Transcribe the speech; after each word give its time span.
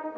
Pogum 0.00 0.12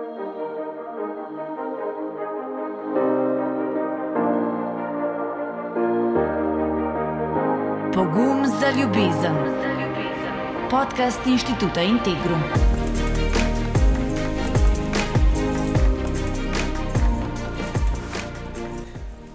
za 8.60 8.70
ljubezen. 8.80 9.34
Podcast 10.70 11.26
inštituta 11.26 11.82
Integrum. 11.82 12.40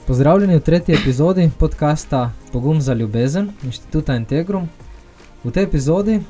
Pozdravljeni 0.07 0.55
v 0.55 0.59
tretji 0.59 0.95
epizodi 0.95 1.51
podcasta 1.59 2.31
Pogum 2.51 2.81
za 2.81 2.93
ljubezen 2.93 3.49
inštituta 3.63 4.15
Integrum. 4.15 4.69
V 5.43 5.51
tej 5.51 5.63
epizodi 5.63 6.21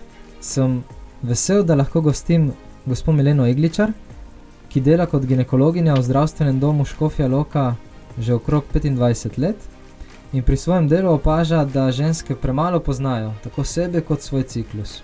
sem 0.41 0.83
vesel, 1.21 1.63
da 1.63 1.75
lahko 1.75 2.01
gostim 2.01 2.51
gospod 2.85 3.15
Mileno 3.15 3.47
Igličar, 3.47 3.91
ki 4.69 4.81
dela 4.81 5.05
kot 5.05 5.25
ginekologinja 5.25 5.93
v 5.93 6.03
zdravstvenem 6.03 6.59
domu 6.59 6.85
Škofja 6.85 7.27
Loka 7.27 7.75
že 8.17 8.33
okrog 8.33 8.63
25 8.73 9.37
let 9.37 9.57
in 10.33 10.43
pri 10.43 10.57
svojem 10.57 10.87
delu 10.87 11.13
opaža, 11.13 11.65
da 11.65 11.91
ženske 11.91 12.35
premalo 12.35 12.79
poznajo 12.79 13.33
tako 13.43 13.63
sebe 13.63 14.01
kot 14.01 14.21
svoj 14.21 14.43
ciklus. 14.43 15.01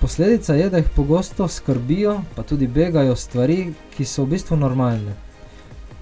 Posledica 0.00 0.54
je, 0.54 0.70
da 0.70 0.76
jih 0.76 0.88
pogosto 0.96 1.48
skrbijo, 1.48 2.20
pa 2.36 2.42
tudi 2.42 2.66
begajo 2.66 3.16
stvari, 3.16 3.72
ki 3.96 4.04
so 4.04 4.24
v 4.24 4.34
bistvu 4.34 4.56
normalne. 4.56 5.12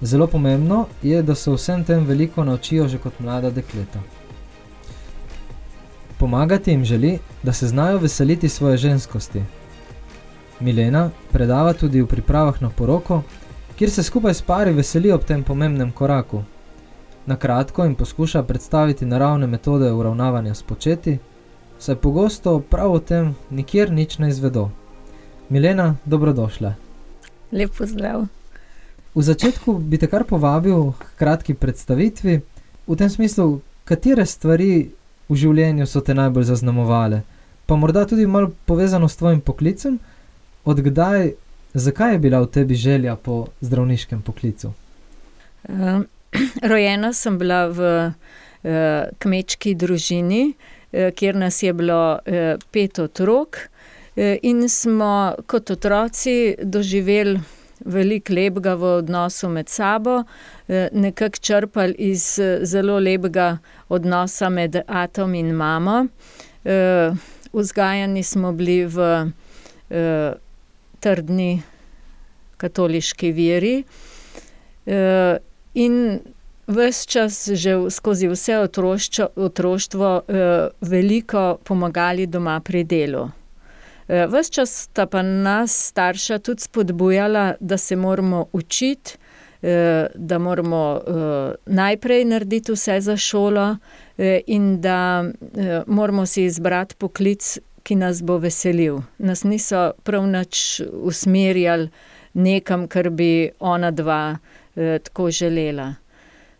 Zelo 0.01 0.27
pomembno 0.27 0.85
je, 1.03 1.21
da 1.23 1.35
se 1.35 1.51
vsem 1.51 1.83
tem 1.83 2.05
veliko 2.05 2.43
naučijo 2.43 2.87
že 2.87 2.97
kot 2.97 3.19
mlada 3.19 3.49
dekleta. 3.49 3.99
Pomagati 6.17 6.71
jim 6.71 6.85
želi, 6.85 7.19
da 7.43 7.53
se 7.53 7.67
znajo 7.67 7.97
veseliti 7.97 8.49
svoje 8.49 8.77
ženskosti. 8.77 9.41
Milena 10.59 11.11
predava 11.31 11.73
tudi 11.73 12.01
v 12.01 12.07
pripravah 12.07 12.61
na 12.61 12.69
poroko, 12.69 13.21
kjer 13.77 13.91
se 13.91 14.03
skupaj 14.03 14.33
s 14.33 14.41
pari 14.41 14.73
veseli 14.73 15.11
ob 15.11 15.23
tem 15.23 15.43
pomembnem 15.43 15.91
koraku. 15.91 16.41
Na 17.25 17.35
kratko 17.35 17.83
jim 17.83 17.95
poskuša 17.95 18.43
predstaviti 18.43 19.05
naravne 19.05 19.47
metode 19.47 19.91
uravnavanja 19.91 20.55
s 20.55 20.63
početi, 20.63 21.17
saj 21.79 21.95
pogosto 21.95 22.59
prav 22.59 22.91
o 22.91 22.99
tem 22.99 23.35
nikjer 23.49 23.91
nič 23.91 24.17
ne 24.17 24.29
izvedo. 24.29 24.69
Milena, 25.49 25.95
dobrodošla. 26.05 26.73
Lep 27.51 27.77
pozdrav. 27.77 28.25
V 29.15 29.21
začetku 29.21 29.77
bi 29.79 29.97
te 29.97 30.07
kar 30.07 30.23
povabil 30.23 30.91
k 30.97 31.05
kratki 31.17 31.53
predstavitvi, 31.53 32.41
v 32.87 32.95
tem 32.95 33.09
smislu, 33.09 33.61
katere 33.85 34.25
stvari 34.25 34.89
v 35.29 35.35
življenju 35.35 35.85
so 35.85 36.01
te 36.01 36.13
najbolj 36.13 36.49
zaznamovale, 36.49 37.21
pa 37.65 37.75
morda 37.75 38.05
tudi 38.05 38.25
malo 38.25 38.51
povezano 38.65 39.07
s 39.07 39.15
tvojim 39.15 39.41
poklicem, 39.41 39.99
odkdaj, 40.67 41.31
zakaj 41.73 42.13
je 42.13 42.19
bila 42.19 42.41
v 42.43 42.47
tebi 42.51 42.75
želja 42.75 43.15
po 43.15 43.47
zdravniškem 43.61 44.21
poklicu? 44.21 44.73
Uh, 45.69 46.01
rojena 46.71 47.13
sem 47.13 47.37
bila 47.37 47.67
v 47.67 47.79
uh, 48.07 48.11
kmečki 49.19 49.75
družini, 49.75 50.51
uh, 50.51 51.09
kjer 51.15 51.35
nas 51.35 51.63
je 51.63 51.73
bilo 51.73 52.19
uh, 52.19 52.59
pet 52.71 52.99
otrok, 52.99 53.57
uh, 53.57 54.35
in 54.41 54.69
smo 54.69 55.35
kot 55.47 55.71
otroci 55.71 56.55
doživeli 56.63 57.39
veliko 57.85 58.33
lepega 58.33 58.73
v 58.75 58.83
odnosu 58.97 59.47
med 59.53 59.69
sabo, 59.69 60.23
nekako 60.67 61.37
črpali 61.39 61.93
iz 62.09 62.39
zelo 62.61 62.97
lepega 62.99 63.59
odnosa 63.89 64.49
med 64.49 64.79
atom 64.87 65.35
in 65.37 65.51
mamo. 65.55 66.07
Vzgajani 67.53 68.23
smo 68.23 68.51
bili 68.51 68.85
v 68.85 68.97
trdni 71.07 71.49
katoliški 72.59 73.31
veri. 73.31 73.75
Uh, 74.87 75.37
In 75.77 76.19
ves 76.67 77.05
čas, 77.05 77.35
že 77.53 77.75
skozi 77.93 78.27
vse 78.31 78.55
otroščo, 78.65 79.27
otroštvo, 79.35 80.09
eh, 80.17 80.69
veliko 80.81 81.59
pomagali 81.63 82.25
doma 82.25 82.59
pri 82.59 82.81
delu. 82.83 83.27
Eh, 84.09 84.25
ves 84.27 84.49
čas 84.49 84.73
sta 84.87 85.05
pa 85.05 85.21
nas, 85.21 85.75
starša, 85.91 86.39
tudi 86.39 86.65
spodbujala, 86.65 87.55
da 87.59 87.77
se 87.77 87.95
moramo 87.95 88.47
učiti, 88.53 89.17
eh, 89.61 90.07
da 90.15 90.39
moramo 90.39 91.01
najprej 91.65 92.25
narediti 92.25 92.71
vse 92.71 93.01
za 93.01 93.17
šolo, 93.17 93.77
in 94.47 94.81
da 94.81 95.23
moramo 95.87 96.25
si 96.25 96.43
izbrati 96.43 96.95
poklic, 96.95 97.59
ki 97.87 97.95
nas 97.95 98.19
bo 98.23 98.35
veselil. 98.43 99.01
Nas 99.17 99.45
niso 99.47 99.91
prav 100.03 100.25
nič 100.27 100.81
usmerjali 100.91 101.87
nekam, 102.33 102.87
kar 102.91 103.09
bi 103.09 103.49
ona 103.59 103.91
dva 103.91 104.37
eh, 104.75 104.99
tako 105.03 105.31
želela. 105.31 105.93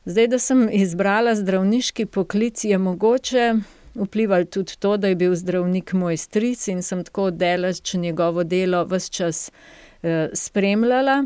Zdaj, 0.07 0.27
da 0.31 0.39
sem 0.39 0.69
izbrala 0.71 1.35
zdravniški 1.35 2.05
poklic, 2.05 2.63
je 2.63 2.77
mogoče 2.77 3.53
vplivalo 3.97 4.45
tudi 4.45 4.77
to, 4.79 4.95
da 4.97 5.07
je 5.11 5.15
bil 5.19 5.35
zdravnik 5.35 5.93
moj 5.93 6.17
stric 6.17 6.67
in 6.71 6.81
sem 6.81 7.03
tako 7.03 7.31
delač 7.31 7.93
njegovo 7.93 8.43
delo 8.43 8.85
vse 8.87 9.11
čas 9.11 9.51
eh, 9.51 10.29
spremljala. 10.33 11.25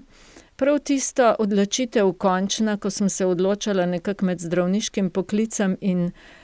Prav 0.56 0.80
tisto 0.80 1.36
odločitev, 1.40 2.14
končna, 2.14 2.78
ko 2.78 2.90
sem 2.90 3.10
se 3.10 3.26
odločila 3.26 3.86
nekako 3.86 4.26
med 4.26 4.40
zdravniškim 4.40 5.10
poklicem 5.10 5.78
in 5.82 6.08
eh, 6.08 6.41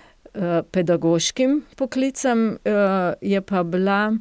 pedagoškim 0.72 1.62
poklicem, 1.76 2.58
eh, 2.66 3.14
je 3.22 3.42
pa 3.42 3.64
bila 3.64 4.18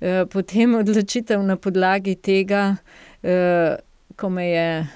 eh, 0.00 0.26
potem 0.26 0.74
odločitev 0.74 1.42
na 1.42 1.56
podlagi 1.56 2.14
tega, 2.14 2.76
eh, 3.22 3.76
ko 4.16 4.28
me 4.28 4.48
je 4.48 4.86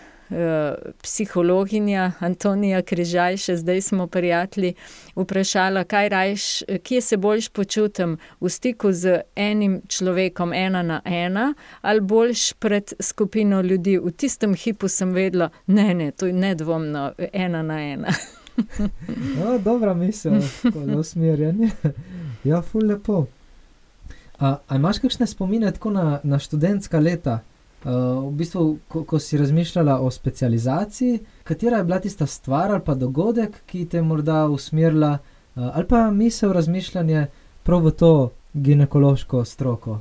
psihologinja 1.03 2.13
Antonija 2.25 2.79
Križaj, 2.83 3.37
še 3.37 3.57
zdaj 3.61 3.83
smo 3.85 4.07
prijatelji, 4.09 4.71
vprašala, 5.13 5.85
kaj 5.85 6.09
rajš, 6.09 6.47
kje 6.83 7.01
se 7.05 7.17
boljš 7.21 7.51
počutim 7.53 8.17
v 8.41 8.49
stiku 8.49 8.95
z 8.97 9.21
enim 9.37 9.83
človekom, 9.89 10.57
ena 10.57 10.83
na 10.83 11.03
ena, 11.05 11.53
ali 11.83 12.01
boljš 12.01 12.53
pred 12.53 12.95
skupino 12.97 13.61
ljudi. 13.61 13.99
V 13.99 14.17
tistem 14.17 14.57
hipu 14.57 14.89
sem 14.89 15.13
vedela, 15.13 15.51
ne, 15.67 15.93
ne, 15.95 16.11
to 16.17 16.27
je 16.27 16.33
nedvomno 16.33 17.13
ena 17.33 17.63
na 17.63 17.83
ena. 17.93 18.17
no, 19.39 19.59
dobra 19.59 19.95
misel, 19.95 20.41
zelo 20.41 21.01
usmerjen. 21.01 21.71
ja, 22.45 22.63
ful 22.63 22.87
lepo. 22.87 23.27
A, 24.39 24.57
a 24.69 24.77
imaš 24.77 24.99
kakšne 24.99 25.27
spomine 25.27 25.71
tako 25.73 25.91
na, 25.91 26.21
na 26.23 26.39
študentska 26.39 26.99
leta? 27.01 27.41
Uh, 27.83 27.91
v 28.29 28.33
bistvu, 28.39 28.79
ko, 28.89 29.03
ko 29.05 29.19
si 29.19 29.39
razmišljala 29.39 29.99
o 30.01 30.11
specializaciji, 30.11 31.19
katera 31.45 31.81
je 31.81 31.85
bila 31.85 31.99
tista 31.99 32.27
stvar 32.27 32.71
ali 32.71 32.81
pa 32.87 32.95
dogodek, 32.95 33.57
ki 33.67 33.87
te 33.91 33.99
je 33.99 34.03
morda 34.03 34.47
usmerila, 34.47 35.19
uh, 35.19 35.71
ali 35.75 35.87
pa 35.89 36.11
misel 36.11 36.53
razmišljanje 36.53 37.27
prav 37.63 37.83
v 37.83 37.91
to 37.91 38.31
ginekološko 38.55 39.45
stroko? 39.45 39.99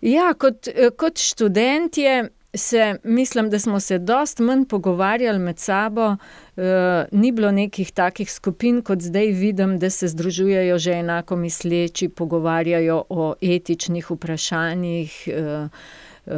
Ja, 0.00 0.34
kot, 0.38 0.68
kot 0.96 1.18
študentje. 1.18 2.30
Se, 2.56 2.96
mislim, 3.04 3.50
da 3.50 3.58
smo 3.58 3.80
se 3.80 3.98
dosti 3.98 4.42
manj 4.42 4.64
pogovarjali 4.64 5.38
med 5.38 5.58
sabo, 5.58 6.06
uh, 6.06 6.64
ni 7.12 7.32
bilo 7.32 7.50
nekih 7.52 7.92
takih 7.92 8.32
skupin, 8.32 8.82
kot 8.82 9.02
zdaj 9.02 9.26
vidim, 9.26 9.78
da 9.78 9.90
se 9.90 10.08
združujejo 10.08 10.78
že 10.78 10.92
enako 10.92 11.36
misleči, 11.36 12.08
pogovarjajo 12.08 13.04
o 13.08 13.34
etičnih 13.40 14.10
vprašanjih. 14.10 15.28
Uh, 15.28 15.68
uh, 16.26 16.32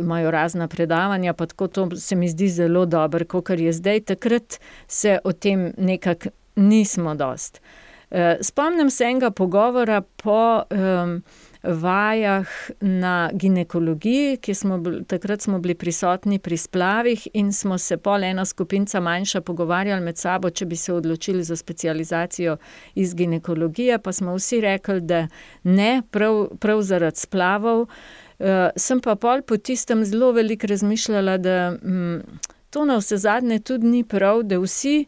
imajo 0.00 0.30
razna 0.30 0.68
predavanja, 0.68 1.32
pa 1.32 1.46
tako 1.46 1.68
to 1.68 1.96
se 1.96 2.16
mi 2.16 2.28
zdi 2.28 2.48
zelo 2.48 2.86
dobro, 2.86 3.24
kot 3.24 3.50
je 3.50 3.72
zdaj. 3.72 4.00
Takrat 4.00 4.60
se 4.88 5.18
o 5.24 5.32
tem 5.32 5.72
nekako 5.78 6.28
nismo 6.56 7.14
dost. 7.14 7.60
Uh, 8.10 8.18
spomnim 8.40 8.90
se 8.90 9.04
enega 9.04 9.30
pogovora 9.30 10.00
po. 10.00 10.62
Um, 10.70 11.22
Vajah 11.66 12.46
na 12.80 13.30
ginekologiji, 13.32 14.36
ki 14.36 14.54
smo 14.54 14.78
bili, 14.78 15.04
takrat 15.04 15.40
smo 15.40 15.58
bili 15.58 15.74
prisotni 15.74 16.38
pri 16.38 16.56
splavih, 16.56 17.28
in 17.32 17.52
smo 17.52 17.78
se 17.78 17.96
pol 17.96 18.24
ena 18.24 18.44
skupinca 18.44 19.00
manjša 19.00 19.40
pogovarjali 19.40 20.04
med 20.04 20.18
sabo, 20.18 20.50
če 20.50 20.66
bi 20.66 20.76
se 20.76 20.92
odločili 20.92 21.44
za 21.44 21.56
specializacijo 21.56 22.56
iz 22.94 23.14
ginekologije, 23.14 23.98
pa 23.98 24.12
smo 24.12 24.34
vsi 24.34 24.60
rekli, 24.60 25.00
da 25.00 25.26
ne, 25.62 26.02
prav, 26.10 26.48
prav 26.60 26.82
zaradi 26.82 27.20
splavov. 27.20 27.86
Uh, 28.38 28.68
sem 28.76 29.00
pa 29.00 29.14
pol 29.14 29.42
po 29.42 29.56
tistem 29.56 30.04
zelo 30.04 30.32
veliko 30.32 30.66
razmišljala, 30.66 31.38
da 31.38 31.76
um, 31.82 32.22
to 32.70 32.84
na 32.84 32.96
vse 32.98 33.16
zadnje 33.16 33.58
tudi 33.58 33.86
ni 33.86 34.04
prav, 34.04 34.42
da 34.42 34.58
vsi, 34.58 35.04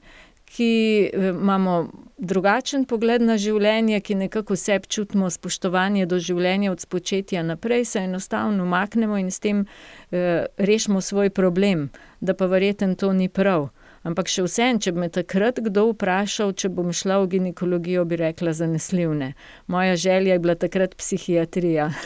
ki 0.46 1.10
uh, 1.10 1.28
imamo 1.34 1.76
drugačen 2.19 2.84
pogled 2.88 3.22
na 3.22 3.37
življenje, 3.37 4.00
ki 4.00 4.14
nekako 4.14 4.56
vse 4.56 4.78
čutimo 4.88 5.31
spoštovanje 5.31 6.06
do 6.06 6.19
življenja 6.19 6.72
od 6.72 6.81
spočetja 6.81 7.43
naprej, 7.43 7.84
se 7.84 8.04
enostavno 8.06 8.64
umaknemo 8.64 9.19
in 9.20 9.31
s 9.31 9.40
tem 9.40 9.64
uh, 9.66 10.46
rešimo 10.56 11.00
svoj 11.00 11.31
problem, 11.31 11.90
da 12.20 12.34
pa 12.34 12.46
verjeten 12.46 12.96
to 12.96 13.12
ni 13.12 13.28
prav. 13.28 13.70
Ampak 14.06 14.31
še 14.31 14.44
vsem, 14.46 14.78
če 14.78 14.93
bi 14.94 15.02
me 15.02 15.08
takrat 15.10 15.58
kdo 15.58 15.88
vprašal, 15.90 16.52
če 16.54 16.70
bom 16.70 16.92
šla 16.94 17.19
v 17.25 17.31
ginekologijo, 17.32 18.04
bi 18.06 18.20
rekla 18.20 18.52
zanesljivne. 18.54 19.32
Moja 19.66 19.96
želja 19.99 20.37
je 20.37 20.42
bila 20.44 20.54
takrat 20.54 20.94
psihiatrija. 20.94 21.90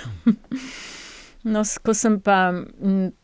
No, 1.40 1.62
ko 1.64 1.94
sem 1.96 2.18
pa 2.20 2.52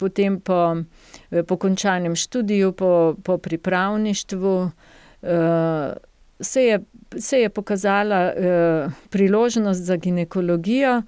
potem 0.00 0.38
po, 0.40 0.80
po 1.28 1.56
končanem 1.60 2.14
študiju, 2.16 2.72
po, 2.72 3.12
po 3.20 3.36
pripravništvu, 3.36 4.54
se 6.40 6.62
je, 6.62 6.80
se 7.18 7.38
je 7.38 7.48
pokazala 7.48 8.32
priložnost 9.10 9.80
za 9.80 9.96
ginekologijo 9.96 11.02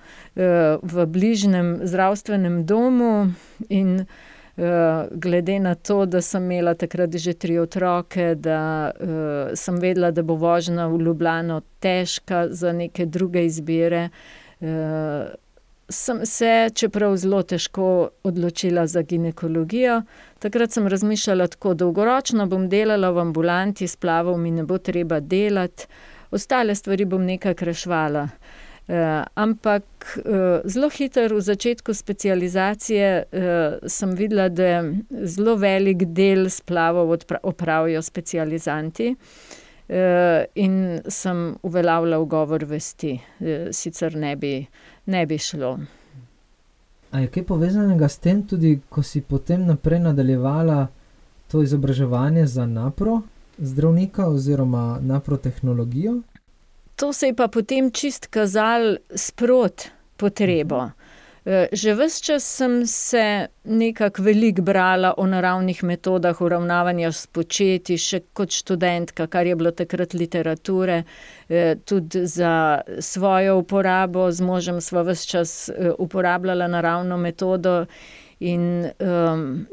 v 0.82 1.06
bližnjem 1.06 1.78
zdravstvenem 1.82 2.66
domu 2.66 3.32
in 3.68 4.06
glede 5.10 5.58
na 5.60 5.74
to, 5.74 6.06
da 6.06 6.20
sem 6.22 6.42
imela 6.50 6.74
takrat 6.74 7.14
že 7.14 7.34
tri 7.34 7.58
otroke, 7.58 8.34
da 8.34 8.90
sem 9.54 9.78
vedela, 9.78 10.10
da 10.10 10.22
bo 10.22 10.34
vožnja 10.34 10.88
v 10.88 10.98
Ljubljano 10.98 11.60
težka 11.80 12.48
za 12.50 12.72
neke 12.72 13.06
druge 13.06 13.44
izbire, 13.46 14.08
sem 15.88 16.26
se, 16.26 16.70
čeprav 16.74 17.16
zelo 17.16 17.42
težko, 17.42 18.10
odločila 18.24 18.86
za 18.86 19.02
ginekologijo. 19.02 20.02
Takrat 20.38 20.70
sem 20.70 20.86
razmišljala 20.86 21.46
tako: 21.46 21.74
dolgoročno 21.74 22.46
bom 22.46 22.68
delala 22.68 23.10
v 23.10 23.24
ambulanti, 23.26 23.88
splavov 23.88 24.38
mi 24.38 24.50
ne 24.50 24.62
bo 24.62 24.78
treba 24.78 25.20
delati, 25.20 25.86
ostale 26.30 26.74
stvari 26.74 27.04
bom 27.04 27.24
nekako 27.26 27.64
reševala. 27.64 28.28
ampak, 29.34 29.84
zelo 30.64 30.88
hitro 30.88 31.36
v 31.36 31.40
začetku 31.40 31.94
specializacije, 31.94 33.24
sem 33.86 34.14
videla, 34.16 34.48
da 34.48 34.84
zelo 35.24 35.56
velik 35.56 36.06
del 36.16 36.48
splavov 36.50 37.16
opravijo 37.42 38.02
specializanti. 38.02 39.14
in 40.54 41.00
sem 41.08 41.56
uveljavila 41.62 42.18
ugovor 42.18 42.64
vesti, 42.64 43.20
sicer 43.72 44.16
ne 44.16 44.36
bi, 44.36 44.66
ne 45.06 45.26
bi 45.26 45.38
šlo. 45.38 45.78
A 47.10 47.20
je 47.20 47.28
kaj 47.32 47.44
povezanega 47.44 48.08
s 48.08 48.18
tem 48.18 48.42
tudi, 48.46 48.80
ko 48.88 49.02
si 49.02 49.20
potem 49.20 49.66
naprej 49.66 50.00
nadaljevala 50.00 50.86
to 51.48 51.62
izobraževanje 51.62 52.46
za 52.46 52.66
napro 52.66 53.22
zdravnika 53.58 54.28
oziroma 54.28 54.98
napro 55.02 55.36
tehnologijo? 55.36 56.20
To 56.96 57.12
se 57.12 57.26
je 57.26 57.34
pa 57.34 57.48
potem 57.48 57.90
čisto 57.90 58.28
kazalo 58.30 58.96
sproti 59.14 59.88
potrebo. 60.16 60.90
Že 61.72 61.94
ves 61.94 62.20
čas 62.20 62.44
sem 62.44 62.86
se 62.86 63.48
nekako 63.64 64.22
veliko 64.22 64.62
brala 64.62 65.14
o 65.16 65.26
naravnih 65.26 65.80
metodah 65.84 66.40
uravnavanja 66.40 67.08
spočetij, 67.12 67.96
še 67.96 68.20
kot 68.36 68.52
študentka, 68.52 69.26
kar 69.32 69.48
je 69.48 69.56
bilo 69.56 69.72
takrat 69.72 70.12
literature, 70.12 71.02
tudi 71.88 72.26
za 72.28 72.82
svojo 73.00 73.56
uporabo, 73.62 74.28
z 74.30 74.44
možem 74.44 74.80
sva 74.84 75.06
ves 75.08 75.24
čas, 75.24 75.70
uporabljala 75.98 76.68
naravno 76.68 77.16
metodo 77.16 77.86
in, 78.40 78.90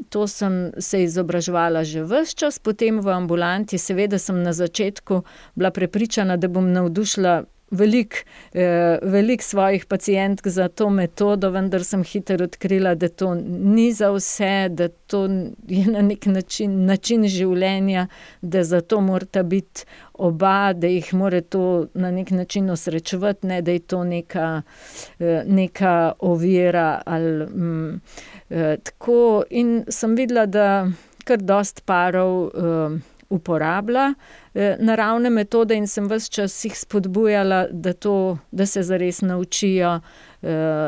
to 0.08 0.26
sem 0.26 0.72
se 0.78 1.02
izobraževala 1.02 1.84
že 1.84 2.06
ves 2.08 2.34
čas, 2.34 2.58
potem 2.58 3.00
v 3.00 3.12
ambulanti, 3.12 3.78
seveda 3.78 4.18
sem 4.18 4.40
na 4.42 4.56
začetku 4.56 5.22
bila 5.54 5.70
prepričana, 5.70 6.36
da 6.36 6.48
bom 6.48 6.72
navdušila 6.72 7.44
veliko, 7.70 8.16
veliko 9.02 9.44
svojih 9.44 9.86
pacientk 9.86 10.46
za 10.48 10.68
to 10.68 10.90
metodo, 10.90 11.50
vendar 11.50 11.84
sem 11.84 12.04
hitro 12.04 12.44
odkrila, 12.44 12.94
da 12.94 13.08
to 13.08 13.34
ni 13.48 13.92
za 13.92 14.10
vse, 14.14 14.68
da 14.70 14.88
to 14.88 15.24
je 15.68 15.86
na 15.86 16.02
neki 16.02 16.30
način 16.30 16.84
način 16.86 17.26
življenja, 17.28 18.06
da 18.42 18.64
zato 18.64 19.00
morata 19.00 19.42
biti 19.42 19.84
oba, 20.14 20.72
da 20.72 20.86
jih 20.86 21.14
mora 21.14 21.40
to 21.40 21.86
na 21.94 22.10
neki 22.10 22.34
način 22.34 22.70
osrečevati, 22.70 23.46
ne 23.46 23.62
da 23.62 23.72
je 23.72 23.78
to 23.78 24.04
neka, 24.04 24.62
neka 25.46 26.12
ovira 26.18 27.02
ali, 27.06 27.46
tako, 28.82 29.44
in 29.50 29.84
sem 29.88 30.14
videla, 30.14 30.46
da 30.46 30.88
kar 31.24 31.42
dosti 31.42 31.82
parov, 31.84 32.50
uporablja, 33.30 34.14
naravne 34.78 35.30
metode, 35.30 35.74
in 35.74 35.86
sem 35.86 36.08
ves 36.08 36.28
čas 36.32 36.54
jih 36.64 36.76
spodbujala, 36.78 37.66
da 37.70 37.92
to, 37.92 38.38
da 38.50 38.66
se 38.66 38.82
zares 38.82 39.22
naučijo, 39.22 40.00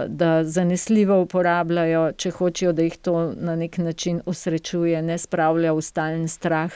da 0.08 0.31
zanesljivo 0.44 1.20
uporabljajo, 1.23 2.12
če 2.17 2.31
hočejo, 2.31 2.73
da 2.73 2.87
jih 2.87 2.96
to 3.02 3.32
na 3.37 3.56
neki 3.56 3.82
način 3.82 4.20
osrečuje, 4.26 5.02
ne 5.02 5.19
spravlja 5.19 5.73
v 5.73 5.82
stalen 5.82 6.29
strah. 6.29 6.73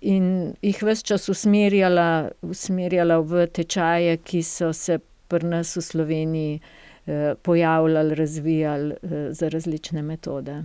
in 0.00 0.54
jih 0.62 0.82
ves 0.82 1.02
čas 1.02 1.28
usmerjala, 1.28 2.30
usmerjala 2.42 3.18
v 3.20 3.46
tečaje, 3.46 4.16
ki 4.16 4.42
so 4.42 4.72
se 4.72 4.98
pri 5.28 5.46
nas 5.46 5.76
v 5.76 5.82
Sloveniji, 5.82 6.60
pojavljali, 7.42 8.14
razvijali, 8.14 8.94
za 9.30 9.48
različne 9.48 10.02
metode. 10.02 10.62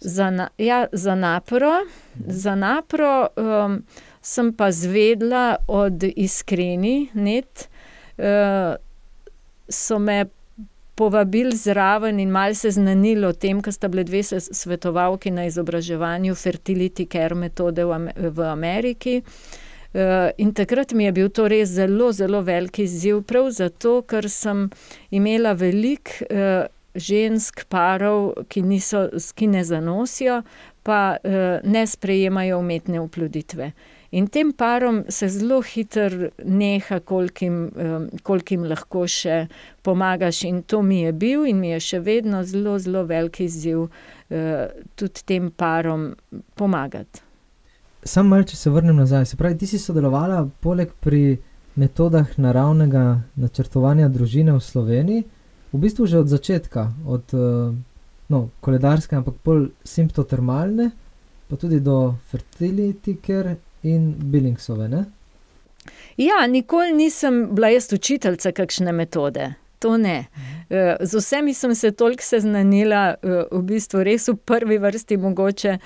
Za 0.00 0.48
ja, 0.58 0.86
za 0.92 1.14
napro, 1.14 1.70
za 2.26 2.54
napro, 2.54 3.28
sem 4.22 4.52
pa 4.52 4.68
izvedela 4.68 5.56
od 5.68 6.04
Iskreni 6.16 7.08
net, 7.14 7.68
so 9.68 9.98
me 9.98 10.24
povabili 10.94 11.56
zraven 11.56 12.20
in 12.20 12.30
malo 12.30 12.54
seznanili 12.54 13.26
o 13.26 13.32
tem, 13.32 13.62
ke 13.62 13.72
sta 13.72 13.88
bili 13.88 14.04
dve 14.04 14.22
svetovalki 14.22 15.30
na 15.30 15.46
izobraževanju 15.48 16.34
fertility 16.34 17.06
care 17.08 17.34
metode 17.34 17.84
v 17.84 18.12
v 18.16 18.48
Ameriki. 18.48 19.22
in 20.38 20.52
takrat 20.54 20.92
mi 20.92 21.04
je 21.04 21.12
bil 21.12 21.28
to 21.28 21.48
res 21.48 21.68
zelo, 21.68 22.12
zelo 22.12 22.42
velik 22.46 22.78
izziv, 22.78 23.22
prav 23.26 23.50
zato, 23.50 24.02
ker 24.02 24.28
sem 24.30 24.68
imela 25.10 25.52
veliko, 25.52 26.12
žensk, 26.94 27.64
parov, 27.68 28.32
ki 28.48 28.62
niso, 28.62 29.06
ki 29.34 29.46
ne 29.46 29.64
zanosijo, 29.64 30.42
pa, 30.82 31.16
ne 31.64 31.86
sprejemajo 31.86 32.58
umetne 32.58 33.00
oploditve. 33.00 33.72
In 34.10 34.26
tem 34.26 34.50
parom 34.52 35.04
se 35.08 35.28
zelo 35.28 35.60
hitro 35.62 36.30
neha, 36.44 36.98
koliko 37.00 37.44
jim, 37.44 37.58
koliko 38.22 38.54
jim 38.54 38.64
lahko 38.66 39.04
še 39.06 39.44
pomagaš, 39.86 40.42
in 40.48 40.62
to 40.66 40.82
mi 40.82 41.04
je 41.04 41.12
bil 41.12 41.46
in 41.46 41.60
mi 41.62 41.70
je 41.70 41.80
še 41.80 42.00
vedno 42.02 42.42
zelo, 42.42 42.74
zelo 42.82 43.04
velik 43.06 43.38
izziv, 43.44 43.86
tudi 44.98 45.26
tem 45.26 45.50
parom 45.50 46.10
pomagati. 46.58 47.22
Samo 48.02 48.34
malo, 48.34 48.48
če 48.48 48.56
se 48.56 48.70
vrnem 48.72 48.96
nazaj, 48.96 49.28
se 49.30 49.38
pravi, 49.38 49.60
ti 49.60 49.68
si 49.68 49.78
sodelovala 49.78 50.42
poleg 50.64 50.90
pri 51.04 51.38
metodah 51.78 52.32
naravnega 52.40 53.04
načrtovanja 53.38 54.08
družine 54.10 54.56
v 54.56 54.64
Sloveniji 54.64 55.26
v 55.72 55.78
bistvu 55.78 56.06
že 56.06 56.18
od 56.18 56.28
začetka, 56.28 56.90
od, 57.06 57.34
no, 58.28 58.48
koledarske, 58.60 59.16
ampak 59.16 59.34
pol 59.44 59.68
Simptotermalne 59.84 60.90
pa 61.50 61.56
tudi 61.56 61.80
do 61.80 62.14
fertility 62.30 63.16
care 63.26 63.56
in 63.82 64.14
Billingsove, 64.14 64.88
ne? 64.88 65.04
Ja, 66.16 66.46
nikoli 66.46 66.92
nisem 66.92 67.48
bila 67.54 67.72
jaz 67.72 67.92
učiteljica 67.92 68.52
kakšne 68.52 68.92
metode. 68.92 69.54
To 69.80 69.96
ne. 69.96 70.26
z 71.00 71.14
vsemi 71.14 71.54
sem 71.54 71.74
se 71.74 71.90
toliko 71.90 72.22
seznanila, 72.22 73.14
v 73.50 73.62
bistvu 73.64 74.02
res 74.04 74.28
v 74.28 74.36
prvi 74.36 74.76
vrsti 74.78 75.16
mogoče, 75.16 75.78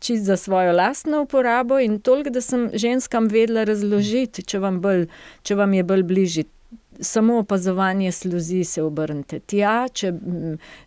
čisto 0.00 0.24
za 0.24 0.36
svojo 0.36 0.72
lastno 0.74 1.22
uporabo 1.22 1.78
in 1.78 2.00
toliko, 2.00 2.30
da 2.34 2.40
sem 2.40 2.70
ženskam 2.74 3.30
vedela 3.30 3.64
razložiti, 3.64 4.42
če 4.42 4.58
vam 4.58 4.80
bolj, 4.82 5.06
če 5.42 5.54
vam 5.54 5.78
je 5.78 5.86
bolj 5.86 6.02
bližje. 6.02 6.44
Samo 7.00 7.38
opazovanje 7.38 8.12
sluzi 8.12 8.64
se 8.64 8.82
obrnite 8.82 9.38
tja, 9.38 9.88
če, 9.92 10.12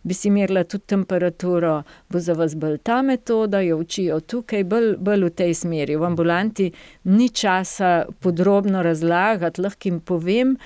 bi 0.02 0.14
si 0.14 0.30
merila 0.30 0.64
tudi 0.64 0.84
temperaturo, 0.94 1.82
bo 2.08 2.20
za 2.20 2.32
vas 2.32 2.56
bolj 2.56 2.78
ta 2.82 3.02
metoda, 3.02 3.60
jo 3.60 3.78
učijo 3.82 4.20
tukaj, 4.20 4.64
bolj, 4.64 4.94
bolj 4.96 5.28
v 5.28 5.30
tej 5.42 5.54
smeri, 5.54 5.96
v 5.96 6.08
ambulanti 6.08 6.70
ni 7.04 7.28
časa 7.28 8.06
podrobno 8.20 8.82
razlagati, 8.82 9.60
lahko 9.60 9.88
jim 9.88 10.00
povem, 10.00 10.56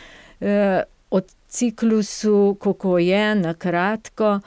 o 1.13 1.21
ciklusu, 1.49 2.57
kako 2.61 2.99
je, 2.99 3.35
na 3.35 3.55
kratko, 3.55 4.41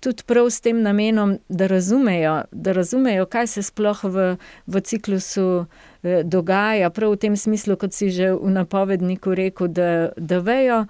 tudi 0.00 0.22
prav 0.26 0.50
s 0.50 0.60
tem 0.60 0.82
namenom, 0.82 1.36
da 1.48 1.66
razumejo, 1.66 2.42
da 2.52 2.72
razumejo, 2.72 3.26
kaj 3.26 3.46
se 3.46 3.62
sploh 3.62 4.04
v, 4.04 4.36
v 4.66 4.80
ciklusu, 4.80 5.66
dogaja, 6.02 6.90
prav 6.90 7.12
v 7.14 7.16
tem 7.16 7.36
smislu, 7.36 7.76
kot 7.78 7.94
si 7.94 8.10
že 8.10 8.32
v 8.34 8.50
napovedniku 8.50 9.34
rekel, 9.38 9.68
da, 9.70 10.10
da 10.16 10.38
vejo, 10.42 10.84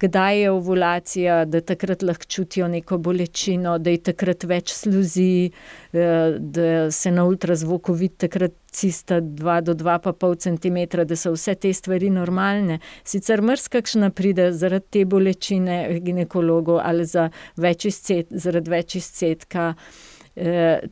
kdaj 0.00 0.40
je 0.40 0.50
ovulacija, 0.50 1.34
da 1.44 1.60
takrat 1.60 2.02
lahko 2.02 2.24
čutijo 2.24 2.68
neko 2.72 2.96
bolečino, 2.98 3.76
da 3.78 3.92
je 3.92 4.00
takrat 4.08 4.44
več 4.48 4.72
sluzi, 4.72 5.50
da 5.92 6.88
se 6.90 7.12
na 7.12 7.26
ultrazvoku 7.28 7.92
vidi 7.92 8.16
takrat 8.24 8.56
cista 8.72 9.20
dva 9.20 9.60
do 9.60 9.74
dva 9.76 9.98
pa 10.00 10.14
pol 10.16 10.38
centimetra, 10.40 11.04
da 11.04 11.16
so 11.16 11.34
vse 11.36 11.54
te 11.60 11.72
stvari 11.72 12.08
normalne. 12.10 12.80
Sicer 13.04 13.44
marsikakšna 13.44 14.10
pride 14.10 14.52
zaradi 14.56 14.86
te 14.90 15.04
bolečine 15.04 16.00
ginekologu 16.00 16.80
ali 16.80 17.04
za 17.04 17.28
več 17.56 17.84
zaradi 18.30 18.70
več 18.70 18.96
izcedka, 18.96 19.74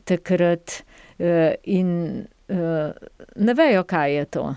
takrat, 0.05 0.83
in, 1.63 2.27
ne 3.35 3.53
vejo, 3.53 3.83
kaj 3.83 4.15
je 4.15 4.25
to. 4.25 4.55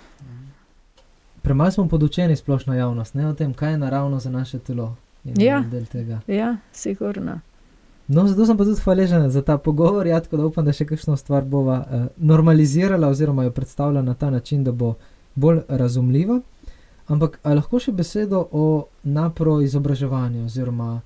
premalo 1.43 1.71
smo 1.71 1.89
podučeni 1.89 2.37
splošno 2.37 2.75
javnost 2.75 3.15
ne, 3.15 3.29
o 3.29 3.35
tem, 3.35 3.55
kaj 3.55 3.71
je 3.71 3.79
naravno 3.79 4.21
za 4.21 4.31
naše 4.31 4.59
telo. 4.59 4.97
Ja. 5.25 5.65
del 5.71 5.87
tega. 5.87 6.21
Ja, 6.27 6.57
sigurno. 6.73 7.41
No, 8.09 8.27
zato 8.27 8.47
sem 8.47 8.57
pa 8.57 8.65
tudi 8.65 8.81
hvaležen 8.81 9.31
za 9.31 9.43
ta 9.43 9.59
pogovor, 9.59 10.07
ja, 10.07 10.21
tako 10.21 10.37
da 10.37 10.47
upam, 10.47 10.65
da 10.65 10.73
še 10.73 10.87
kakšno 10.87 11.17
stvar 11.17 11.45
bova 11.45 11.77
uh, 11.79 12.07
normalizirala 12.17 13.09
oziroma 13.09 13.45
jo 13.45 13.51
predstavila 13.51 14.03
na 14.03 14.15
ta 14.15 14.31
način, 14.31 14.65
da 14.65 14.73
bo 14.73 14.95
bolj 15.35 15.61
razumljiva. 15.69 16.41
Ampak 17.07 17.39
lahko 17.45 17.79
še 17.79 17.93
besedo 17.93 18.47
o 18.53 18.87
napro 19.03 19.61
izobraževanju 19.61 20.45
oziroma 20.45 21.01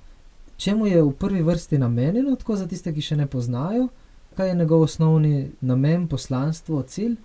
čemu 0.56 0.86
je 0.86 1.02
v 1.02 1.12
prvi 1.12 1.42
vrsti 1.42 1.78
namenjeno, 1.78 2.36
tako 2.36 2.56
za 2.56 2.66
tiste, 2.66 2.92
ki 2.94 3.02
še 3.02 3.16
ne 3.16 3.26
poznajo, 3.26 3.88
kaj 4.36 4.48
je 4.48 4.54
njegov 4.54 4.82
osnovni 4.82 5.50
namen, 5.60 6.08
poslanstvo, 6.08 6.82
cilj? 6.82 7.16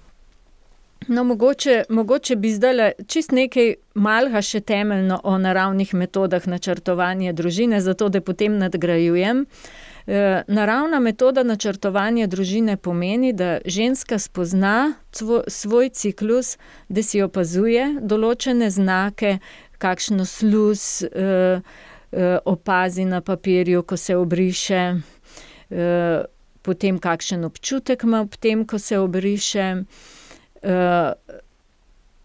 No, 1.08 1.24
mogoče, 1.24 1.84
mogoče 1.89 2.36
bi 2.36 2.51
zdaj 2.51 2.92
čist 3.08 3.32
nekaj 3.32 3.74
malega 3.94 4.42
še 4.42 4.60
temeljno 4.60 5.20
o 5.24 5.38
naravnih 5.38 5.94
metodah 5.94 6.48
načrtovanja 6.48 7.34
družine, 7.34 7.80
zato 7.82 8.10
da 8.10 8.22
potem 8.22 8.58
nadgrajujem. 8.58 9.46
E, 10.08 10.44
naravna 10.48 11.00
metoda 11.00 11.44
načrtovanja 11.44 12.28
družine 12.28 12.78
pomeni, 12.78 13.34
da 13.34 13.58
ženska 13.66 14.20
spozna 14.20 14.94
cvo, 15.12 15.44
svoj 15.48 15.89
ciklus, 15.89 16.58
da 16.89 17.04
si 17.04 17.22
opazuje 17.22 17.96
določene 18.01 18.70
znake, 18.70 19.38
kakšno 19.80 20.25
sluz 20.25 21.04
e, 21.04 21.62
e, 22.12 22.38
opazi 22.46 23.06
na 23.06 23.22
papirju, 23.22 23.84
ko 23.84 23.98
se 23.98 24.18
obriše, 24.18 24.84
e, 25.70 26.24
potem 26.69 27.01
kakšen 27.01 27.45
občutek 27.49 28.05
ima 28.05 28.21
ob 28.21 28.38
tem, 28.38 28.65
ko 28.65 28.79
se 28.79 28.99
obriše. 29.01 29.69
Uh, 30.61 31.38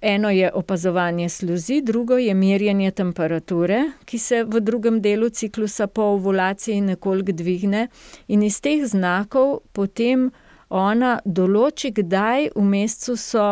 eno 0.04 0.30
je 0.30 0.50
opazovanje 0.52 1.28
sluzi, 1.28 1.80
drugo 1.80 2.18
je 2.18 2.34
merjenje 2.34 2.90
temperature, 2.90 3.78
ki 4.04 4.18
se 4.18 4.42
v 4.44 4.60
drugem 4.60 5.00
delu 5.00 5.28
ciklusa 5.28 5.86
po 5.86 6.02
ovulaciji 6.02 6.80
nekoliko 6.80 7.32
dvigne, 7.32 7.88
in 8.28 8.42
iz 8.42 8.60
teh 8.60 8.84
znakov 8.84 9.62
potem 9.72 10.28
ona 10.68 11.18
določi, 11.24 11.92
kdaj 11.96 12.50
v 12.56 12.64
mesecu 12.68 13.16
so 13.16 13.46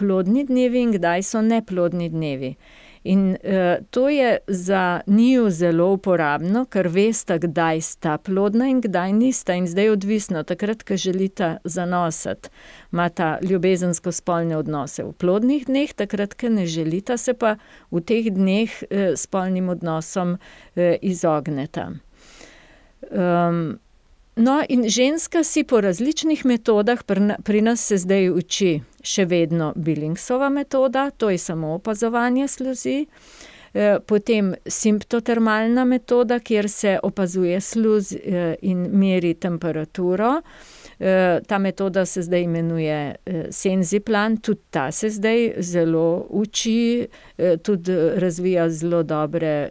plodni 0.00 0.46
dnevi 0.48 0.86
in 0.86 0.94
kdaj 0.96 1.26
so 1.28 1.42
neplodni 1.44 2.08
dnevi. 2.08 2.54
In 3.08 3.30
uh, 3.30 3.80
to 3.90 4.08
je 4.08 4.38
za 4.46 5.00
njiju 5.06 5.50
zelo 5.50 5.86
uporabno, 5.92 6.64
ker 6.68 6.88
veste, 6.92 7.38
kdaj 7.38 7.80
sta 7.80 8.18
plodna 8.18 8.68
in 8.68 8.82
kdaj 8.84 9.12
nista. 9.16 9.54
In 9.56 9.66
zdaj 9.66 9.84
je 9.84 9.92
odvisno, 9.92 10.42
takrat, 10.42 10.82
ko 10.82 10.96
želita 10.96 11.56
zanositi, 11.64 12.52
imata 12.92 13.38
ljubezensko 13.42 14.12
spolne 14.12 14.56
odnose 14.56 15.06
v 15.08 15.12
plodnih 15.12 15.64
dneh, 15.66 15.94
takrat, 15.96 16.36
ko 16.36 16.52
ne 16.52 16.66
želita, 16.66 17.16
se 17.16 17.32
pa 17.34 17.56
v 17.90 18.04
teh 18.04 18.28
dneh 18.28 18.76
uh, 18.90 19.16
spolnim 19.16 19.72
odnosom 19.72 20.36
uh, 20.36 20.94
izogneta. 21.00 21.90
No, 24.38 24.62
in 24.68 24.88
ženska 24.88 25.44
si 25.44 25.64
po 25.64 25.80
različnih 25.80 26.46
metodah, 26.46 27.02
pri 27.44 27.62
nas 27.62 27.80
se 27.86 27.96
zdaj 27.98 28.28
uči 28.30 28.68
še 29.02 29.24
vedno 29.26 29.72
Billingsova 29.76 30.46
metoda, 30.48 31.08
to 31.10 31.30
je 31.30 31.38
samo 31.38 31.72
opazovanje 31.74 32.46
sluzi, 32.48 33.06
potem 34.06 34.52
simptotermalna 34.66 35.84
metoda, 35.84 36.38
kjer 36.38 36.68
se 36.70 36.92
opazuje 37.02 37.60
sluz 37.60 38.12
in 38.62 38.86
meri 38.92 39.34
temperaturo. 39.34 40.30
Ta 41.46 41.58
metoda 41.58 42.06
se 42.06 42.22
zdaj 42.22 42.42
imenuje 42.46 43.16
Senziplan, 43.50 44.36
tudi 44.36 44.60
ta 44.70 44.92
se 44.92 45.10
zdaj 45.10 45.52
zelo 45.58 46.26
uči, 46.30 47.08
tudi 47.62 47.98
razvija 48.22 48.70
zelo 48.70 49.02
dobre 49.02 49.68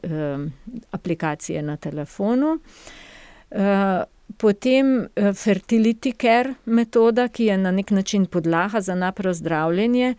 aplikacije 0.92 1.62
na 1.62 1.78
telefonu. 1.78 2.58
Potem 4.38 5.08
fertility 5.34 6.12
care 6.12 6.54
metoda, 6.66 7.28
ki 7.28 7.46
je 7.46 7.58
na 7.58 7.72
nek 7.72 7.92
način 7.92 8.26
podlaga 8.26 8.82
za 8.82 8.96
napro 8.96 9.34
zdravljenje, 9.34 10.16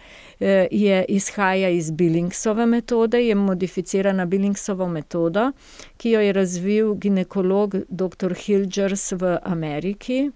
je, 0.71 1.05
izhaja 1.09 1.69
iz 1.69 1.91
Billingsove 1.91 2.67
metode, 2.67 3.21
je 3.27 3.35
modificirana 3.35 4.27
Billingsovo 4.27 4.89
metodo, 4.89 5.53
ki 5.97 6.11
jo 6.11 6.21
je 6.21 6.33
razvil 6.33 6.95
ginekolog 6.95 7.77
dr. 7.89 8.35
Hilgers 8.35 9.13
v 9.13 9.39
Ameriki. 9.43 10.31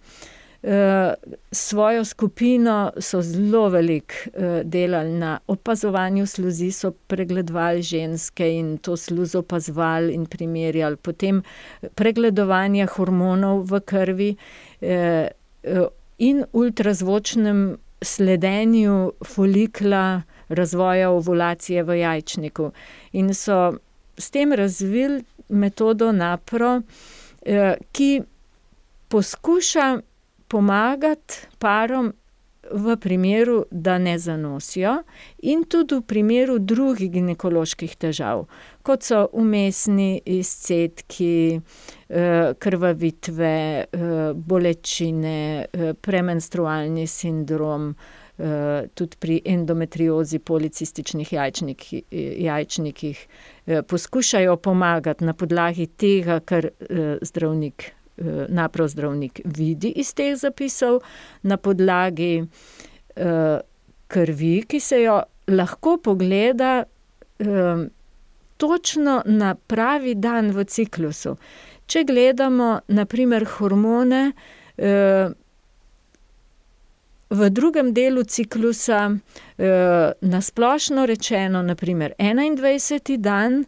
Svojo 1.52 2.04
skupino 2.04 2.92
so 3.00 3.22
zelo 3.22 3.68
veliko 3.68 4.14
delali 4.64 5.10
na 5.18 5.38
opazovanju 5.46 6.26
sluzi, 6.26 6.70
so 6.72 6.90
pregledovali 6.90 7.82
ženske 7.82 8.46
in 8.58 8.78
to 8.78 8.96
sluz 8.96 9.34
opazovali 9.34 10.14
in 10.14 10.26
primerjali. 10.26 10.96
Potem 10.96 11.42
pregledovanje 11.94 12.86
hormonov 12.86 13.64
v 13.72 13.80
krvi 13.80 14.36
in 16.18 16.44
ultrazvočnem 16.52 17.78
sledenju 18.02 19.12
folikla 19.26 20.22
razvoja 20.48 21.10
ovulacije 21.10 21.82
v 21.82 21.98
jajčniku. 21.98 22.70
In 23.12 23.34
so 23.34 23.72
s 24.18 24.30
tem 24.30 24.52
razvili 24.52 25.24
metodo 25.48 26.12
napro, 26.12 26.82
ki 27.92 28.22
poskuša 29.08 30.00
pomagati 30.52 31.46
parom 31.58 32.12
v 32.72 32.96
primeru, 32.96 33.64
da 33.70 33.98
ne 33.98 34.18
zanosijo, 34.18 35.02
in 35.42 35.64
tudi 35.64 35.96
v 35.98 36.02
primeru 36.06 36.58
drugih 36.58 37.10
ginekoloških 37.10 37.94
težav, 37.96 38.44
kot 38.86 39.02
so 39.02 39.24
vmesni 39.32 40.20
izcedki, 40.24 41.60
krvavitve, 42.62 43.54
bolečine, 44.36 45.38
premenstrualni 46.04 47.06
sindrom, 47.10 47.94
tudi 48.94 49.18
pri 49.20 49.40
endometriozi, 49.54 50.38
policističnih 50.38 51.32
jajčnikih, 51.32 53.26
poskušajo 53.88 54.56
pomagati 54.56 55.24
na 55.24 55.34
podlagi 55.34 55.86
tega, 55.86 56.40
kar 56.40 56.70
zdravnik, 57.22 57.90
napro 58.48 58.88
zdravnik 58.88 59.40
vidi 59.44 59.92
iz 59.96 60.14
teh 60.14 60.36
zapisov, 60.36 61.00
na 61.42 61.56
podlagi 61.56 62.44
krvi, 64.08 64.54
ki 64.68 64.80
se 64.80 65.02
jo 65.02 65.22
lahko 65.48 65.96
pogleda 65.96 66.84
točno 68.56 69.22
na 69.26 69.54
pravi 69.54 70.14
dan 70.14 70.50
v 70.50 70.64
ciklusu. 70.64 71.36
Če 71.86 72.04
gledamo 72.04 72.80
na 72.88 73.04
primer 73.04 73.44
hormone, 73.58 74.32
v 77.32 77.48
drugem 77.50 77.92
delu 77.96 78.22
ciklusa, 78.28 79.00
na 80.20 80.40
splošno 80.40 81.06
rečeno, 81.06 81.62
na 81.62 81.74
primer 81.74 82.12
enaindvajseti 82.18 83.16
dan, 83.18 83.64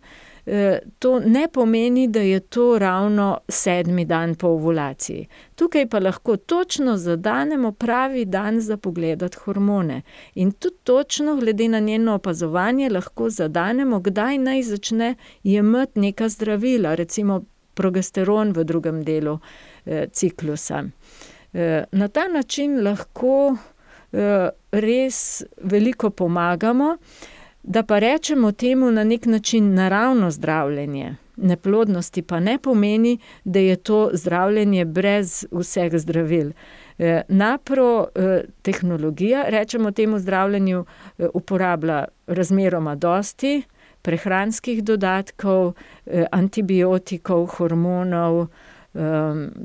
to 0.99 1.21
ne 1.21 1.49
pomeni, 1.49 2.09
da 2.09 2.21
je 2.21 2.41
to 2.41 2.79
ravno 2.79 3.39
sedmi 3.49 4.05
dan 4.05 4.35
po 4.35 4.49
ovulaciji. 4.49 5.27
Tukaj 5.55 5.89
pa 5.89 5.99
lahko 5.99 6.37
točno 6.37 6.97
zadenemo 6.97 7.73
pravi 7.73 8.25
dan 8.25 8.61
za 8.61 8.77
pogledati 8.77 9.37
hormone. 9.45 10.03
In 10.35 10.53
tudi 10.53 10.77
točno, 10.85 11.37
glede 11.37 11.69
na 11.69 11.79
njeno 11.79 12.15
opazovanje, 12.15 12.91
lahko 12.91 13.31
zadenemo, 13.31 14.01
kdaj 14.01 14.39
naj 14.39 14.63
začne 14.63 15.15
jemati 15.43 16.01
neka 16.01 16.29
zdravila, 16.29 16.95
recimo 16.95 17.43
progesteron 17.75 18.53
v 18.53 18.65
drugem 18.65 19.05
delu, 19.05 19.39
ciklusa. 20.13 20.85
na 21.93 22.09
ta 22.09 22.29
način 22.29 22.83
lahko, 22.83 23.57
res 24.73 25.43
veliko 25.63 26.11
pomagamo. 26.11 26.97
Da 27.65 27.83
pa 27.83 27.99
rečemo 27.99 28.53
temu 28.53 28.91
na 28.91 29.05
neki 29.05 29.29
način 29.29 29.75
naravno 29.75 30.31
zdravljenje 30.31 31.17
neplodnosti, 31.37 32.23
pa 32.23 32.41
ne 32.41 32.59
pomeni, 32.59 33.19
da 33.45 33.59
je 33.59 33.77
to 33.77 34.11
zdravljenje 34.13 34.85
brez 34.85 35.47
vseh 35.51 35.93
zdravil. 35.99 36.53
napro, 37.29 38.07
tehnologija, 38.63 39.45
rečemo 39.49 39.91
temu 39.91 40.19
zdravljenju, 40.19 40.85
uporablja 41.35 42.05
razmeroma 42.27 42.95
dosti 42.95 43.63
prehranskih 44.03 44.85
dodatkov, 44.85 45.73
antibiotikov, 46.31 47.47
hormonov, 47.47 48.47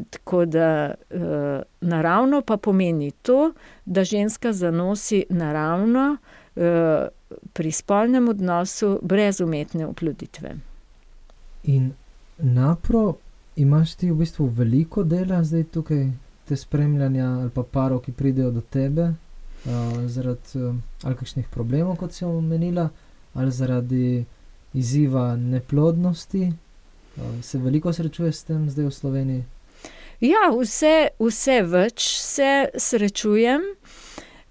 tako 0.09 0.45
da, 0.45 0.93
naravno 1.81 2.41
pa 2.41 2.57
pomeni 2.57 3.11
to, 3.11 3.53
da 3.85 4.03
ženska 4.03 4.53
zanosi 4.53 5.25
naravno, 5.29 6.17
pri 7.53 7.71
spolnem 7.71 8.29
odnosu 8.29 8.99
brez 9.01 9.41
umetne 9.41 9.87
oploditve. 9.87 10.55
In 11.63 11.91
napro 12.37 13.17
imaš 13.55 13.95
ti 13.95 14.11
v 14.11 14.15
bistvu 14.15 14.47
veliko 14.47 15.03
dela 15.03 15.43
zdaj 15.43 15.63
tukaj, 15.63 16.07
te 16.47 16.55
spremljanja 16.55 17.27
ali 17.41 17.49
pa 17.49 17.63
parov, 17.63 18.01
ki 18.01 18.11
pridejo 18.11 18.51
do 18.51 18.61
tebe, 18.61 19.11
zaradi, 20.07 20.63
ali 21.03 21.15
kakšnih 21.15 21.47
problemov, 21.51 21.97
kot 21.99 22.13
si 22.13 22.25
omenila, 22.25 22.89
ali 23.33 23.51
zaradi 23.51 24.25
izziva 24.73 25.35
neplodnosti. 25.35 26.51
Se 27.41 27.57
veliko 27.57 27.93
srečuje 27.93 28.31
s 28.31 28.43
tem 28.43 28.69
zdaj 28.69 28.85
v 28.85 28.91
Sloveniji? 28.91 29.43
Ja, 30.19 30.49
vse, 30.51 31.09
vse 31.19 31.61
več 31.63 32.07
se 32.19 32.69
srečujem. 32.75 33.61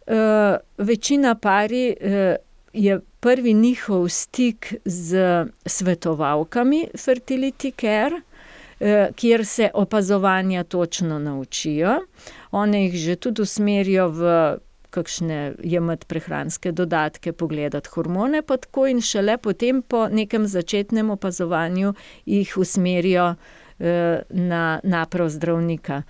Uh, 0.09 0.57
večina 0.79 1.35
pari 1.35 1.91
uh, 1.93 2.37
je 2.73 3.01
prvi 3.21 3.55
njihov 3.55 4.09
stik 4.09 4.75
z 4.85 5.19
svetovalkami 5.67 6.87
Fertility 6.95 7.73
Care, 7.81 8.17
uh, 8.17 9.15
kjer 9.17 9.47
se 9.47 9.71
opazovanja 9.75 10.65
točno 10.65 11.19
naučijo. 11.19 12.01
One 12.51 12.85
jih 12.85 12.95
že 12.95 13.17
tudi 13.17 13.43
usmerijo 13.43 14.09
v 14.09 14.59
kakšne 14.91 15.55
jemati 15.63 16.07
prehranske 16.07 16.73
dodatke, 16.73 17.33
pogledati 17.33 17.89
hormone, 17.93 18.43
pa 18.43 18.57
tako 18.57 18.87
in 18.87 19.01
šele 19.01 19.37
potem 19.39 19.83
po 19.83 20.09
nekem 20.09 20.47
začetnem 20.47 21.11
opazovanju 21.11 21.95
jih 22.27 22.57
usmerijo 22.57 23.35
eh, 23.35 24.21
na 24.31 24.81
naprav 24.83 25.29
zdravnika. 25.29 26.03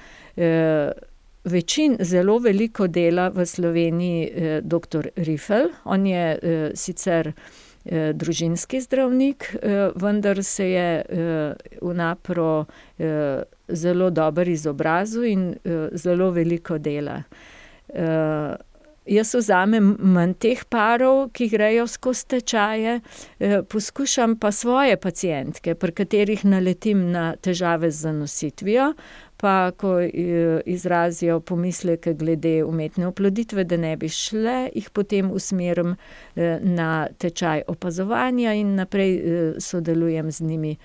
Večin, 1.44 1.96
zelo 2.00 2.38
veliko 2.38 2.86
dela 2.86 3.28
v 3.28 3.46
Sloveniji 3.46 4.24
eh, 4.24 4.60
dr. 4.60 5.08
Rifel, 5.16 5.70
on 5.84 6.06
je 6.06 6.38
eh, 6.42 6.70
sicer 6.74 7.32
eh, 7.32 8.12
družinski 8.12 8.80
zdravnik, 8.80 9.56
vendar 9.94 10.42
se 10.44 10.70
je 10.70 11.04
v 11.80 11.94
napro 11.94 12.66
zelo 13.68 14.10
dober 14.10 14.48
izobrazil 14.48 15.24
in 15.24 15.54
zelo 15.92 16.30
veliko 16.30 16.78
dela. 16.78 17.22
Jaz 19.08 19.32
vzamem 19.34 19.94
manj 20.04 20.34
teh 20.36 20.64
parov, 20.68 21.30
ki 21.32 21.48
grejo 21.48 21.86
skozi 21.88 22.26
tečaje, 22.34 22.98
poskušam 23.72 24.36
pa 24.36 24.52
svoje 24.52 24.98
pacijentke, 25.00 25.74
pri 25.74 25.92
katerih 25.92 26.44
naletim 26.44 27.06
na 27.12 27.30
težave 27.40 27.90
z 27.90 28.04
zanositvijo, 28.04 28.92
pa 29.40 29.70
ko 29.70 30.00
eh, 30.00 30.10
izrazijo 30.66 31.40
pomisleke 31.40 32.14
glede 32.14 32.64
umetne 32.64 33.06
oploditve, 33.06 33.64
da 33.64 33.76
ne 33.76 33.96
bi 33.96 34.08
šle, 34.08 34.70
jih 34.74 34.90
potem 34.90 35.30
usmerim 35.30 35.94
eh, 36.36 36.58
na 36.62 37.06
tečaj 37.18 37.62
opazovanja 37.66 38.54
in 38.54 38.74
naprej 38.74 39.20
sodelujem 39.58 40.30
z 40.30 40.44
njimi 40.44 40.76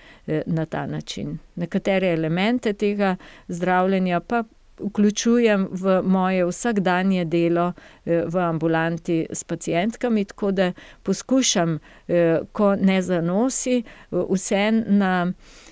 na 0.46 0.66
ta 0.66 0.86
način. 0.88 1.38
Nekatere 1.56 2.14
elemente 2.14 2.74
tega 2.74 3.16
zdravljenja 3.48 4.20
pa 4.20 4.44
vključujem 4.80 5.68
v 5.72 6.02
moje 6.04 6.46
vsakdanje 6.46 7.26
delo 7.26 7.74
eh, 8.06 8.24
v 8.28 8.38
ambulanti 8.38 9.28
s 9.30 9.44
pacijentkami, 9.44 10.26
tako 10.26 10.52
da 10.52 10.72
poskušam, 11.04 11.80
eh, 12.08 12.40
ko 12.52 12.76
ne 12.76 13.02
zanosi, 13.02 13.84
vse 14.12 14.72
na 14.88 15.28
eh, 15.30 15.63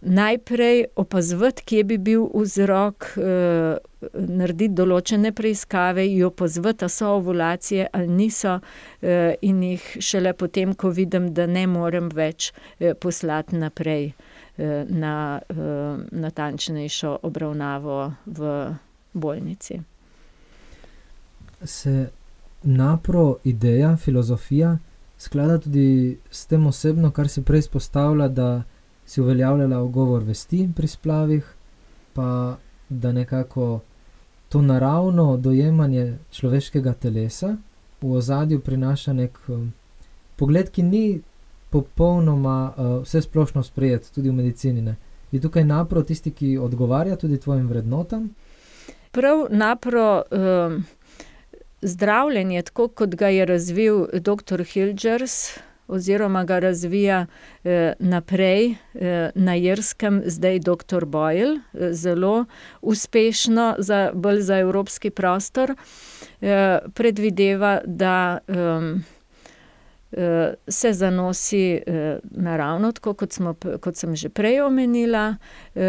najprej 0.00 0.84
opazovati, 0.96 1.62
kje 1.64 1.84
bi 1.84 1.98
bil 1.98 2.26
vzrok, 2.34 3.06
narediti 4.12 4.74
določene 4.74 5.30
preiskave, 5.32 6.04
jo 6.10 6.30
pozvati, 6.30 6.88
so 6.90 7.14
ovulacije 7.16 7.86
ali 7.92 8.08
niso, 8.08 8.58
in 9.40 9.62
jih 9.62 9.86
šele 10.00 10.34
potem, 10.34 10.74
ko 10.74 10.90
vidim, 10.90 11.30
da 11.34 11.46
ne 11.46 11.66
morem 11.66 12.10
več 12.12 12.52
poslati 13.00 13.56
naprej. 13.56 14.12
Na 14.88 15.40
natančnejšo 16.14 17.16
obravnavo 17.26 18.12
v 18.26 18.50
bolnici. 19.12 19.80
Se 21.64 22.10
napro 22.62 23.36
ideja, 23.44 23.96
filozofija 23.96 24.78
sklada 25.18 25.58
tudi 25.58 26.18
s 26.30 26.46
tem 26.46 26.66
osebno, 26.66 27.10
kar 27.10 27.28
si 27.28 27.42
prej 27.42 27.58
izpostavlja, 27.66 28.28
da 28.28 28.62
si 29.06 29.20
uveljavljala 29.20 29.78
ogovor 29.78 30.22
vesti 30.22 30.68
pri 30.76 30.86
splavih, 30.88 31.54
pa 32.12 32.56
da 32.88 33.12
nekako 33.12 33.80
to 34.48 34.62
naravno 34.62 35.36
dojemanje 35.36 36.18
človeškega 36.30 36.92
telesa 36.92 37.56
v 38.00 38.12
ozadju 38.12 38.60
prinaša 38.60 39.12
nek 39.12 39.38
um, 39.48 39.72
pogled, 40.36 40.70
ki 40.70 40.82
ni 40.82 41.20
popolnoma 41.70 42.72
uh, 42.76 43.02
vse 43.02 43.22
splošno 43.22 43.62
sprejet, 43.62 44.10
tudi 44.14 44.30
v 44.30 44.34
medicini. 44.34 44.82
Ne? 44.82 44.96
Je 45.32 45.40
tukaj 45.40 45.64
napro 45.64 46.02
tisti, 46.02 46.30
ki 46.30 46.58
odgovarja 46.58 47.16
tudi 47.16 47.40
tvojim 47.40 47.66
vrednotam? 47.68 48.28
Prav 49.10 49.46
napro 49.50 50.22
uh, 50.22 50.76
zdravljenje, 51.82 52.62
tako 52.62 52.88
kot 52.88 53.14
ga 53.14 53.28
je 53.28 53.46
razvil 53.46 54.06
dr. 54.12 54.62
Hilgers. 54.62 55.58
Oziroma, 55.88 56.44
ga 56.44 56.58
razvija 56.58 57.26
eh, 57.64 57.92
naprej 57.98 58.70
eh, 58.94 59.30
na 59.34 59.54
Jerskem, 59.54 60.22
zdaj 60.26 60.58
dr. 60.58 61.04
Boyle, 61.04 61.60
eh, 61.74 61.92
zelo 61.92 62.44
uspešno, 62.82 63.74
za, 63.78 64.10
bolj 64.14 64.40
za 64.40 64.58
evropski 64.58 65.10
prostor, 65.10 65.74
eh, 66.40 66.78
predvideva, 66.94 67.80
da 67.84 68.38
eh, 68.48 68.54
uh, 70.16 70.54
se 70.68 70.92
zanosi 70.92 71.82
uh, 71.86 71.94
naravno, 72.30 72.92
tako 72.92 73.14
kot, 73.14 73.32
smo, 73.32 73.54
kot 73.80 73.96
sem 73.96 74.16
že 74.16 74.28
prej 74.28 74.60
omenila, 74.60 75.36
uh, 75.74 75.82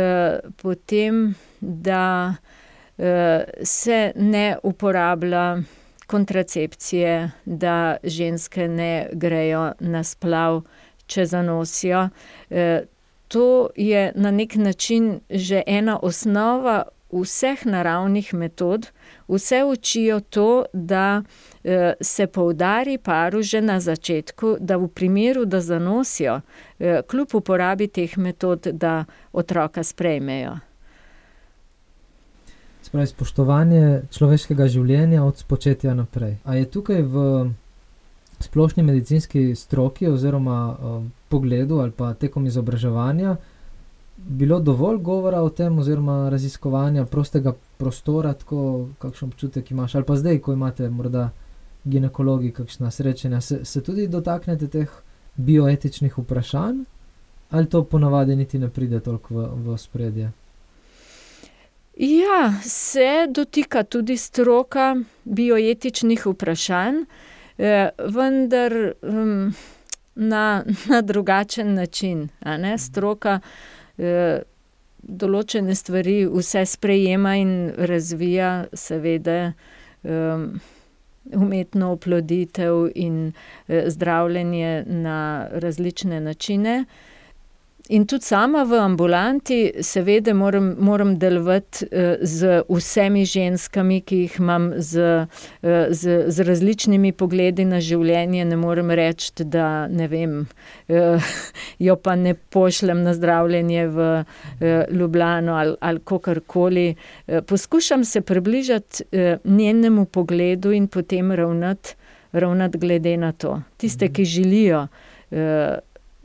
potem, 0.61 1.35
da 1.59 2.35
uh, 2.97 3.05
se 3.63 4.11
ne 4.15 4.57
uporablja 4.63 5.57
kontracepcije, 6.07 7.31
da 7.45 7.97
ženske 8.03 8.67
ne 8.67 9.09
grejo 9.13 9.71
na 9.79 10.03
splav, 10.03 10.61
če 11.05 11.25
zanosijo. 11.25 12.09
Uh, 12.49 12.57
to 13.27 13.69
je 13.75 14.11
na 14.15 14.31
nek 14.31 14.55
način 14.55 15.19
že 15.29 15.63
ena 15.67 15.99
osnova 16.01 16.83
vseh 17.11 17.65
naravnih 17.65 18.33
metod, 18.33 18.87
vse 19.27 19.63
učijo 19.63 20.19
to, 20.19 20.65
da 20.73 21.23
eh, 21.63 21.93
se 22.01 22.27
poudari 22.27 22.97
paru 22.97 23.41
že 23.41 23.61
na 23.61 23.79
začetku, 23.79 24.57
da 24.59 24.77
v 24.77 24.87
primeru, 24.87 25.45
da 25.45 25.61
zanosijo, 25.61 26.41
eh, 26.79 27.01
kljub 27.07 27.27
uporabi 27.33 27.87
teh 27.87 28.17
metod, 28.17 28.67
da 28.71 29.05
otroka 29.33 29.83
sprejmejo. 29.83 30.57
Spravi, 32.95 33.11
spoštovanje 33.11 33.87
človeškega 34.15 34.69
življenja 34.71 35.25
od 35.27 35.35
spočetja 35.35 35.91
naprej. 35.91 36.37
A 36.47 36.55
je 36.55 36.67
tukaj 36.71 37.01
v 37.03 37.23
splošni 38.39 38.85
medicinski 38.87 39.51
stroki 39.51 40.07
oziroma 40.07 40.59
uh, 40.71 41.01
pogledu 41.27 41.81
ali 41.83 41.91
pa 41.91 42.13
tekom 42.13 42.45
izobraževanja 42.47 43.33
bilo 44.15 44.61
dovolj 44.63 45.01
govora 45.03 45.41
o 45.43 45.49
tem, 45.49 45.75
oziroma 45.79 46.29
raziskovanja 46.31 47.03
prostega 47.11 47.51
prostora, 47.77 48.31
tako 48.33 48.87
kakšen 49.03 49.27
občutek 49.27 49.71
imaš, 49.75 49.97
ali 49.99 50.07
pa 50.07 50.15
zdaj, 50.15 50.39
ko 50.39 50.55
imate 50.55 50.87
morda 50.89 51.29
ginekologi, 51.83 52.53
kakšna 52.55 52.91
srečanja, 52.95 53.41
se, 53.41 53.59
se 53.65 53.83
tudi 53.83 54.07
dotaknete 54.07 54.71
teh 54.71 54.95
bioetičnih 55.35 56.15
vprašanj, 56.17 56.85
ali 57.51 57.69
to 57.69 57.83
ponavadi 57.83 58.39
niti 58.39 58.59
ne 58.59 58.71
pride 58.71 59.03
toliko 59.03 59.35
v, 59.35 59.51
v 59.67 59.77
spredje. 59.77 60.31
Ja, 61.97 62.53
se 62.63 63.27
dotika 63.29 63.83
tudi 63.83 64.17
stroka 64.17 64.95
bioetičnih 65.23 66.25
vprašanj, 66.27 67.05
eh, 67.57 67.89
vendar 67.99 68.73
um, 69.01 69.53
na, 70.15 70.63
na 70.89 71.01
drugačen 71.01 71.73
način. 71.73 72.29
Stroka 72.77 73.39
Eh, 73.97 74.43
določene 75.05 75.75
stvari 75.77 76.25
vse 76.25 76.65
sprejema 76.65 77.35
in 77.37 77.51
razvija, 77.77 78.65
seveda, 78.73 79.53
umetno 81.35 81.91
oploditev 81.93 82.89
in 82.95 83.19
eh, 83.67 83.89
zdravljenje 83.89 84.83
na 84.87 85.47
različne 85.51 86.19
načine. 86.21 86.85
In 87.89 88.07
tudi 88.09 88.25
sama 88.25 88.63
v 88.65 88.79
ambulanti, 88.81 89.57
seveda, 89.85 90.33
moram, 90.33 90.71
moram 90.81 91.11
delovati 91.21 91.85
uh, 91.85 92.15
z 92.21 92.63
vsemi 92.65 93.25
ženskami, 93.29 93.99
ki 94.01 94.23
jih 94.23 94.39
imam, 94.41 94.71
z, 94.81 95.03
uh, 95.61 95.85
z, 95.93 96.15
z 96.33 96.47
različnimi 96.47 97.13
pogledi 97.13 97.65
na 97.69 97.77
življenje. 97.77 98.47
Ne 98.49 98.57
morem 98.57 98.89
reči, 98.89 99.45
da 99.45 99.85
ne 99.85 100.09
vem, 100.09 100.35
uh, 100.89 101.29
jo 101.77 101.97
pa 102.01 102.17
ne 102.17 102.33
pošljem 102.33 103.05
na 103.05 103.13
zdravljenje 103.13 103.87
v 103.93 104.11
Ljubljano 104.89 105.53
ali, 105.53 105.77
ali 105.79 106.01
kakorkoli. 106.01 106.87
Poskušam 107.47 108.05
se 108.05 108.21
približati 108.21 109.03
njenemu 109.43 110.05
pogledu 110.05 110.71
in 110.73 110.87
potem 110.87 111.31
ravnati, 111.31 111.93
ravnati 112.33 112.77
glede 112.81 113.17
na 113.17 113.31
to. 113.31 113.59
Tiste, 113.77 114.09
ki 114.09 114.25
želijo. 114.25 114.87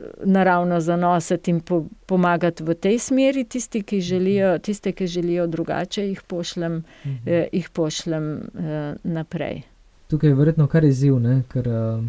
Uh, 0.01 0.07
naravno 0.23 0.79
zanositi 0.79 1.51
in 1.51 1.59
po, 1.59 1.85
pomagati 2.05 2.63
v 2.63 2.75
tej 2.75 2.99
smeri, 2.99 3.43
tisti, 3.43 3.83
ki 3.83 4.01
želijo, 4.01 4.57
tiste, 4.59 4.91
ki 4.91 5.07
želijo 5.07 5.47
drugače, 5.47 6.07
jih 6.07 6.21
pošljem, 6.21 6.83
mhm. 7.05 7.15
eh, 7.25 7.47
jih 7.51 7.69
pošljem 7.69 8.33
eh, 8.33 8.95
naprej. 9.03 9.61
Tukaj 10.07 10.29
je 10.29 10.35
verjetno 10.35 10.67
kar 10.67 10.83
izziv, 10.83 11.19
ne? 11.19 11.43
ker 11.51 11.67
eh, 11.67 12.01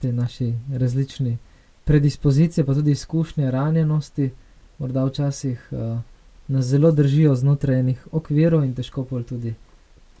te 0.00 0.12
naše 0.12 0.52
različne 0.72 1.36
predispozicije, 1.84 2.64
pa 2.64 2.74
tudi 2.74 2.90
izkušnje 2.90 3.50
ranjenosti, 3.50 4.30
morda 4.78 5.04
včasih 5.04 5.68
uh, 5.70 5.98
nas 6.48 6.64
zelo 6.64 6.90
držijo 6.92 7.34
znotraj 7.34 7.80
enih 7.80 8.06
okvirov 8.12 8.64
in 8.64 8.74
težko 8.74 9.04
pol 9.04 9.22
tudi 9.22 9.54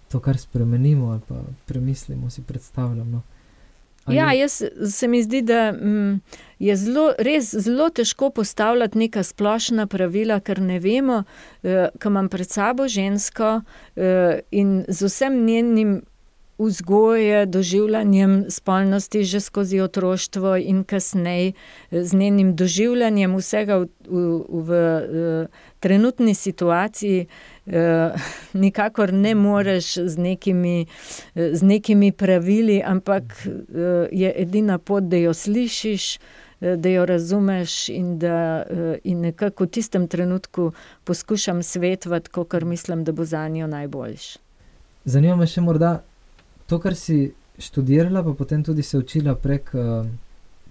to, 0.08 0.20
kar 0.20 0.38
spremenimo 0.38 1.10
ali 1.10 1.20
pa 1.28 1.42
premislimo, 1.66 2.30
si 2.30 2.42
predstavljamo. 2.42 3.10
No. 3.10 3.22
Ja, 4.10 4.32
jaz 4.32 4.62
se 4.90 5.08
mi 5.08 5.22
zdi, 5.22 5.42
da 5.42 5.72
mm, 5.72 6.20
je 6.58 6.76
zelo, 6.76 7.12
res 7.18 7.54
zelo 7.54 7.88
težko 7.90 8.30
postavljati 8.30 8.98
neka 8.98 9.22
splošna 9.22 9.86
pravila, 9.86 10.40
ker 10.40 10.60
ne 10.60 10.78
vemo, 10.78 11.22
eh, 11.62 11.88
ko 12.02 12.12
imam 12.12 12.28
pred 12.28 12.50
sabo 12.50 12.88
žensko 12.88 13.60
eh, 13.96 14.40
in 14.50 14.84
z 14.88 15.06
vsem 15.06 15.44
njenim 15.46 16.00
vzgoje, 16.58 17.46
doživljanjem 17.46 18.44
spolnosti 18.50 19.24
že 19.24 19.40
skozi 19.40 19.80
otroštvo 19.80 20.56
in 20.56 20.84
kasneje 20.84 21.52
z 21.90 22.14
njenim 22.14 22.56
doživljanjem 22.56 23.36
vsega 23.36 23.78
v, 23.78 23.86
v, 24.08 24.44
v, 24.48 24.68
v 25.12 25.46
trenutni 25.80 26.34
situaciji, 26.34 27.20
eh, 27.20 27.28
nikakor 28.64 29.12
ne 29.12 29.34
moreš 29.34 29.94
z 29.94 30.18
nekimi, 30.18 30.86
z 31.34 31.62
nekimi 31.62 32.12
pravili, 32.12 32.82
ampak 32.84 33.46
eh, 33.46 34.08
je 34.12 34.32
edina 34.36 34.78
pot, 34.78 35.04
da 35.04 35.16
jo 35.16 35.34
slišiš. 35.34 36.18
Da 36.58 36.88
jo 36.90 37.04
razumeš, 37.06 37.88
in 37.88 38.16
da 38.18 38.66
in 39.06 39.20
nekako 39.20 39.64
v 39.64 39.70
tistem 39.70 40.08
trenutku 40.08 40.72
poskušam 41.04 41.62
svetovati, 41.62 42.30
kar 42.48 42.64
mislim, 42.64 43.04
da 43.04 43.12
bo 43.12 43.24
za 43.24 43.48
njo 43.48 43.66
najboljši. 43.66 44.38
Zanima 45.04 45.36
me 45.36 45.46
še 45.46 45.62
morda, 45.62 46.00
to, 46.66 46.80
kar 46.82 46.96
si 46.98 47.30
študirala, 47.58 48.24
pa 48.26 48.34
potem 48.34 48.64
tudi 48.64 48.82
se 48.82 48.98
učila 48.98 49.36
prek 49.38 49.70
uh, 49.74 50.02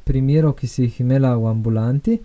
primerov, 0.03 0.57
ki 0.59 0.67
si 0.67 0.83
jih 0.83 0.99
imela 1.01 1.35
v 1.39 1.47
ambulanti. 1.49 2.19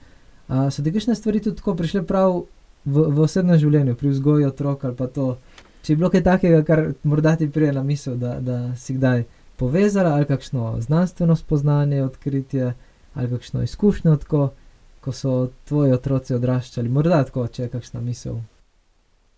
Uh, 0.48 0.66
so 0.70 0.82
ti 0.82 0.92
kakšne 0.92 1.14
stvari 1.14 1.40
tudi 1.40 1.62
prišle 1.62 2.02
prav 2.06 2.42
v, 2.84 3.06
v 3.08 3.24
osebnem 3.24 3.58
življenju, 3.58 3.96
pri 3.98 4.12
vzgoju 4.12 4.48
otrok 4.48 4.84
ali 4.84 4.96
pa 4.98 5.06
to? 5.06 5.36
Če 5.82 5.92
je 5.92 5.98
bilo 5.98 6.10
kaj 6.10 6.22
takega, 6.22 6.62
kar 6.66 6.84
morda 7.02 7.36
ti 7.36 7.50
prije 7.50 7.72
na 7.74 7.82
misel, 7.82 8.14
da, 8.16 8.36
da 8.40 8.76
si 8.78 8.94
kdaj 8.94 9.24
povezala 9.58 10.14
ali 10.14 10.28
kakšno 10.28 10.76
znanstveno 10.80 11.36
spoznanje, 11.36 12.04
odkritje 12.04 12.72
ali 13.14 13.30
kakšno 13.30 13.62
izkušnjo, 13.62 14.16
tako, 14.22 14.52
ko 15.02 15.12
so 15.12 15.50
tvoji 15.68 15.92
otroci 15.92 16.34
odraščali, 16.38 16.88
morda 16.88 17.24
tako, 17.26 17.48
če 17.50 17.66
je 17.66 17.72
kakšna 17.74 18.00
misel 18.00 18.38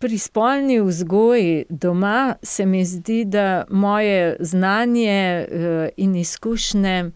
pri 0.05 0.19
spolni 0.19 0.81
vzgoji 0.81 1.65
doma 1.69 2.35
se 2.43 2.67
mi 2.67 2.85
zdi, 2.85 3.25
da 3.25 3.65
moje 3.71 4.37
znanje 4.41 5.47
uh, 5.49 5.89
in 5.97 6.17
izkušnje 6.17 7.11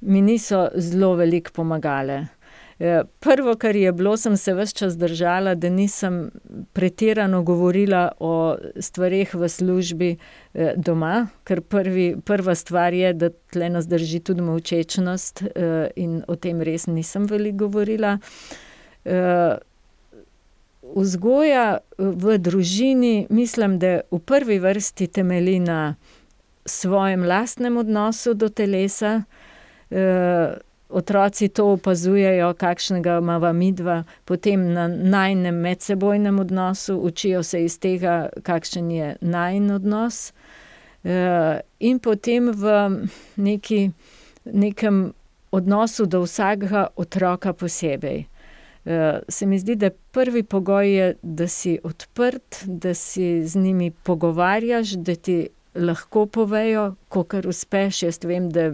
mi 0.00 0.22
niso 0.22 0.68
zelo 0.74 1.14
veliko 1.14 1.50
pomagale. 1.52 2.26
Eh, 2.80 3.02
prvo, 3.20 3.54
kar 3.60 3.76
je 3.76 3.92
bilo, 3.92 4.16
sem 4.16 4.36
se 4.36 4.54
vse 4.54 4.74
čas 4.74 4.96
držala, 4.98 5.54
da 5.54 5.68
nisem 5.68 6.30
pretirano 6.72 7.42
govorila 7.42 8.12
o 8.18 8.56
stvarih 8.76 9.34
v 9.34 9.48
službi 9.48 10.16
eh, 10.54 10.72
doma, 10.76 11.26
ker 11.44 11.60
prvi, 11.60 12.16
prva 12.24 12.54
stvar 12.54 12.96
je, 12.96 13.12
da 13.12 13.28
tle 13.52 13.68
nas 13.68 13.88
drži 13.88 14.20
tudi 14.24 14.40
molčečnost 14.42 15.42
in 15.96 16.22
o 16.28 16.36
tem 16.36 16.62
res 16.64 16.86
nisem 16.86 17.26
veliko 17.28 17.66
govorila 17.66 18.16
vzgoja 20.96 21.78
v 21.98 22.38
družini, 22.38 23.26
mislim, 23.30 23.78
da 23.78 24.00
v 24.10 24.18
prvi 24.24 24.58
vrsti 24.58 25.06
temelji 25.06 25.58
na 25.60 25.94
svojem 26.64 27.24
lastnem 27.24 27.76
odnosu 27.76 28.34
do 28.34 28.48
telesa. 28.48 29.22
Otroci 30.90 31.48
to 31.48 31.72
opazujejo, 31.72 32.54
kakšnega 32.54 33.18
imamo 33.18 33.52
midva, 33.52 34.04
potem 34.24 34.72
na 34.72 34.88
najnem 34.88 35.54
medsebojnem 35.54 36.38
odnosu, 36.38 36.96
učijo 36.98 37.42
se 37.42 37.64
iz 37.64 37.78
tega, 37.78 38.28
kakšen 38.42 38.90
je 38.90 39.16
najn 39.20 39.70
odnos, 39.70 40.32
e, 41.04 41.60
in 41.80 41.98
potem 41.98 42.50
v 42.50 42.74
neki, 43.36 43.90
nekem 44.44 45.12
odnosu 45.50 46.06
do 46.06 46.22
vsakega 46.22 46.86
otroka 46.96 47.52
posebej. 47.52 48.24
Uh, 48.84 49.20
se 49.28 49.46
mi 49.46 49.58
zdi, 49.58 49.74
da 49.76 49.90
prvi 49.90 50.42
pogoj 50.42 50.88
je, 50.96 51.14
da 51.22 51.48
si 51.48 51.78
odprt, 51.84 52.62
da 52.64 52.94
si 52.94 53.46
z 53.46 53.56
njimi 53.56 53.90
pogovarjaš, 53.90 54.88
da 54.90 55.14
ti 55.14 55.48
lahko 55.74 56.26
povejo, 56.26 56.94
ko 57.08 57.24
kar 57.24 57.46
uspeš. 57.48 58.02
Jaz 58.02 58.20
vem, 58.24 58.50
da 58.50 58.70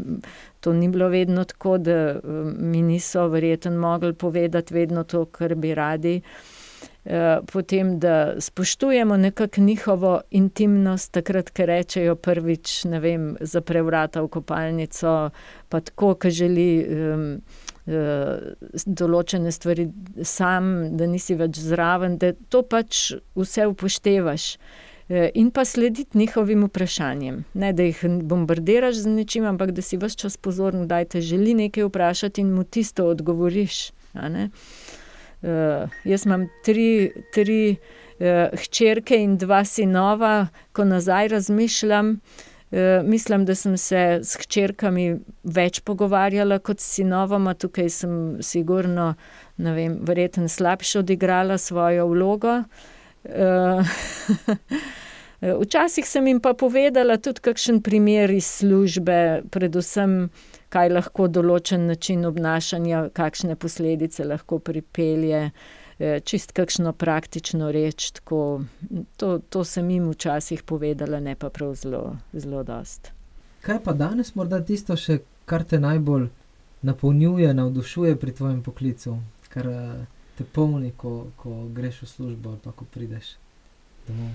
to 0.61 0.73
ni 0.73 0.89
bilo 0.89 1.09
vedno 1.09 1.45
tako, 1.45 1.79
da 1.79 2.17
uh, 2.17 2.53
mi 2.59 2.83
niso 2.83 3.29
verjetno 3.29 3.71
mogli 3.81 4.13
povedati 4.13 4.75
vedno 4.75 5.05
to, 5.05 5.25
kar 5.25 5.55
bi 5.55 5.75
radi. 5.75 6.21
Uh, 7.05 7.13
potem, 7.53 7.99
da 7.99 8.41
spoštujemo 8.41 9.17
nekako 9.17 9.61
njihovo 9.61 10.21
intimnost, 10.31 11.13
takrat, 11.13 11.51
ko 11.51 11.67
rečejo 11.67 12.17
prvič, 12.17 12.85
ne 12.85 13.01
vem, 13.01 13.37
zapre 13.41 13.83
vrata 13.83 14.23
v 14.23 14.29
kopalnico, 14.29 15.31
pa 15.69 15.81
tako, 15.81 16.15
ki 16.15 16.31
želi. 16.31 16.71
Um, 16.91 17.31
uh, 17.87 18.57
določene 18.87 19.53
stvari 19.55 19.87
sam, 20.25 20.97
da 20.99 21.07
nisi 21.07 21.37
več 21.39 21.61
zraven, 21.63 22.19
da 22.19 22.33
to 22.51 22.65
pač 22.67 23.13
vse 23.39 23.69
upoštevaš. 23.71 24.57
Uh, 25.09 25.29
in 25.35 25.51
pa 25.51 25.65
slediti 25.65 26.19
njihovim 26.19 26.65
vprašanjem. 26.65 27.45
Ne, 27.55 27.73
da 27.73 27.83
jih 27.83 28.01
bombardiraš 28.23 28.95
z 28.95 29.13
nečim, 29.15 29.45
ampak 29.45 29.71
da 29.71 29.83
si 29.83 29.97
vse 29.97 30.17
čas 30.17 30.37
pozoren, 30.37 30.89
da 30.89 31.05
te 31.05 31.21
želi 31.21 31.55
nekaj 31.55 31.85
vprašati 31.85 32.41
in 32.41 32.51
mu 32.55 32.65
tisto 32.65 33.07
odgovoriš. 33.07 33.91
Uh, 34.15 35.89
jaz 36.05 36.27
imam 36.27 36.49
tri, 36.65 37.13
tri 37.35 37.77
uh, 37.77 38.59
hčerke 38.65 39.17
in 39.23 39.37
dva 39.39 39.65
sinova, 39.65 40.49
ko 40.73 40.85
nazaj 40.85 41.29
razmišljam. 41.29 42.11
Uh, 42.11 42.57
Eh, 42.71 43.03
mislim, 43.03 43.45
da 43.45 43.55
sem 43.55 43.77
se 43.77 44.21
s 44.23 44.37
hčerkami 44.37 45.21
več 45.45 45.81
pogovarjala 45.87 46.59
kot 46.59 46.81
s 46.83 46.97
sinovoma, 46.97 47.55
tukaj 47.55 47.89
sem 47.95 48.17
sigurno, 48.43 49.15
ne 49.57 49.75
vem, 49.75 49.95
verjetno 50.03 50.49
slabše 50.51 50.99
odigrala 50.99 51.59
svojo 51.63 52.09
vlogo. 52.11 52.57
Eh, 52.59 52.96
včasih 55.63 56.09
sem 56.09 56.27
jim 56.27 56.41
pa 56.41 56.55
povedala 56.55 57.17
tudi 57.19 57.41
kakšen 57.41 57.81
primer 57.83 58.31
iz 58.31 58.47
službe, 58.61 59.43
predvsem, 59.51 60.29
kaj 60.73 60.93
lahko 60.93 61.29
določen 61.29 61.87
način 61.87 62.25
obnašanja, 62.27 63.09
kakšne 63.17 63.57
posledice 63.57 64.25
lahko 64.25 64.59
pripelje. 64.59 65.51
Eh, 65.99 66.21
čist 66.21 66.53
kakšno 66.53 66.93
praktično 66.93 67.73
reč. 67.73 68.11
Tako, 68.11 68.65
to, 69.17 69.39
to 69.39 69.65
sem 69.65 69.91
jim 69.91 70.11
včasih 70.11 70.63
povedala, 70.63 71.21
ne 71.21 71.35
pa 71.35 71.49
prav 71.49 71.73
zelo, 71.75 72.17
zelo 72.33 72.63
dost. 72.63 73.13
Kaj 73.65 73.81
pa 73.85 73.95
danes, 73.97 74.35
morda 74.37 74.61
tisto, 74.61 74.97
še, 74.97 75.23
kar 75.49 75.65
te 75.65 75.81
najbolj 75.81 76.29
napolnjuje, 76.85 77.55
navdušuje 77.55 78.13
pri 78.21 78.35
tvojem 78.37 78.61
poklicu, 78.63 79.17
kar 79.49 79.71
eh, 79.73 80.05
te 80.37 80.45
polni, 80.45 80.93
ko, 80.97 81.33
ko 81.41 81.65
greš 81.73 82.03
v 82.03 82.09
službo 82.15 82.51
ali 82.55 82.61
pa 82.65 82.73
ko 82.77 82.85
prideš 82.93 83.37
domov? 84.09 84.35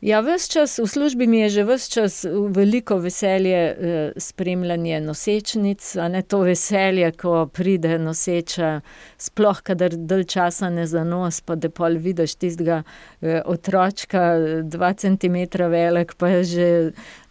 Ja, 0.00 0.20
vse 0.20 0.52
čas 0.52 0.78
v 0.78 0.84
službi 0.86 1.26
mi 1.26 1.38
je 1.38 1.48
že 1.48 1.62
vse 1.64 1.90
čas 1.90 2.24
veliko 2.28 2.98
veselje 3.00 3.56
eh, 3.56 4.12
spremljanje 4.16 5.00
nosečnic, 5.00 5.96
a 5.96 6.08
ne 6.08 6.22
to 6.22 6.42
veselje, 6.44 7.12
ko 7.16 7.46
pride 7.46 7.98
noseča, 7.98 8.80
sploh 9.18 9.62
kadar 9.64 9.96
dalj 9.96 10.24
časa 10.24 10.68
ne 10.70 10.84
zanos, 10.86 11.40
pa 11.40 11.54
da 11.56 11.70
pol 11.72 11.96
vidiš 11.96 12.34
tistega 12.34 12.82
eh, 13.22 13.40
otročka, 13.44 14.36
dva 14.62 14.92
centimetra 14.92 15.68
velik, 15.72 16.12
pa 16.20 16.28
je 16.28 16.44
že 16.44 16.68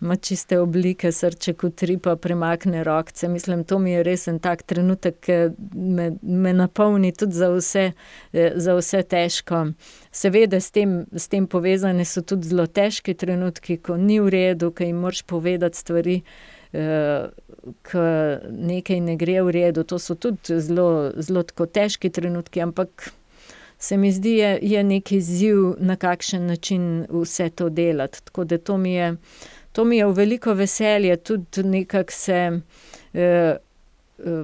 ima 0.02 0.16
čiste 0.16 0.58
oblike, 0.60 1.12
srček 1.12 1.64
utripa, 1.64 2.16
premakne 2.16 2.84
rokce. 2.84 3.28
Mislim, 3.28 3.64
to 3.64 3.80
mi 3.80 3.92
je 3.92 4.04
res 4.04 4.28
en 4.28 4.40
tak 4.40 4.64
trenutek, 4.64 5.20
ki 5.22 5.38
me, 5.74 6.12
me 6.22 6.54
napolni 6.54 7.14
tudi 7.14 7.38
za 7.38 7.54
vse, 7.54 7.92
eh, 8.34 8.52
za 8.56 8.74
vse 8.74 9.04
težko. 9.04 9.68
Seveda, 10.16 10.62
s 10.62 10.72
tem, 10.72 11.04
s 11.12 11.28
tem 11.28 11.44
povezane 11.48 12.06
so 12.08 12.22
tudi 12.24 12.48
zelo 12.48 12.64
težki 12.72 13.14
trenutki, 13.20 13.76
ko 13.84 13.98
ni 14.00 14.22
v 14.24 14.32
redu, 14.32 14.70
ko 14.72 14.86
jim 14.88 15.02
moraš 15.04 15.26
povedati 15.28 15.78
stvari, 15.78 16.22
eh, 16.72 17.26
ko 17.84 18.06
nekaj 18.48 19.02
ne 19.04 19.18
gre 19.20 19.42
v 19.44 19.56
redu. 19.58 19.84
To 19.84 20.00
so 20.00 20.16
tudi 20.16 20.62
zelo, 20.64 21.12
zelo 21.20 21.44
težki 21.44 22.10
trenutki, 22.10 22.64
ampak 22.64 23.12
se 23.78 23.98
mi 23.98 24.14
zdi, 24.16 24.38
je, 24.40 24.60
je 24.62 24.84
neki 24.84 25.20
ziv, 25.22 25.76
na 25.84 26.00
kakšen 26.00 26.48
način 26.48 27.06
vse 27.10 27.50
to 27.50 27.70
delati. 27.70 28.24
Tako 28.24 28.44
da 28.44 28.58
to 28.58 28.78
mi 28.78 28.94
je, 28.94 29.16
to 29.72 29.84
mi 29.84 29.98
je 29.98 30.08
v 30.08 30.16
veliko 30.16 30.54
veselje, 30.54 31.18
tudi 31.18 31.64
nekako 31.64 32.12
se. 32.12 32.62
Eh, 33.14 33.58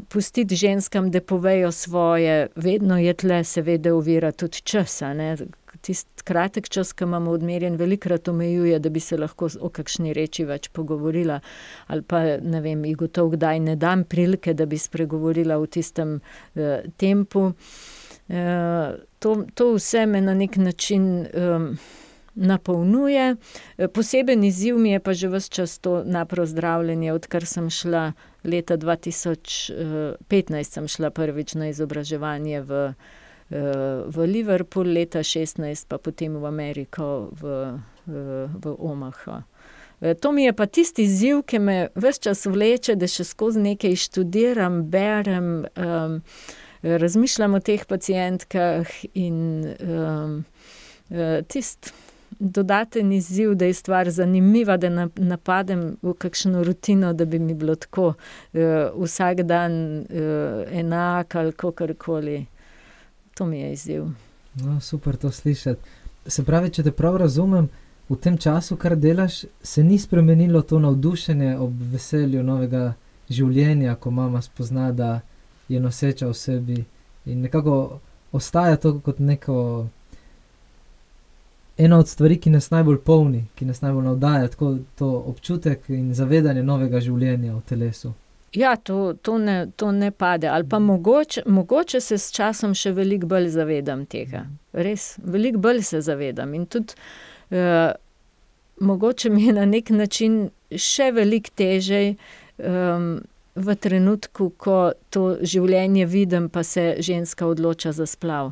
Pustiti 0.10 0.56
ženskam, 0.56 1.12
da 1.12 1.22
povejo 1.22 1.72
svoje, 1.72 2.48
vedno 2.56 2.98
je 3.00 3.14
tle, 3.14 3.44
seveda, 3.44 3.94
uvira 3.96 4.32
tudi 4.32 4.60
čas, 4.62 5.02
tisti 5.82 6.24
kratek 6.24 6.70
čas, 6.70 6.94
ki 6.94 7.04
imamo 7.04 7.32
odmerjen, 7.32 7.78
velikrat 7.80 8.28
omejuje, 8.28 8.80
da 8.80 8.90
bi 8.90 9.00
se 9.00 9.18
lahko 9.18 9.50
o 9.60 9.70
kakšni 9.70 10.14
reči 10.14 10.46
več 10.46 10.70
pogovorila. 10.70 11.40
Ali 11.88 12.04
pa 12.04 12.22
ne 12.42 12.62
vem, 12.62 12.86
ji 12.86 12.94
gotovo 13.00 13.36
kdaj 13.36 13.60
ne 13.60 13.76
dam 13.76 14.04
prilike, 14.04 14.54
da 14.54 14.66
bi 14.66 14.78
spregovorila 14.78 15.58
v 15.62 15.72
tistem 15.72 16.20
uh, 16.20 16.86
tempu. 16.98 17.52
Uh, 18.32 19.00
to, 19.20 19.42
to 19.56 19.74
vse 19.76 20.06
me 20.06 20.22
na 20.22 20.38
nek 20.38 20.58
način. 20.58 21.28
Um, 21.34 21.74
napolnjuje. 22.36 23.36
Poseben 23.94 24.44
izziv 24.44 24.78
mi 24.78 24.92
je 24.92 25.00
pa 25.00 25.14
že 25.14 25.28
vse 25.28 25.50
čas 25.50 25.80
to 25.80 26.04
napro 26.06 26.46
zdravljenje, 26.46 27.14
odkar 27.14 27.46
sem 27.46 27.70
šla 27.70 28.14
leta 28.44 28.78
2015, 28.78 30.60
e, 30.60 30.64
sem 30.64 30.88
šla 30.88 31.10
prvič 31.10 31.54
na 31.54 31.70
izobraževanje 31.70 32.62
v, 32.62 32.72
e, 32.72 32.94
v 33.52 34.28
Liverpool, 34.28 34.88
leta 34.96 35.20
2016 35.20 35.88
pa 35.88 35.98
potem 36.00 36.38
v 36.40 36.46
Ameriko, 36.48 37.30
v, 37.36 37.76
v, 38.08 38.76
Omaha. 38.80 39.44
To 40.22 40.32
mi 40.32 40.48
je 40.48 40.54
pa 40.54 40.66
tisti 40.66 41.04
izziv, 41.04 41.44
ki 41.46 41.60
me 41.60 41.76
vse 41.94 42.24
čas 42.26 42.46
vleče, 42.50 42.96
da 42.98 43.06
še 43.12 43.26
skozi 43.28 43.62
nekaj 43.62 44.00
študiram, 44.02 44.80
berem, 44.90 45.68
um, 45.78 46.16
razmišljam 46.82 47.54
o 47.54 47.60
teh 47.62 47.84
pacijentkah 47.86 48.90
in 49.14 49.68
um, 49.86 50.40
tisti 51.52 51.94
dodaten 52.40 53.12
izziv, 53.12 53.54
da 53.54 53.66
je 53.66 53.74
stvar 53.74 54.10
zanimiva, 54.10 54.78
da 54.78 54.90
napadem 55.16 55.98
v 56.02 56.14
kakšno 56.14 56.64
rutino, 56.64 57.14
da 57.14 57.26
bi 57.26 57.40
mi 57.40 57.54
bilo 57.54 57.76
tako 57.76 58.08
uh, 58.08 59.04
vsak 59.04 59.44
dan 59.46 60.00
uh, 60.00 60.64
enak 60.72 61.36
ali 61.36 61.52
kakorkoli. 61.52 62.46
To 63.34 63.46
mi 63.46 63.60
je 63.60 63.74
izziv. 63.74 64.06
No, 64.56 64.80
super 64.82 65.16
to 65.16 65.32
slišati. 65.32 65.82
Se 66.26 66.44
pravi, 66.44 66.70
če 66.70 66.84
te 66.84 66.92
prav 66.92 67.18
razumem, 67.18 67.70
v 68.10 68.18
tem 68.20 68.38
času, 68.38 68.76
kar 68.76 68.96
delaš, 68.96 69.46
se 69.64 69.84
ni 69.84 70.00
spremenilo 70.00 70.62
to 70.62 70.80
navdušenje 70.80 71.56
ob 71.58 71.82
veselju 71.94 72.44
novega 72.44 72.94
življenja, 73.30 73.96
ko 73.96 74.12
mama 74.12 74.42
spozna, 74.42 74.92
da 74.92 75.22
je 75.72 75.80
noseča 75.80 76.28
v 76.28 76.36
sebi 76.36 76.84
in 77.26 77.42
nekako 77.42 78.00
ostaja 78.32 78.76
to 78.78 78.98
kot 79.00 79.20
neko 79.20 79.88
ena 81.78 82.00
od 82.00 82.10
stvari, 82.10 82.38
ki 82.38 82.50
nas 82.50 82.70
najbolj 82.72 82.98
polni, 83.06 83.46
ki 83.56 83.66
nas 83.66 83.82
najbolj 83.82 84.04
navdaja, 84.04 84.48
tako 84.48 84.76
to 84.96 85.12
občutek 85.32 85.90
in 85.90 86.14
zavedanje 86.14 86.64
novega 86.64 87.00
življenja 87.00 87.56
v 87.56 87.62
telesu. 87.70 88.12
Ja, 88.54 88.76
to, 88.76 89.14
to, 89.14 89.38
ne, 89.38 89.68
to 89.76 89.92
ne 89.92 90.12
pade. 90.12 90.48
Ali 90.48 90.68
pa 90.70 90.80
mogoče, 90.80 91.44
mogoče 91.46 92.02
se 92.02 92.18
s 92.18 92.32
časom 92.36 92.74
še 92.76 92.92
veliko 92.92 93.30
bolj 93.32 93.48
zavedam 93.54 94.04
tega. 94.06 94.44
Res, 94.74 95.16
veliko 95.24 95.62
bolj 95.64 95.86
se 95.88 96.02
zavedam. 96.04 96.54
In 96.54 96.66
tudi 96.68 96.98
uh, 97.56 97.94
mogoče 98.80 99.30
mi 99.30 99.46
je 99.46 99.54
na 99.56 99.66
nek 99.66 99.90
način 99.96 100.50
še 100.76 101.12
veliko 101.16 101.54
težje 101.56 102.16
um, 102.58 103.22
v 103.56 103.76
trenutku, 103.76 104.50
ko 104.58 104.92
to 105.10 105.38
življenje 105.42 106.06
vidim, 106.12 106.50
pa 106.50 106.64
se 106.64 106.96
ženska 107.00 107.48
odloča 107.48 107.92
za 107.96 108.06
splav. 108.06 108.52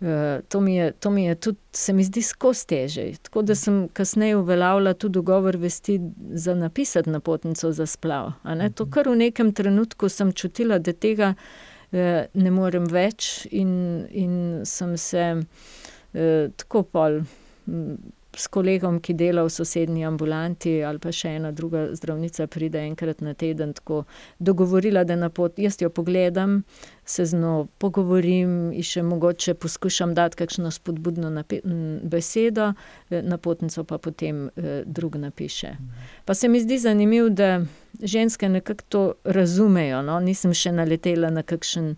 Eh, 0.00 0.40
to, 0.48 0.60
mi 0.60 0.76
je, 0.76 0.92
to 0.92 1.10
mi 1.10 1.24
je 1.24 1.34
tudi, 1.34 1.58
se 1.72 1.92
mi 1.92 2.04
zdi, 2.04 2.22
skozi 2.22 2.66
teže. 2.66 3.12
Tako 3.22 3.42
da 3.42 3.54
sem 3.54 3.88
kasneje 3.88 4.36
uveljavila 4.36 4.94
tudi 4.94 5.12
dogovor 5.12 5.56
vesti 5.56 6.00
za 6.30 6.54
napisati 6.54 7.10
na 7.10 7.20
potnico 7.20 7.72
za 7.72 7.86
splav. 7.86 8.32
To, 8.74 8.84
mhm. 8.84 8.90
kar 8.90 9.08
v 9.08 9.16
nekem 9.16 9.52
trenutku 9.52 10.08
sem 10.08 10.32
čutila, 10.32 10.78
da 10.78 10.92
tega 10.92 11.34
eh, 11.92 12.26
ne 12.34 12.50
morem 12.50 12.84
več, 12.84 13.46
in, 13.50 14.06
in 14.10 14.60
sem 14.64 14.96
se 14.96 15.24
eh, 16.12 16.48
tako 16.56 16.82
pol 16.82 17.20
s 18.36 18.46
kolegom, 18.52 19.00
ki 19.00 19.14
dela 19.16 19.44
v 19.46 19.50
sosednji 19.50 20.04
ambulanti, 20.04 20.76
ali 20.84 21.00
pa 21.00 21.12
še 21.12 21.36
ena 21.38 21.52
druga 21.56 21.86
zdravnica, 21.96 22.46
pride 22.52 22.82
enkrat 22.84 23.22
na 23.24 23.34
teden, 23.34 23.72
tako 23.76 24.04
dogovorila, 24.38 25.04
da 25.08 25.16
na 25.16 25.30
pot, 25.32 25.58
jaz 25.58 25.80
jo 25.80 25.90
pogledam, 25.90 26.60
se 27.04 27.24
z 27.24 27.38
njo 27.38 27.66
pogovorim 27.78 28.72
in 28.74 28.84
še 28.84 29.02
mogoče 29.06 29.54
poskušam 29.54 30.14
dati 30.14 30.36
kakšno 30.42 30.70
spodbudno 30.70 31.30
besedo, 32.02 32.72
eh, 33.10 33.22
na 33.22 33.38
potnico 33.38 33.84
pa 33.84 33.98
potem 33.98 34.48
eh, 34.48 34.82
drug 34.84 35.16
napiše. 35.16 35.76
Pa 36.24 36.34
se 36.34 36.48
mi 36.48 36.60
zdi 36.60 36.78
zanimivo, 36.78 37.28
da 37.28 37.60
ženske 38.02 38.48
nekako 38.48 38.84
to 38.88 39.12
razumejo. 39.24 40.02
No? 40.02 40.20
Nisem 40.20 40.54
še 40.54 40.72
naletela 40.72 41.30
na 41.30 41.42
kakšen 41.42 41.94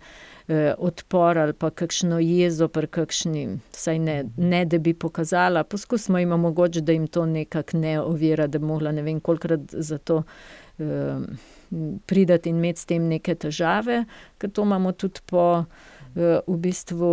eh, 0.49 0.75
odpor 0.79 1.39
ali 1.39 1.53
pa 1.53 1.71
kakšno 1.71 2.19
jezo, 2.19 2.69
pa 2.69 2.87
kakšni, 2.87 3.59
saj 3.73 3.99
ne, 3.99 4.25
ne 4.37 4.65
da 4.65 4.79
bi 4.79 4.95
pokazala. 4.95 5.65
Poskusimo 5.65 6.19
jim 6.19 6.33
omogočiti, 6.33 6.85
da 6.85 6.93
jim 6.93 7.07
to 7.07 7.27
nekako 7.27 7.77
ne 7.77 8.01
ovira, 8.01 8.47
da 8.47 8.59
bi 8.59 8.65
mogla 8.65 8.93
ne 8.93 9.03
vem 9.03 9.21
kolikrat 9.21 9.61
za 9.73 9.99
to. 9.99 10.23
Eh, 10.79 11.19
Pridati 12.07 12.49
in 12.49 12.57
imeti 12.57 12.81
s 12.81 12.87
tem 12.89 13.09
neke 13.09 13.35
težave, 13.35 14.07
ker 14.41 14.51
to 14.51 14.63
imamo 14.65 14.93
tudi 14.97 15.21
po, 15.27 15.65
eh, 16.17 16.39
v 16.47 16.57
bistvu, 16.57 17.11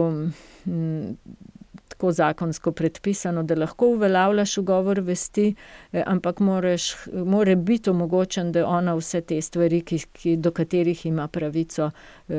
tako 1.96 2.12
zakonsko 2.12 2.72
predpisano, 2.72 3.44
da 3.44 3.56
lahko 3.56 3.88
uveljavljaš 3.88 4.58
ugovor 4.58 5.00
vesti, 5.00 5.56
eh, 5.92 6.04
ampak 6.06 6.40
moraš, 6.40 6.96
mora 7.14 7.56
biti 7.56 7.90
omogočen, 7.90 8.52
da 8.52 8.68
ona 8.68 8.96
vse 8.96 9.22
te 9.22 9.42
stvari, 9.42 9.82
ki, 9.82 10.00
ki, 10.14 10.36
do 10.36 10.52
katerih 10.52 11.06
ima 11.06 11.28
pravico, 11.28 11.92
eh, 12.28 12.36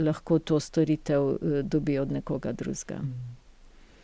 lahko 0.00 0.38
to 0.38 0.60
storitev 0.60 1.30
eh, 1.30 1.62
dobi 1.62 1.98
od 1.98 2.12
nekoga 2.12 2.52
drugega. 2.52 3.00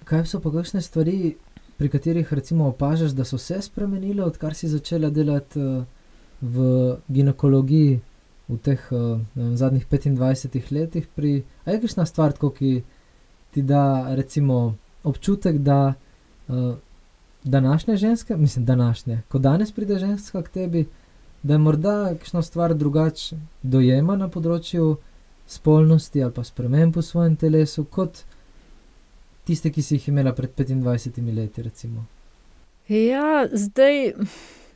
Kaj 0.05 0.25
so 0.27 0.41
pa 0.41 0.51
kakšne 0.53 0.81
stvari, 0.83 1.35
pri 1.77 1.89
katerih 1.89 2.33
opažaš, 2.61 3.11
da 3.11 3.25
so 3.25 3.39
se 3.39 3.61
spremenile, 3.63 4.25
odkar 4.25 4.55
si 4.55 4.69
začela 4.69 5.11
delati 5.11 5.61
eh, 5.61 5.85
v 6.41 6.97
ginekologiji 7.09 8.01
v 8.49 8.59
teh 8.59 8.81
vem, 8.91 9.57
zadnjih 9.57 9.87
25 9.91 10.73
letih? 10.73 11.07
Pri, 11.17 11.43
a 11.65 11.71
je 11.71 11.81
kakšna 11.81 12.07
stvar, 12.07 12.33
tako, 12.33 12.51
ki 12.51 12.83
ti 13.55 13.63
da 13.63 14.15
recimo 14.15 14.75
občutek, 15.05 15.59
da 15.59 15.95
uh, 16.49 16.75
današnje 17.45 17.97
ženske, 17.97 18.37
mislim, 18.37 18.65
današnje, 18.65 19.23
ko 19.29 19.39
danes 19.39 19.73
pride 19.73 19.99
ženska 19.99 20.43
k 20.43 20.49
tebi, 20.49 20.87
da 21.43 21.55
je 21.55 21.59
morda 21.59 22.15
kakšno 22.19 22.43
stvar 22.43 22.75
drugače 22.75 23.37
dojema 23.63 24.17
na 24.17 24.29
področju 24.29 24.97
spolnosti 25.47 26.23
ali 26.23 26.33
pa 26.33 26.45
sprememb 26.45 26.97
v 26.97 27.03
svojem 27.03 27.37
telesu, 27.37 27.85
kot 27.85 28.23
tiste, 29.45 29.71
ki 29.71 29.83
si 29.83 29.99
jih 29.99 30.09
imela 30.09 30.33
pred 30.33 30.51
25 30.57 31.35
leti. 31.37 31.63
Recimo. 31.63 32.07
Ja, 32.89 33.45
zdaj 33.53 34.15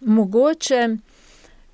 mogoče. 0.00 0.98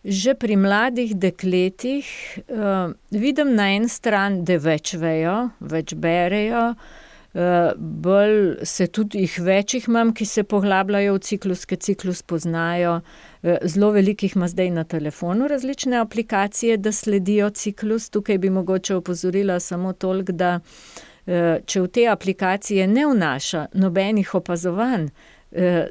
Že 0.04 0.34
pri 0.36 0.56
mladih 0.60 1.14
dekletih 1.16 2.04
uh, 2.52 2.92
vidim 3.10 3.54
na 3.56 3.70
eni 3.72 3.88
strani, 3.88 4.42
da 4.44 4.58
več 4.60 4.92
vejo, 5.00 5.48
več 5.64 5.94
berejo, 5.96 6.66
uh, 6.74 6.76
Eh, 6.76 7.03
bolj 7.76 8.56
se 8.62 8.86
tudi 8.86 9.18
jih 9.18 9.38
večjih 9.42 9.88
imam, 9.88 10.12
ki 10.14 10.24
se 10.24 10.42
poglabljajo 10.42 11.14
v 11.14 11.18
ciklus, 11.18 11.64
ki 11.64 11.76
ciklus 11.76 12.22
poznajo. 12.22 13.00
Eh, 13.42 13.58
zelo 13.64 13.90
velikih 13.90 14.36
ima 14.36 14.48
zdaj 14.48 14.70
na 14.70 14.84
telefonu 14.84 15.48
različne 15.48 15.96
aplikacije, 15.98 16.76
da 16.76 16.92
sledijo 16.92 17.50
ciklus. 17.50 18.10
Tukaj 18.10 18.38
bi 18.38 18.50
mogoče 18.50 18.94
opozorila 18.94 19.60
samo 19.60 19.92
toliko, 19.92 20.32
da 20.32 20.60
eh, 21.26 21.58
če 21.66 21.80
v 21.80 21.88
te 21.88 22.06
aplikacije 22.06 22.86
ne 22.86 23.06
vnaša 23.06 23.66
nobenih 23.72 24.34
opazovanj, 24.34 25.08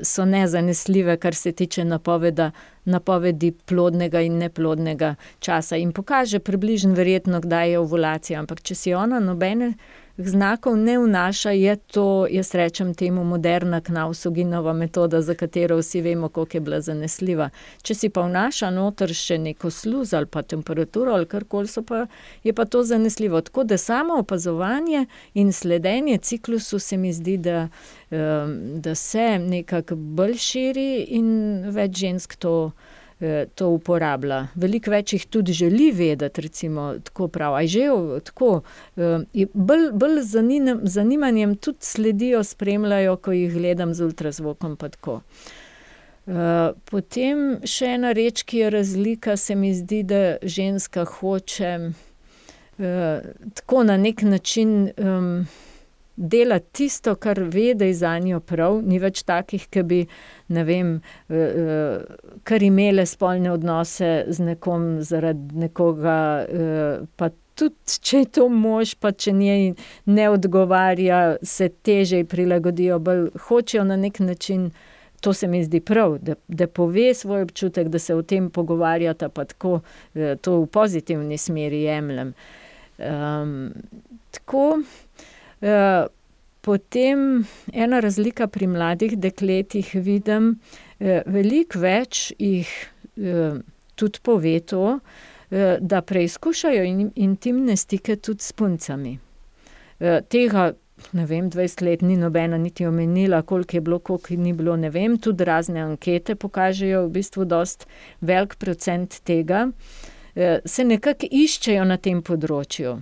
so 0.02 0.26
nezanesljive, 0.26 1.18
kar 1.18 1.36
se 1.36 1.52
tiče 1.52 1.86
napoveda, 1.86 2.52
napovedi 2.86 3.52
plodnega 3.66 4.20
in 4.22 4.38
neplodnega 4.38 5.16
časa 5.40 5.78
in 5.80 5.94
pokaže 5.94 6.40
približno 6.40 6.94
verjetno, 6.94 7.40
kdaj 7.40 7.72
je 7.72 7.80
ovulacija. 7.80 8.40
Ampak 8.40 8.62
če 8.62 8.76
si 8.76 8.94
ona 8.94 9.20
nobene 9.24 9.74
znakov 10.18 10.78
ne 10.78 11.00
vnaša, 11.00 11.52
je 11.52 11.76
to, 11.76 12.28
jaz 12.30 12.56
rečem, 12.56 12.94
temu 12.94 13.24
moderna 13.24 13.82
knausoginova 13.82 14.74
metoda, 14.74 15.22
za 15.22 15.34
katero 15.34 15.78
vsi 15.78 16.02
vemo, 16.02 16.30
koliko 16.30 16.58
je 16.58 16.62
bila 16.62 16.82
zanesljiva. 16.82 17.50
Če 17.82 17.96
si 17.96 18.10
pa 18.10 18.22
vnaša 18.22 18.70
noter 18.70 19.14
še 19.14 19.38
neko 19.38 19.72
sluz 19.72 20.14
ali 20.14 20.26
pa 20.26 20.42
temperaturo 20.42 21.14
ali 21.14 21.26
karkoli, 21.26 21.68
pa, 21.88 22.06
je 22.44 22.54
pa 22.54 22.66
to 22.66 22.84
zanesljivo. 22.84 23.42
Tako 23.42 23.64
da 23.64 23.78
samo 23.78 24.20
opazovanje 24.20 25.06
in 25.34 25.52
sledenje 25.52 26.18
ciklusu 26.18 26.80
se 26.80 26.98
mi 26.98 27.14
zdi, 27.14 27.38
da, 27.38 27.68
da 28.76 28.96
se 28.96 29.40
nekako 29.40 29.96
bolj 29.96 30.38
širi 30.38 30.90
in 31.10 31.30
več 31.70 31.98
žensk 31.98 32.36
to. 32.36 32.72
Eh, 33.24 33.46
to 33.56 33.70
uporablja. 33.72 34.50
Veliko 34.60 34.92
več 34.92 35.14
jih 35.16 35.24
tudi 35.32 35.54
želi 35.56 35.94
vedeti, 35.96 36.42
recimo, 36.44 36.90
tako 37.08 37.30
prav. 37.32 37.56
Aj 37.56 37.68
že 37.72 37.86
tako, 38.28 38.50
eh, 38.98 39.46
bolj, 39.54 39.86
bolj 39.94 40.20
zanim, 40.28 40.82
zanimanjem 40.84 41.56
tudi 41.56 41.88
sledijo, 41.88 42.44
spremljajo, 42.44 43.16
ko 43.18 43.32
jih 43.32 43.54
gledam 43.54 43.94
z 43.94 44.04
ultrazvokom. 44.04 44.76
Uh, 46.26 46.72
potem 46.88 47.60
še 47.68 47.94
ena 47.96 48.12
reč, 48.12 48.44
ki 48.44 48.58
je 48.58 48.70
razlika, 48.70 49.38
se 49.38 49.56
mi 49.56 49.74
zdi, 49.76 50.04
da 50.04 50.38
ženska 50.44 51.06
hoče 51.06 51.92
tako 53.54 53.84
na 53.84 53.98
nek 53.98 54.24
način 54.26 54.90
um, 54.98 55.46
dela 56.16 56.60
tisto, 56.60 57.16
kar 57.16 57.40
ve, 57.40 57.74
da 57.74 57.86
je 57.86 57.94
za 57.94 58.18
njo 58.20 58.40
prav, 58.40 58.82
ni 58.86 59.00
več 59.02 59.24
takih, 59.26 59.66
ki 59.70 59.84
bi, 59.84 60.02
ne 60.54 60.64
vem, 60.68 60.92
kar 62.44 62.64
imele 62.64 63.06
spolne 63.10 63.52
odnose 63.52 64.12
z 64.28 64.50
nekom 64.52 65.02
zaradi 65.02 65.66
nekoga, 65.66 66.18
pa 67.18 67.30
tudi, 67.56 67.98
če 68.02 68.24
je 68.24 68.32
to 68.38 68.48
mož, 68.50 68.96
pa 69.02 69.12
če 69.12 69.34
njej 69.38 69.68
ne 70.06 70.30
odgovarja, 70.30 71.38
se 71.42 71.70
težje 71.70 72.24
prilagodijo, 72.30 73.00
bolj 73.00 73.30
hočejo 73.48 73.86
na 73.90 73.98
neki 73.98 74.24
način, 74.24 74.72
to 75.24 75.34
se 75.34 75.48
mi 75.48 75.64
zdi 75.64 75.80
prav, 75.80 76.18
da, 76.20 76.36
da 76.48 76.68
pove 76.68 77.14
svoj 77.16 77.46
občutek, 77.46 77.88
da 77.88 78.00
se 78.00 78.16
o 78.16 78.22
tem 78.22 78.50
pogovarjata, 78.52 79.30
pa 79.30 79.46
tako, 79.48 79.80
to 80.14 80.58
v 80.60 80.68
pozitivni 80.68 81.38
smeri 81.38 81.86
jemljem. 81.88 82.34
tako, 84.34 84.82
potem 86.62 87.46
ena 87.74 88.00
razlika 88.00 88.48
pri 88.48 88.68
mladih 88.68 89.18
dekletih 89.20 89.94
vidim, 89.96 90.58
veliko 91.00 91.80
več 91.80 92.32
jih, 92.40 92.70
tudi 93.96 94.24
pove 94.24 94.60
to, 94.60 95.00
da 95.80 96.02
preizkušajo 96.02 96.86
intimne 97.16 97.76
stike 97.78 98.16
tudi 98.16 98.44
s 98.44 98.52
puncami. 98.52 99.20
tega, 100.30 100.74
ne 101.12 101.26
vem, 101.26 101.50
dvajset 101.50 101.82
let 101.82 102.02
ni 102.02 102.18
nobena 102.18 102.58
niti 102.58 102.86
omenila, 102.86 103.42
koliko 103.42 103.78
je 103.78 103.82
bilo, 103.82 104.00
koliko 104.00 104.34
ni 104.34 104.54
bilo, 104.54 104.76
ne 104.76 104.90
vem, 104.90 105.18
tudi 105.18 105.44
razne 105.44 105.82
ankete 105.82 106.36
pokažejo 106.36 107.06
v 107.08 107.12
bistvu 107.12 107.46
dosti 107.46 107.86
velik 108.22 108.56
procent 108.56 109.22
tega. 109.24 109.72
se 110.66 110.84
nekako 110.84 111.28
iščejo 111.30 111.84
na 111.86 111.98
tem 111.98 112.22
področju. 112.22 112.98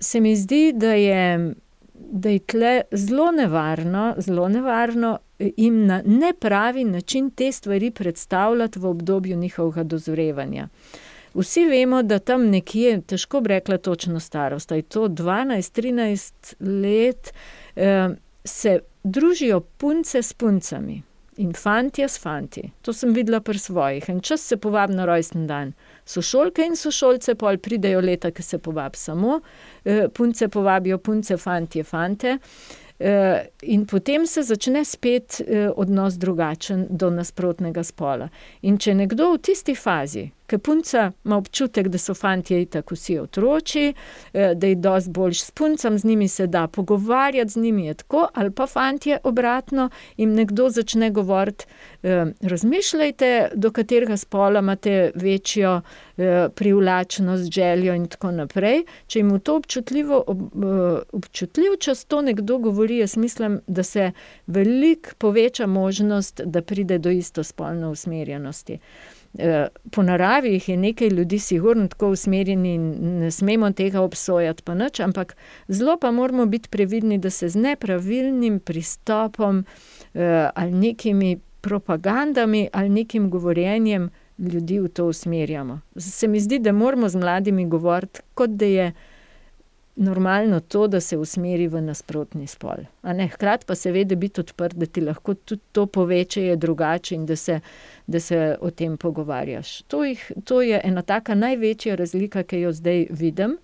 Se 0.00 0.20
mi 0.20 0.36
zdi, 0.36 0.72
da 0.72 0.92
je, 0.94 1.54
da 1.94 2.28
je 2.28 2.38
tule 2.38 2.80
zelo 2.92 3.30
nevarno, 3.32 4.14
zelo 4.18 4.48
nevarno 4.48 5.18
jim 5.38 5.86
na 5.86 6.02
nepravi 6.06 6.84
način 6.84 7.30
te 7.30 7.52
stvari 7.52 7.90
predstavljati 7.90 8.78
v 8.78 8.86
obdobju 8.86 9.36
njihovega 9.36 9.82
dozorevanja. 9.82 10.68
Vsi 11.34 11.64
vemo, 11.64 12.02
da 12.02 12.18
tam 12.18 12.46
nekje, 12.50 13.00
težko 13.00 13.40
bi 13.40 13.48
rekla 13.48 13.78
točno 13.78 14.20
starost, 14.20 14.72
a 14.72 14.76
je 14.76 14.82
to 14.82 15.08
dvanajst, 15.08 15.72
trinajst 15.72 16.54
let, 16.60 17.32
se 18.44 18.78
družijo 19.04 19.60
punce 19.60 20.22
s 20.22 20.32
puncami 20.32 21.02
in 21.36 21.52
fantje 21.52 22.08
s 22.08 22.20
fanti. 22.20 22.70
To 22.82 22.92
sem 22.92 23.12
videla 23.12 23.40
pri 23.40 23.58
svojih, 23.58 24.08
en 24.08 24.20
čas 24.20 24.40
se 24.40 24.56
povabi 24.56 24.94
na 24.94 25.04
rojstni 25.04 25.46
dan 25.46 25.72
sošolke 26.06 26.64
in 26.66 26.76
sošolce, 26.76 27.34
pol 27.34 27.58
pridejo 27.58 28.00
leta, 28.00 28.30
ke 28.30 28.42
se 28.42 28.58
povabi 28.58 28.98
samo, 28.98 29.40
punce 30.14 30.48
povabijo 30.48 30.98
punce, 30.98 31.36
fantje 31.36 31.84
fante. 31.84 32.38
in 33.62 33.86
potem 33.86 34.26
se 34.26 34.42
začne 34.42 34.84
spet, 34.84 35.42
odnos 35.76 36.14
drugačen 36.14 36.86
do 36.90 37.10
nasprotnega 37.10 37.82
spola. 37.84 38.28
In 38.62 38.78
če 38.78 38.94
nekdo 38.94 39.34
v 39.34 39.38
tisti 39.38 39.74
fazi, 39.74 40.30
ke 40.46 40.58
punca 40.58 41.12
ima 41.24 41.36
občutek, 41.36 41.88
da 41.88 41.98
so 41.98 42.14
fantje 42.14 42.62
itak 42.62 42.90
vsi 42.90 43.18
otročji, 43.18 43.94
da 44.32 44.66
je 44.66 44.74
dosti 44.74 45.10
boljše 45.10 45.44
s 45.44 45.50
puncami, 45.50 45.98
z 45.98 46.04
njimi 46.04 46.28
se 46.28 46.46
da 46.46 46.66
pogovarjati, 46.66 47.50
z 47.50 47.56
njimi 47.56 47.86
je 47.86 47.94
tako, 47.94 48.28
ali 48.34 48.50
pa 48.50 48.66
fantje 48.66 49.18
obratno, 49.24 49.90
jim 50.16 50.34
nekdo 50.34 50.68
začne 50.70 51.10
govoriti, 51.10 51.66
razmišljajte, 52.40 53.48
do 53.54 53.70
katerega 53.70 54.16
spola 54.16 54.58
imate 54.58 55.10
večjo, 55.14 55.80
privlačnost, 56.54 57.52
željo 57.52 57.94
in 57.94 58.06
tako 58.08 58.30
naprej. 58.30 58.84
Če 59.06 59.18
jim 59.18 59.40
to 59.40 59.56
občutljivo 59.56 60.24
občutljiv 61.12 61.76
čas 61.80 62.04
to 62.04 62.22
nekdo 62.22 62.58
govori, 62.58 62.98
jaz 62.98 63.16
mislim, 63.16 63.60
da 63.66 63.82
se 63.82 64.12
veliko 64.46 65.10
poveča 65.18 65.66
možnost, 65.66 66.40
da 66.44 66.62
pride 66.62 66.98
do 66.98 67.10
istospolne 67.10 67.88
usmerjenosti. 67.88 68.78
Po 69.90 70.02
naravi 70.02 70.52
jih 70.52 70.68
je 70.68 70.76
nekaj 70.76 71.08
ljudi 71.08 71.38
sigurno 71.38 71.88
tako 71.88 72.08
usmerjenih 72.08 72.74
in 72.74 73.18
ne 73.18 73.30
smemo 73.30 73.70
tega 73.72 74.00
obsojati 74.00 74.62
pa 74.62 74.74
nič, 74.74 75.00
ampak 75.00 75.36
zelo 75.68 75.96
pa 76.00 76.10
moramo 76.10 76.46
biti 76.46 76.68
previdni, 76.68 77.18
da 77.18 77.30
se 77.30 77.48
z 77.48 77.56
nepravilnim 77.56 78.60
pristopom, 78.60 79.64
ali 80.54 80.72
nekimi 80.72 81.40
propagandami 81.60 82.68
ali 82.72 82.88
nekim 82.88 83.30
govorjenjem 83.30 84.10
ljudi 84.38 84.80
v 84.80 84.88
to 84.88 85.06
usmerjamo. 85.06 85.80
Se 85.96 86.28
mi 86.28 86.40
zdi, 86.40 86.58
da 86.58 86.72
moramo 86.72 87.08
z 87.08 87.16
mladimi 87.16 87.66
govoriti, 87.68 88.20
kot 88.34 88.50
da 88.50 88.64
je 88.64 88.92
normalno 89.96 90.60
to, 90.60 90.86
da 90.86 91.00
se 91.00 91.16
usmeri 91.16 91.68
v 91.68 91.80
nasprotni 91.80 92.46
spol, 92.46 92.84
a 93.02 93.12
ne, 93.12 93.28
hkrati 93.32 93.66
pa 93.66 93.74
seveda 93.74 94.16
biti 94.16 94.40
odprt, 94.40 94.76
da 94.76 94.86
ti 94.86 95.00
lahko 95.00 95.34
tudi 95.34 95.62
to 95.72 95.86
pove, 95.86 96.18
če 96.24 96.42
je 96.42 96.56
drugače, 96.56 97.14
in 97.14 97.26
da 97.26 97.36
se, 97.36 97.60
da 98.06 98.20
se 98.20 98.56
o 98.60 98.70
tem 98.70 98.96
pogovarjaš. 98.96 99.82
To 99.88 100.04
jih, 100.04 100.22
to 100.44 100.60
je 100.62 100.80
ena 100.84 101.02
taka 101.02 101.34
največja 101.34 101.96
razlika, 101.96 102.44
ke 102.44 102.60
jo 102.60 102.72
zdaj 102.72 103.06
vidim. 103.10 103.56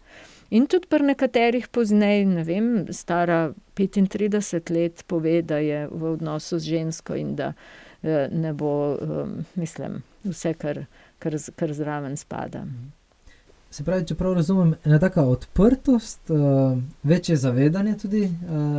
In 0.53 0.66
tudi 0.68 0.88
pri 0.88 1.05
nekaterih 1.12 1.68
pozneje, 1.73 2.25
ne 2.29 2.45
vem, 2.45 2.73
stara 2.92 3.53
petintrideset 3.75 4.71
let, 4.71 5.05
pove, 5.09 5.40
da 5.42 5.61
je 5.64 5.87
v 5.88 6.11
odnosu 6.16 6.59
z 6.59 6.77
žensko 6.77 7.16
in 7.16 7.37
da, 7.37 7.53
ne 8.03 8.53
bo, 8.53 8.73
mislim, 9.57 10.03
vse, 10.25 10.53
kar, 10.55 10.85
kar 11.18 11.38
kar 11.57 11.73
zraven 11.73 12.16
spada. 12.16 12.66
Se 13.73 13.85
pravi, 13.85 14.05
če 14.05 14.15
prav 14.21 14.35
razumem, 14.37 14.75
ena 14.85 14.99
taka 15.01 15.23
odprtost, 15.25 16.29
večje 17.09 17.37
zavedanje 17.41 17.95
tudi, 18.03 18.27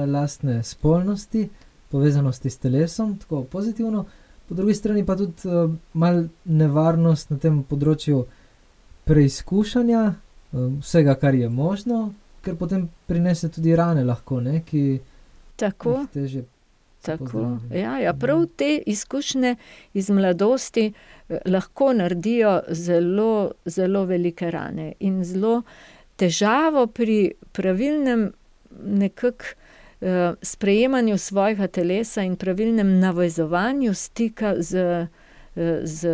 lastne 0.08 0.60
spolnosti, 0.64 1.48
povezanosti 1.90 2.50
s 2.50 2.62
telesom, 2.62 3.16
tako 3.18 3.42
pozitivno, 3.50 4.06
po 4.48 4.56
drugi 4.56 4.76
strani 4.78 5.06
pa 5.06 5.16
tudi, 5.18 5.34
malo 5.94 6.28
nevarnost 6.46 7.34
na 7.34 7.40
tem 7.42 7.64
področju 7.66 8.22
preizkušanja, 9.10 10.04
vsega, 10.54 11.18
kar 11.18 11.42
je 11.42 11.50
možno, 11.50 12.04
ker 12.46 12.56
potem 12.60 12.86
prinese 13.10 13.50
tudi 13.50 13.74
rane 13.76 14.06
lahko, 14.06 14.44
ne, 14.46 14.62
ki 14.62 14.84
Tako. 15.58 15.98
jih 16.04 16.10
težje 16.14 16.46
Tako, 17.04 17.58
ja, 17.74 17.98
ja, 18.00 18.14
prav 18.14 18.46
te 18.56 18.78
izkušnje 18.86 19.56
iz 19.94 20.10
mladosti, 20.10 20.94
lahko 21.46 21.94
naredijo 21.94 22.62
zelo, 22.70 23.52
zelo 23.66 24.06
velike 24.06 24.52
rane 24.52 24.94
in 25.00 25.24
zelo 25.24 25.62
težavo 26.16 26.88
pri 26.88 27.34
pravilnem 27.52 28.32
nekako, 28.86 29.46
sprejemanju 30.42 31.18
svojega 31.18 31.68
telesa 31.68 32.24
in 32.24 32.36
pravilnem 32.36 33.00
navezovanju 33.00 33.94
stika 33.94 34.56
z, 34.60 35.08
z, 35.84 36.10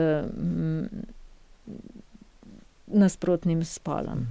nasprotnim 2.87 3.65
spolom. 3.65 4.27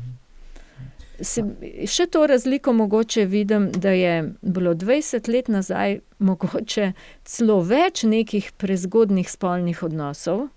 Še 1.86 2.06
to 2.10 2.26
razliko 2.26 2.72
mogoče 2.72 3.24
vidim, 3.24 3.70
da 3.72 3.90
je 3.90 4.32
bilo 4.42 4.74
dvajset 4.74 5.28
let 5.28 5.48
nazaj 5.48 6.00
mogoče 6.18 6.92
celo 7.24 7.60
več 7.60 8.02
nekih 8.02 8.52
prezgodnjih 8.56 9.30
spolnih 9.30 9.82
odnosov. 9.82 10.48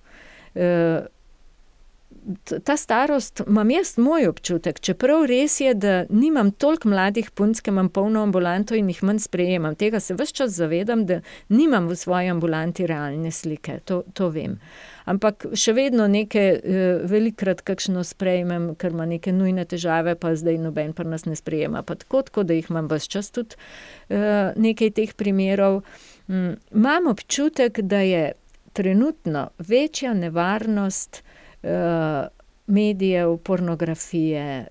ta 2.64 2.78
starost, 2.78 3.42
imam 3.48 3.70
jaz 3.72 3.96
moj 3.98 4.28
občutek, 4.30 4.80
čeprav 4.80 5.26
res 5.30 5.60
je, 5.62 5.74
da 5.74 5.94
nimam 6.10 6.52
toliko 6.52 6.92
mladih 6.92 7.32
punc, 7.32 7.62
ke 7.62 7.72
imam 7.72 7.90
polno 7.90 8.22
ambulanto 8.22 8.76
in 8.78 8.90
jih 8.92 9.02
manj 9.08 9.24
sprejemam, 9.26 9.76
tega 9.76 10.00
se 10.00 10.14
ves 10.14 10.34
čas 10.36 10.54
zavedam, 10.54 11.06
da 11.06 11.22
nimam 11.50 11.88
v 11.90 11.98
svoji 11.98 12.30
ambulanti 12.30 12.88
realne 12.88 13.32
slike, 13.32 13.80
to, 13.86 14.04
to 14.14 14.30
vem. 14.30 14.60
Ampak 15.10 15.48
še 15.58 15.74
vedno 15.74 16.08
neke, 16.12 16.44
velikokrat 17.10 17.64
kakšno 17.66 18.04
sprejmem, 18.06 18.72
ker 18.80 18.94
ima 18.96 19.08
neke 19.10 19.34
nujne 19.34 19.66
težave, 19.66 20.16
pa 20.20 20.36
zdaj 20.38 20.60
noben 20.62 20.94
pri 20.98 21.10
nas 21.10 21.26
ne 21.26 21.36
sprejema 21.36 21.82
pa 21.82 21.96
tako, 21.96 22.22
tako 22.28 22.44
da 22.44 22.54
jih 22.58 22.70
imam 22.70 22.90
ves 22.92 23.08
čas 23.10 23.32
tudi, 23.34 23.58
nekaj 24.10 24.94
teh 24.98 25.14
primerov. 25.18 25.82
imam 26.28 27.08
občutek, 27.08 27.82
da 27.82 28.02
je 28.06 28.32
trenutno 28.74 29.50
večja 29.58 30.14
nevarnost, 30.14 31.24
medijev, 32.72 33.38
pornografije, 33.38 34.66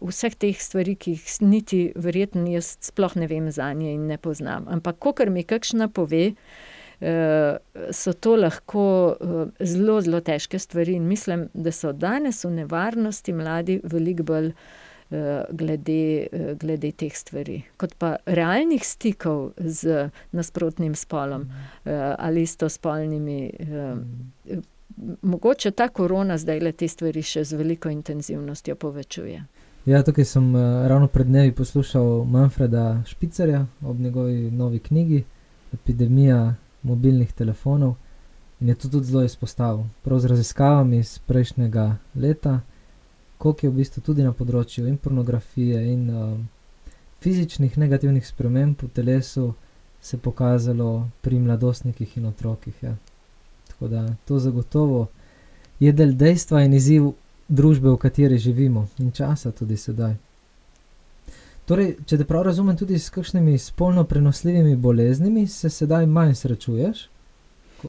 vseh 0.00 0.34
teh 0.34 0.60
stvari, 0.62 0.94
ki 0.96 1.16
jih 1.16 1.26
niti 1.40 1.80
verjetno 1.96 2.46
jaz 2.50 2.76
sploh 2.88 3.16
ne 3.16 3.28
vem 3.28 3.50
zanje 3.52 3.92
in 3.92 4.06
ne 4.08 4.18
poznam, 4.18 4.68
ampak 4.68 4.98
kakor 5.02 5.30
mi 5.30 5.44
kakšna 5.44 5.88
pove, 5.88 6.32
so 7.00 8.12
to 8.12 8.36
lahko, 8.36 9.16
zelo, 9.60 10.00
zelo 10.00 10.20
težke 10.20 10.58
stvari 10.58 10.96
in 10.98 11.06
mislim, 11.08 11.48
da 11.54 11.72
so 11.72 11.92
danes 11.92 12.44
v 12.44 12.50
nevarnosti 12.50 13.32
mladi 13.32 13.80
veliko 13.84 14.22
bolj, 14.22 14.52
glede, 15.50 16.26
glede 16.60 16.90
teh 16.92 17.14
stvari. 17.16 17.62
Kot 17.80 17.94
pa 17.98 18.16
realnih 18.26 18.82
stikov 18.84 19.52
z 19.56 20.10
nasprotnim 20.36 20.94
spolom, 20.94 21.46
ali 22.18 22.42
istospolnimi, 22.42 23.40
Mogoče 25.22 25.70
ta 25.70 25.88
korona 25.88 26.38
zdajle 26.38 26.72
te 26.72 26.88
stvari 26.88 27.22
še 27.22 27.44
z 27.46 27.54
veliko 27.54 27.90
intenzivnostjo 27.92 28.74
povečuje. 28.74 29.42
Ja, 29.86 30.00
tukaj 30.02 30.24
sem 30.26 30.48
ravno 30.90 31.06
pred 31.06 31.28
dnevi 31.28 31.52
poslušal 31.54 32.24
Manfreda 32.24 33.02
Špicerja 33.06 33.66
ob 33.86 34.00
njegovi 34.00 34.50
novi 34.50 34.78
knjigi 34.78 35.22
Epidemija 35.72 36.54
mobilnih 36.82 37.32
telefonov 37.32 37.94
in 38.60 38.68
je 38.68 38.74
to 38.74 38.88
tudi 38.88 39.06
zelo 39.06 39.22
izpostavil. 39.24 39.84
Prav 40.02 40.18
z 40.18 40.26
raziskavami 40.26 40.98
iz 40.98 41.18
prejšnjega 41.18 41.96
leta, 42.14 42.60
koliko 43.38 43.66
je 43.66 43.70
v 43.70 43.74
bistvu 43.74 44.02
tudi 44.02 44.22
na 44.22 44.32
področju 44.32 44.86
in 44.86 44.96
pornografije 44.98 45.82
in 45.92 46.10
uh, 46.10 46.38
fizičnih 47.22 47.78
negativnih 47.78 48.26
sprememb 48.26 48.82
v 48.82 48.90
telesu 48.94 49.52
se 50.02 50.18
pokazalo 50.18 51.08
pri 51.22 51.38
mladostnikih 51.38 52.16
in 52.16 52.26
otrokih. 52.26 52.82
Ja. 52.82 52.96
Tako 53.68 53.88
da 53.88 54.14
to 54.24 54.38
zagotovo 54.38 55.06
je 55.78 55.92
del 55.92 56.14
dejstva 56.14 56.62
in 56.62 56.74
izziv 56.74 57.12
družbe, 57.48 57.90
v 57.90 57.96
kateri 57.96 58.38
živimo 58.38 58.88
in 58.98 59.12
časa 59.12 59.50
tudi 59.50 59.76
sedaj. 59.76 60.14
Torej, 61.68 61.98
če 62.08 62.16
te 62.16 62.24
prav 62.24 62.46
razumem, 62.46 62.76
tudi 62.80 62.96
s 62.96 63.10
kakšnimi 63.12 63.58
spolno 63.60 64.06
prenosljivimi 64.08 64.76
boleznimi 64.80 65.42
se 65.46 65.68
sedaj 65.68 66.06
manj 66.08 66.32
srečuješ? 66.40 67.02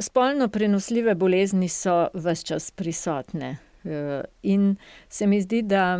Spolno 0.04 0.50
prenosljive 0.52 1.16
bolezni 1.16 1.70
so 1.72 2.10
vse 2.14 2.44
čas 2.50 2.72
prisotne. 2.76 3.54
Eh, 3.86 4.24
in 4.44 4.76
se 5.08 5.28
mi 5.28 5.40
zdi, 5.42 5.62
da 5.62 5.96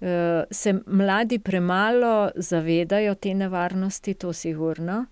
eh, 0.00 0.44
se 0.50 0.74
mladi 0.86 1.38
premalo 1.38 2.30
zavedajo 2.36 3.14
te 3.14 3.34
nevarnosti, 3.34 4.14
to 4.14 4.32
sigurno. 4.32 5.06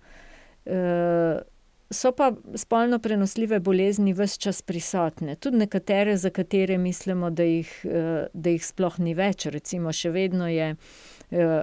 Eh, 0.65 1.41
so 1.89 2.11
pa 2.11 2.31
spolno 2.55 2.99
prenosljive 2.99 3.59
bolezni 3.59 4.13
vse 4.13 4.37
čas 4.45 4.61
prisotne, 4.61 5.35
tudi 5.35 5.57
nekatere, 5.57 6.17
za 6.17 6.29
katere 6.29 6.77
mislimo, 6.77 7.29
da 7.29 7.43
jih, 7.43 7.85
da 8.33 8.49
jih 8.49 8.65
sploh 8.65 8.99
ni 8.99 9.15
več. 9.15 9.45
Recimo, 9.45 9.89
še 9.91 10.11
vedno 10.11 10.47
je 10.51 10.75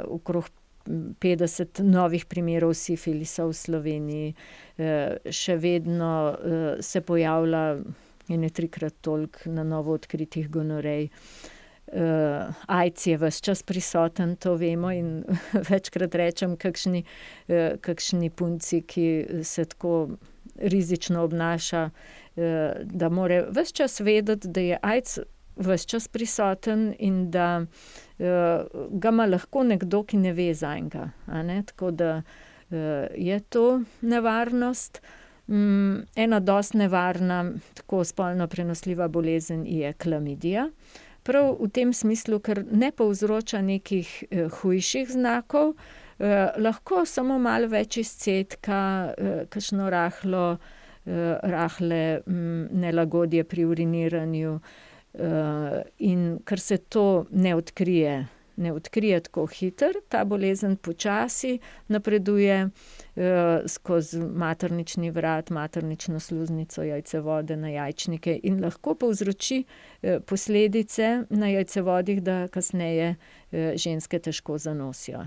okrog 0.09 0.51
50 0.85 1.81
novih 1.81 2.27
primerov 2.29 2.75
sifilisa 2.77 3.47
v 3.49 3.55
Sloveniji, 3.57 4.35
še 5.33 5.57
vedno 5.57 6.11
se 6.85 7.01
pojavlja 7.01 7.63
ene 8.29 8.49
trikrat 8.51 8.95
toliko 9.01 9.51
na 9.51 9.65
novo 9.65 9.93
odkritih 9.93 10.51
gonorej. 10.51 11.09
Uh, 11.87 12.55
AIDS 12.67 13.07
je 13.07 13.17
vse 13.21 13.43
čas 13.45 13.63
prisoten, 13.63 14.37
to 14.37 14.55
vemo, 14.57 14.91
in 14.91 15.25
večkrat 15.69 16.15
rečem, 16.15 16.57
kakšni, 16.57 17.05
uh, 17.49 17.77
kakšni 17.81 18.31
punci, 18.31 18.81
ki 18.83 19.07
se 19.45 19.65
tako 19.69 20.17
rizično 20.57 21.23
obnaša, 21.29 21.85
uh, 21.91 22.43
da 22.85 23.09
mora 23.13 23.45
vse 23.51 23.77
čas 23.77 24.01
vedeti, 24.01 24.49
da 24.49 24.61
je 24.61 24.79
AIDS 24.83 25.19
vse 25.57 25.87
čas 25.87 26.09
prisoten 26.09 26.95
in 26.99 27.31
da 27.31 27.61
uh, 27.63 28.27
ga 28.91 29.09
ima 29.09 29.27
lahko 29.27 29.63
nekdo, 29.63 30.03
ki 30.05 30.17
ne 30.17 30.33
ve 30.33 30.55
za 30.55 30.77
enega. 30.77 31.11
Tako 31.67 31.91
da 31.91 32.17
uh, 32.23 32.77
je 33.17 33.41
to 33.41 33.83
nevarnost. 34.01 35.03
Mm, 35.47 36.07
ena 36.17 36.41
dosti 36.41 36.79
nevarna, 36.79 37.53
tako 37.75 38.05
spolno 38.05 38.47
prenosljiva 38.49 39.09
bolezen 39.09 39.67
je 39.67 39.93
klamidija. 39.93 40.71
Prav 41.23 41.57
v 41.61 41.69
tem 41.73 41.93
smislu, 41.93 42.39
ker 42.45 42.63
ne 42.71 42.91
povzroča 42.93 43.63
nekih 43.65 44.09
eh, 44.31 44.49
hujših 44.49 45.09
znakov, 45.13 45.75
eh, 46.19 46.51
lahko 46.61 47.05
samo 47.09 47.39
malo 47.39 47.69
več 47.73 47.97
izcetka, 47.97 48.81
eh, 49.17 49.45
kakšno 49.49 49.89
rahlo, 49.91 50.59
eh, 51.07 51.39
rahle 51.43 52.21
mm, 52.27 52.67
nelagodje 52.81 53.45
pri 53.45 53.65
uriniranju. 53.65 54.59
Eh, 55.15 55.83
in 55.99 56.39
ker 56.45 56.61
se 56.61 56.77
to 56.79 57.27
ne 57.31 57.55
odkrije 57.55 58.27
ne 58.57 58.73
odkrije 58.73 59.21
tako 59.21 59.47
hitro, 59.47 60.01
ta 60.09 60.25
bolezen 60.25 60.77
počasi 60.77 61.59
napreduje 61.89 62.69
eh, 63.17 63.63
skozi 63.67 64.21
maternični 64.21 65.11
vrat, 65.11 65.51
maternično 65.51 66.21
sluznico, 66.21 66.83
jajce 66.83 67.21
vode 67.21 67.57
na 67.57 67.69
jajčnike 67.69 68.41
in 68.43 68.63
lahko 68.63 68.95
povzroči 68.95 69.65
eh, 70.03 70.21
posledice 70.21 71.25
na 71.31 71.49
jajcevodih, 71.49 72.23
da 72.23 72.49
kasneje 72.49 73.15
ženske 73.75 74.19
težko 74.19 74.59
zanosijo. 74.59 75.27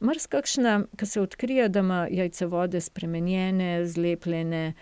Mrzkakšna, 0.00 0.82
ki 0.96 1.06
se 1.06 1.20
odkrije, 1.20 1.68
da 1.68 1.80
ima 1.80 2.06
jajce 2.10 2.46
vode 2.46 2.80
spremenjene, 2.80 3.86
zlepljene, 3.86 4.72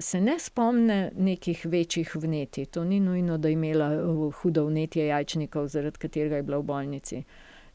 se 0.00 0.20
ne 0.20 0.38
spomne 0.38 1.10
nekih 1.16 1.66
večjih 1.66 2.16
vnetij. 2.16 2.66
To 2.66 2.84
ni 2.84 3.00
nujno, 3.00 3.38
da 3.38 3.48
je 3.48 3.52
imela 3.52 3.88
uh, 4.02 4.34
hudo 4.34 4.66
vnetje 4.66 5.06
jajčnikov, 5.06 5.68
zaradi 5.68 5.98
katerega 5.98 6.36
je 6.36 6.42
bila 6.42 6.58
v 6.58 6.62
bolnici. 6.62 7.22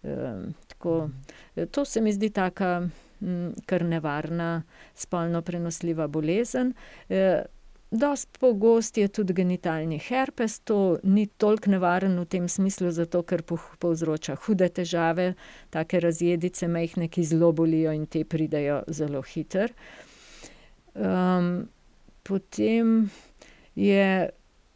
Uh, 0.04 0.10
tako, 0.68 1.10
to 1.72 1.86
se 1.86 2.02
mi 2.02 2.14
zdi 2.14 2.30
taka 2.30 2.88
m, 3.22 3.54
kar 3.66 3.86
nevarna, 3.86 4.64
spolno 4.96 5.42
prenosljiva 5.42 6.08
bolezen. 6.08 6.74
Uh, 7.10 7.42
Dost 7.92 8.38
pogost 8.40 8.98
je 8.98 9.08
tudi 9.08 9.34
genitalni 9.34 9.98
herpes, 10.00 10.60
to 10.60 10.98
ni 11.04 11.26
toliko 11.28 11.70
nevaren 11.70 12.14
v 12.20 12.26
tem 12.26 12.48
smislu, 12.48 12.88
zato 12.92 13.20
ker 13.28 13.44
povzroča 13.80 14.38
hude 14.46 14.70
težave, 14.70 15.34
take 15.70 16.00
razjedice, 16.00 16.70
majhne, 16.72 17.10
ki 17.12 17.24
zelo 17.24 17.52
bolijo 17.52 17.92
in 17.92 18.06
te 18.08 18.24
pridejo 18.24 18.84
zelo 18.88 19.22
hitro. 19.22 19.68
Potem 22.24 23.10
je 23.76 24.30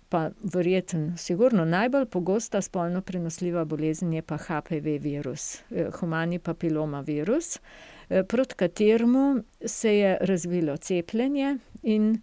pa 0.10 0.30
verjetno, 0.54 1.18
sigurno 1.18 1.66
najbolj 1.66 2.06
pogosta 2.06 2.62
spolno 2.62 3.02
prenosljiva 3.02 3.66
bolezen 3.66 4.14
je 4.14 4.22
pa 4.22 4.38
HPV 4.38 4.98
virus, 5.02 5.62
eh, 5.72 5.90
humani 6.00 6.40
papiloma 6.40 7.02
virus, 7.02 7.60
eh, 8.10 8.24
proti 8.24 8.56
kateremu 8.56 9.44
se 9.66 9.98
je 9.98 10.18
razvilo 10.22 10.78
cepljenje 10.78 11.58
in 11.84 12.22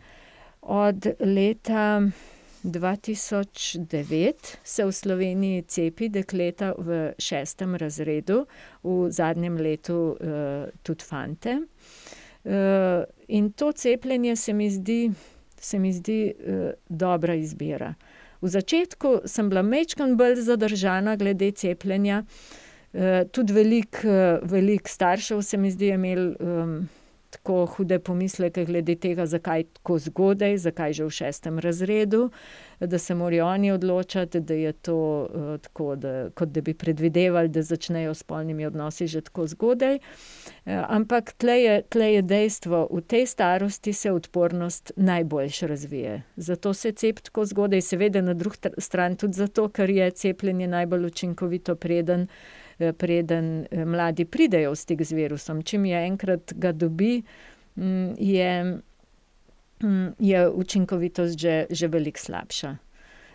od 0.63 1.07
leta 1.21 2.03
2009 2.63 4.57
se 4.65 4.85
v 4.85 4.93
Sloveniji 4.93 5.63
cepi 5.63 6.09
dekleta 6.09 6.75
v 6.79 7.13
šestem 7.19 7.75
razredu, 7.75 8.47
v 8.83 9.11
zadnjem 9.11 9.57
letu 9.57 9.97
uh, 10.15 10.17
tudi 10.83 11.05
fante. 11.05 11.59
Uh, 12.45 13.05
in 13.29 13.53
to 13.53 13.73
cepljenje 13.73 14.37
se 14.37 14.53
mi 14.53 14.71
zdi, 14.71 15.11
se 15.61 15.79
mi 15.79 15.93
zdi 15.93 16.33
uh, 16.33 16.71
dobra 16.89 17.35
izbira. 17.35 17.95
V 18.43 18.49
začetku 18.49 19.21
sem 19.25 19.49
bila 19.49 19.63
mečkan 19.63 20.17
bolj 20.17 20.41
zadržana 20.43 21.17
glede 21.17 21.53
cepljenja, 21.53 22.25
uh, 22.25 23.23
tudi 23.33 23.53
veliko 23.53 24.41
velik 24.43 24.89
staršev 24.89 25.43
se 25.43 25.57
mi 25.57 25.71
zdi 25.71 25.95
imel. 25.95 26.35
Um, 26.41 26.89
tako 27.33 27.67
hude 27.67 27.99
pomisleke 27.99 28.65
glede 28.65 28.95
tega, 28.95 29.27
zakaj 29.27 29.65
tako 29.73 29.99
zgodaj, 29.99 30.59
zakaj 30.59 30.93
že 30.93 31.05
v 31.05 31.11
šestem 31.11 31.59
razredu, 31.59 32.29
da 32.81 32.99
se 32.99 33.15
morajo 33.15 33.47
oni 33.47 33.71
odločati, 33.73 34.41
da 34.41 34.55
je 34.55 34.73
to 34.73 34.97
uh, 35.25 35.61
tako, 35.61 35.97
da, 35.97 36.31
kot 36.35 36.49
da 36.49 36.61
bi 36.61 36.75
predvidevali, 36.75 37.49
da 37.49 37.63
začnejo 37.63 38.15
s 38.15 38.23
polnimi 38.23 38.67
odnosi 38.67 39.07
že 39.07 39.21
tako 39.21 39.47
zgodaj. 39.47 39.97
Uh, 39.97 40.85
ampak 40.89 41.33
tle 41.33 41.57
je, 41.63 41.83
tle 41.89 42.13
je 42.15 42.23
dejstvo, 42.23 42.89
v 42.93 43.01
tej 43.01 43.27
starosti 43.27 43.93
se 43.93 44.13
odpornost 44.13 44.93
najboljš 44.97 45.61
razvije. 45.61 46.23
Zato 46.37 46.75
se 46.75 46.93
cep 46.93 47.21
tako 47.21 47.45
zgodaj, 47.45 47.81
seveda 47.81 48.21
na 48.21 48.35
drugi 48.35 48.57
strani 48.79 49.17
tudi 49.17 49.41
zato, 49.41 49.69
ker 49.69 49.91
je 49.91 50.11
cepljenje 50.11 50.69
najbolj 50.69 51.07
učinkovito 51.07 51.77
preden. 51.77 52.23
Eh, 52.23 52.62
preden 52.93 53.67
eh, 53.71 53.85
mladi 53.85 54.25
pridejo 54.25 54.75
v 54.75 54.79
stik 54.79 55.03
z 55.07 55.17
virusom. 55.17 55.63
Čim 55.63 55.85
je 55.85 56.07
enkrat 56.07 56.55
ga 56.57 56.73
dobi, 56.73 57.23
mm, 57.77 58.15
je, 58.19 58.81
mm, 59.83 60.09
je 60.19 60.49
učinkovitost 60.49 61.39
že, 61.39 61.67
že 61.71 61.89
veliko 61.89 62.19
slabša. 62.19 62.77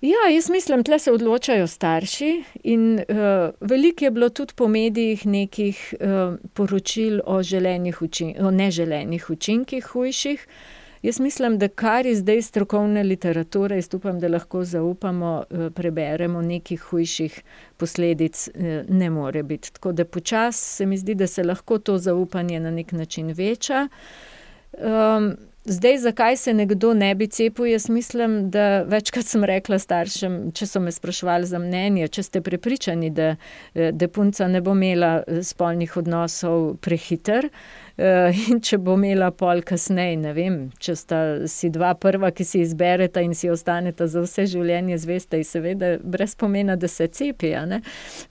Ja, 0.00 0.30
jaz 0.34 0.50
mislim, 0.50 0.82
da 0.82 0.98
se 0.98 1.12
odločajo 1.12 1.66
starši. 1.66 2.42
In, 2.64 2.94
uh, 2.94 3.50
veliko 3.60 4.04
je 4.04 4.10
bilo 4.10 4.28
tudi 4.28 4.54
po 4.56 4.68
medijih 4.68 5.26
nekih 5.26 5.94
uh, 6.00 6.38
poročil 6.54 7.20
o, 7.26 7.40
učin 8.00 8.34
o 8.40 8.50
neželenih 8.50 9.30
učinkih 9.30 9.86
hujših. 9.86 10.46
Jaz 11.02 11.20
mislim, 11.20 11.58
da 11.58 11.68
kar 11.68 12.06
je 12.06 12.14
zdaj 12.14 12.42
strokovne 12.42 13.02
literature, 13.02 13.76
jaz 13.76 13.94
upam, 13.94 14.20
da 14.20 14.28
lahko 14.28 14.64
zaupamo, 14.64 15.44
uh, 15.50 15.72
preberemo 15.74 16.42
nekih 16.42 16.80
hujših 16.80 17.42
posledic, 17.76 18.48
uh, 18.54 18.64
ne 18.88 19.10
more 19.10 19.42
biti. 19.42 19.72
Tako 19.72 19.92
da 19.92 20.04
počasi 20.04 20.76
se 20.76 20.86
mi 20.86 20.96
zdi, 20.96 21.14
da 21.14 21.26
se 21.26 21.44
lahko 21.44 21.78
to 21.78 21.98
zaupanje 21.98 22.60
na 22.60 22.70
nek 22.70 22.92
način 22.92 23.32
veča. 23.32 23.88
Um, 24.72 25.36
Zdaj, 25.68 25.98
zakaj 25.98 26.36
se 26.36 26.54
nekdo 26.54 26.94
ne 26.94 27.14
bi 27.14 27.26
cepil? 27.26 27.66
Jaz 27.66 27.88
mislim, 27.88 28.50
da 28.50 28.82
večkrat 28.82 29.26
sem 29.26 29.44
rekla 29.44 29.76
staršem, 29.78 30.38
če 30.56 30.66
so 30.66 30.80
me 30.80 30.92
sprašvali 30.92 31.46
za 31.46 31.58
mnenje, 31.60 32.08
če 32.08 32.22
ste 32.22 32.40
prepričani, 32.40 33.10
da, 33.12 33.34
da 33.74 34.08
punca 34.08 34.48
ne 34.48 34.62
bo 34.64 34.72
imela 34.72 35.10
eh, 35.26 35.42
spolnih 35.44 35.96
odnosov 36.00 36.78
prehiter. 36.80 37.50
Eh, 37.98 38.36
in 38.52 38.60
če 38.62 38.76
bo 38.78 38.94
imela 38.94 39.32
pol 39.34 39.58
kasneje, 39.66 40.14
ne 40.22 40.30
vem, 40.36 40.58
če 40.78 40.94
sta 40.94 41.16
si 41.50 41.66
dva 41.74 41.96
prva, 41.98 42.30
ki 42.30 42.44
si 42.46 42.60
izbereta 42.62 43.24
in 43.26 43.32
si 43.34 43.50
ostaneta 43.50 44.06
za 44.06 44.22
vse 44.22 44.44
življenje 44.52 45.00
zvesta, 45.02 45.40
in 45.40 45.46
seveda 45.48 45.96
brez 45.98 46.36
pomena, 46.38 46.76
da 46.78 46.86
se 46.86 47.08
cepijo. 47.10 47.64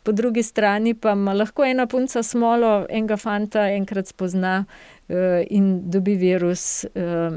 Po 0.08 0.14
drugi 0.16 0.46
strani 0.48 0.94
pa 0.96 1.18
ima 1.20 1.36
lahko 1.36 1.66
ena 1.68 1.84
punca 1.92 2.24
smolo, 2.24 2.86
enega 2.88 3.18
fanta 3.20 3.68
enkrat 3.76 4.08
spozna. 4.08 4.62
Eh, 5.08 5.44
in 5.56 5.90
dobi 5.92 6.16
virus. 6.20 6.86
Eh, 6.96 7.36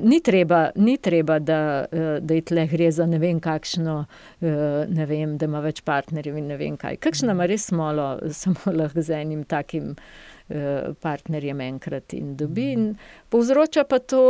ni 0.00 0.20
treba, 0.20 0.70
ni 0.76 0.98
treba 1.02 1.38
da, 1.40 1.86
da 1.90 2.34
je 2.36 2.44
tle 2.46 2.66
gre 2.70 2.90
za 2.94 3.06
ne 3.10 3.18
vem 3.18 3.40
kakšno, 3.42 3.96
ne 4.40 5.06
vem, 5.08 5.32
da 5.40 5.48
ima 5.48 5.60
več 5.64 5.80
partnerjev 5.82 6.36
in 6.38 6.46
ne 6.52 6.58
vem 6.60 6.76
kaj. 6.78 7.00
Kakšna 7.02 7.34
ima 7.34 7.48
res 7.50 7.66
smolo, 7.72 8.12
samo 8.42 8.76
lahko 8.76 9.02
z 9.02 9.18
enim 9.24 9.42
takim 9.44 9.96
partnerjem 11.00 11.60
enkrat 11.60 12.12
in 12.18 12.36
dobi. 12.36 12.68
In 12.72 12.86
povzroča 13.30 13.84
pa 13.86 13.98
to 13.98 14.22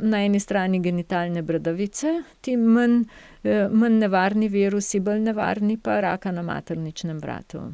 na 0.00 0.22
eni 0.24 0.40
strani 0.40 0.80
genitalne 0.80 1.42
bradavice, 1.42 2.22
ti 2.40 2.56
manj, 2.56 3.02
manj 3.70 3.98
nevarni 4.00 4.48
virusi, 4.48 5.00
bolj 5.00 5.20
nevarni 5.28 5.76
pa 5.76 6.00
raka 6.00 6.32
na 6.32 6.42
materničnem 6.42 7.18
vratu. 7.20 7.66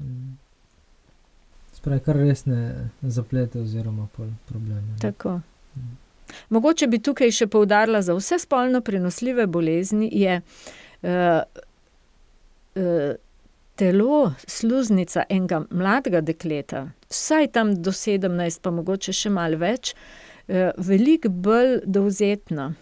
Mm 0.00 0.46
pravi, 1.86 2.00
kar 2.00 2.16
resne 2.16 2.90
zaplete 3.02 3.60
oziroma 3.60 4.08
probleme. 4.48 4.96
Tako. 5.00 5.40
Hmm. 5.74 5.98
Mogoče 6.50 6.86
bi 6.90 6.98
tukaj 6.98 7.30
še 7.30 7.46
poudarila, 7.46 8.00
za 8.02 8.16
vse 8.16 8.40
spolno 8.42 8.80
prenosljive 8.82 9.46
bolezni 9.46 10.08
je 10.12 10.40
uh, 10.40 11.10
uh, 12.74 13.12
telo, 13.76 14.32
sluznica 14.46 15.26
enega 15.28 15.62
mladega 15.70 16.22
dekleta, 16.24 16.86
vsaj 17.12 17.52
tam 17.54 17.74
do 17.82 17.92
17, 17.92 18.62
pa 18.62 18.72
mogoče 18.74 19.14
še 19.14 19.32
malo 19.32 19.60
več, 19.60 19.94
uh, 20.48 20.72
veliko 20.78 21.30
bolj 21.30 21.80
dovzetno. 21.84 22.72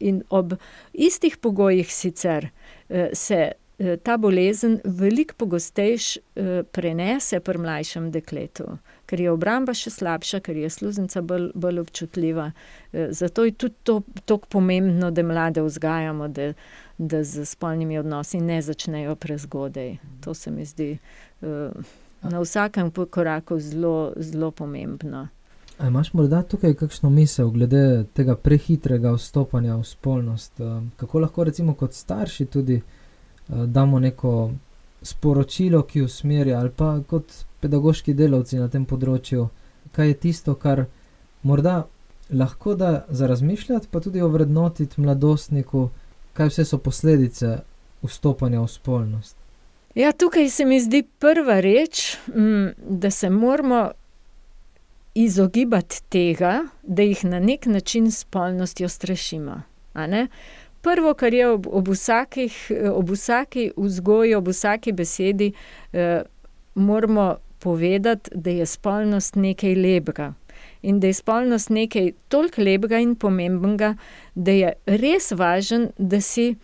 In 0.00 0.22
ob 0.32 0.54
istih 0.96 1.34
pogojih 1.36 1.90
sicer 1.92 2.46
uh, 2.48 3.10
se 3.12 3.52
Eh, 3.78 3.96
ta 3.96 4.16
bolezen 4.16 4.78
veliko 4.84 5.34
pogostejš 5.36 6.16
eh, 6.16 6.62
prenese 6.72 7.40
pri 7.40 7.58
mlajšem 7.58 8.10
dekletu, 8.14 8.76
ker 9.06 9.20
je 9.20 9.30
obramba 9.30 9.74
še 9.74 9.90
slabša, 9.90 10.40
ker 10.40 10.56
je 10.56 10.70
sluznica 10.70 11.22
bolj, 11.22 11.50
bolj 11.54 11.80
občutljiva. 11.84 12.50
Eh, 12.92 13.12
zato 13.12 13.44
je 13.44 13.52
tudi 13.52 13.74
to 13.82 14.00
tako 14.24 14.48
pomembno, 14.58 15.10
da 15.10 15.22
mlade 15.22 15.62
vzgajamo, 15.62 16.28
da, 16.28 16.52
da 16.98 17.22
z 17.24 17.44
spolnimi 17.44 17.98
odnosi 17.98 18.40
ne 18.40 18.62
začnejo 18.62 19.16
prezgodaj. 19.16 19.96
To 20.24 20.34
se 20.34 20.50
mi 20.50 20.64
zdi 20.64 20.98
na 22.22 22.40
vsakem 22.40 22.90
koraku 23.10 23.58
zelo, 23.60 24.12
zelo 24.16 24.50
pomembno. 24.50 25.28
A 25.78 25.86
imaš 25.86 26.12
morda 26.12 26.42
tukaj 26.42 26.74
kakšno 26.74 27.10
misel 27.10 27.50
glede 27.50 28.04
tega 28.14 28.36
prehitrega 28.36 29.12
vstopanja 29.12 29.76
v 29.76 29.84
spolnost? 29.84 30.60
Kako 30.96 31.18
lahko 31.18 31.44
recimo 31.44 31.74
kot 31.74 31.92
starši 31.92 32.46
tudi 32.46 32.80
Eh, 33.48 33.66
damo 33.66 33.98
neko 33.98 34.50
sporočilo, 35.04 35.82
ki 35.82 36.02
usmerja, 36.02 36.58
ali 36.58 36.70
pa 36.70 36.96
kot 37.08 37.32
pedagoški 37.60 38.14
delavci 38.16 38.58
na 38.60 38.68
tem 38.72 38.86
področju, 38.88 39.48
kaj 39.92 40.08
je 40.08 40.16
tisto, 40.26 40.54
kar 40.54 40.86
morda 41.42 41.84
lahko 42.32 42.74
da 42.74 43.04
za 43.08 43.28
razmišljati, 43.30 43.88
pa 43.90 44.00
tudi 44.00 44.22
ovrednotiti 44.24 45.00
mladostniku, 45.00 45.88
kaj 46.34 46.50
vse 46.50 46.64
so 46.64 46.78
posledice 46.82 47.58
vstopanja 48.02 48.62
v 48.64 48.68
spolnost. 48.68 49.36
Ja, 49.94 50.10
tukaj 50.12 50.48
se 50.50 50.64
mi 50.66 50.80
zdi 50.82 51.04
prva 51.22 51.60
reč, 51.62 52.16
mm, 52.26 52.98
da 52.98 53.10
se 53.10 53.30
moramo 53.30 53.90
izogibati 55.14 56.02
tega, 56.08 56.64
da 56.82 57.02
jih 57.02 57.24
na 57.24 57.38
nek 57.40 57.66
način 57.66 58.10
s 58.10 58.24
spolnostjo 58.24 58.88
strašimo 58.88 59.62
prvo, 60.84 61.14
kar 61.14 61.34
je 61.34 61.48
ob, 61.48 61.66
ob, 61.66 61.88
vsakih, 61.88 62.54
ob 62.92 63.10
vsaki 63.16 63.70
vzgoji, 63.76 64.34
ob 64.36 64.48
vsaki 64.52 64.92
besedi, 64.92 65.52
eh, 65.92 66.22
moramo 66.74 67.36
povedati, 67.58 68.30
da 68.34 68.50
je 68.50 68.66
spolnost 68.66 69.36
nekaj 69.36 69.74
lepega. 69.74 70.32
In 70.82 71.00
da 71.00 71.06
je 71.06 71.16
spolnost 71.16 71.70
nekaj 71.70 72.12
toliko 72.28 72.62
lepega 72.62 72.98
in 73.00 73.14
pomembnega, 73.16 73.94
da 74.34 74.52
je 74.52 74.72
res 74.86 75.32
važno, 75.32 75.88
da 75.98 76.20
si 76.20 76.54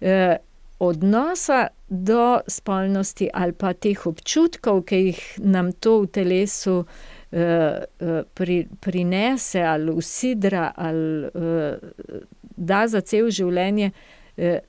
eh, 0.00 0.36
odnosa 0.80 1.66
do 1.88 2.40
spolnosti 2.46 3.28
ali 3.34 3.52
pa 3.52 3.72
teh 3.72 4.06
občutkov, 4.06 4.82
ki 4.88 5.00
jih 5.04 5.22
nam 5.44 5.72
to 5.72 6.00
v 6.02 6.10
telesu 6.18 6.76
eh, 6.82 7.84
eh 8.00 8.22
pri, 8.34 8.64
prinese, 8.80 9.62
ali 9.62 9.92
usidra, 9.92 10.72
ali 10.76 11.30
eh, 11.34 12.26
da 12.60 12.84
za 12.88 13.00
cel 13.00 13.30
življenje, 13.32 13.90
eh, 14.36 14.60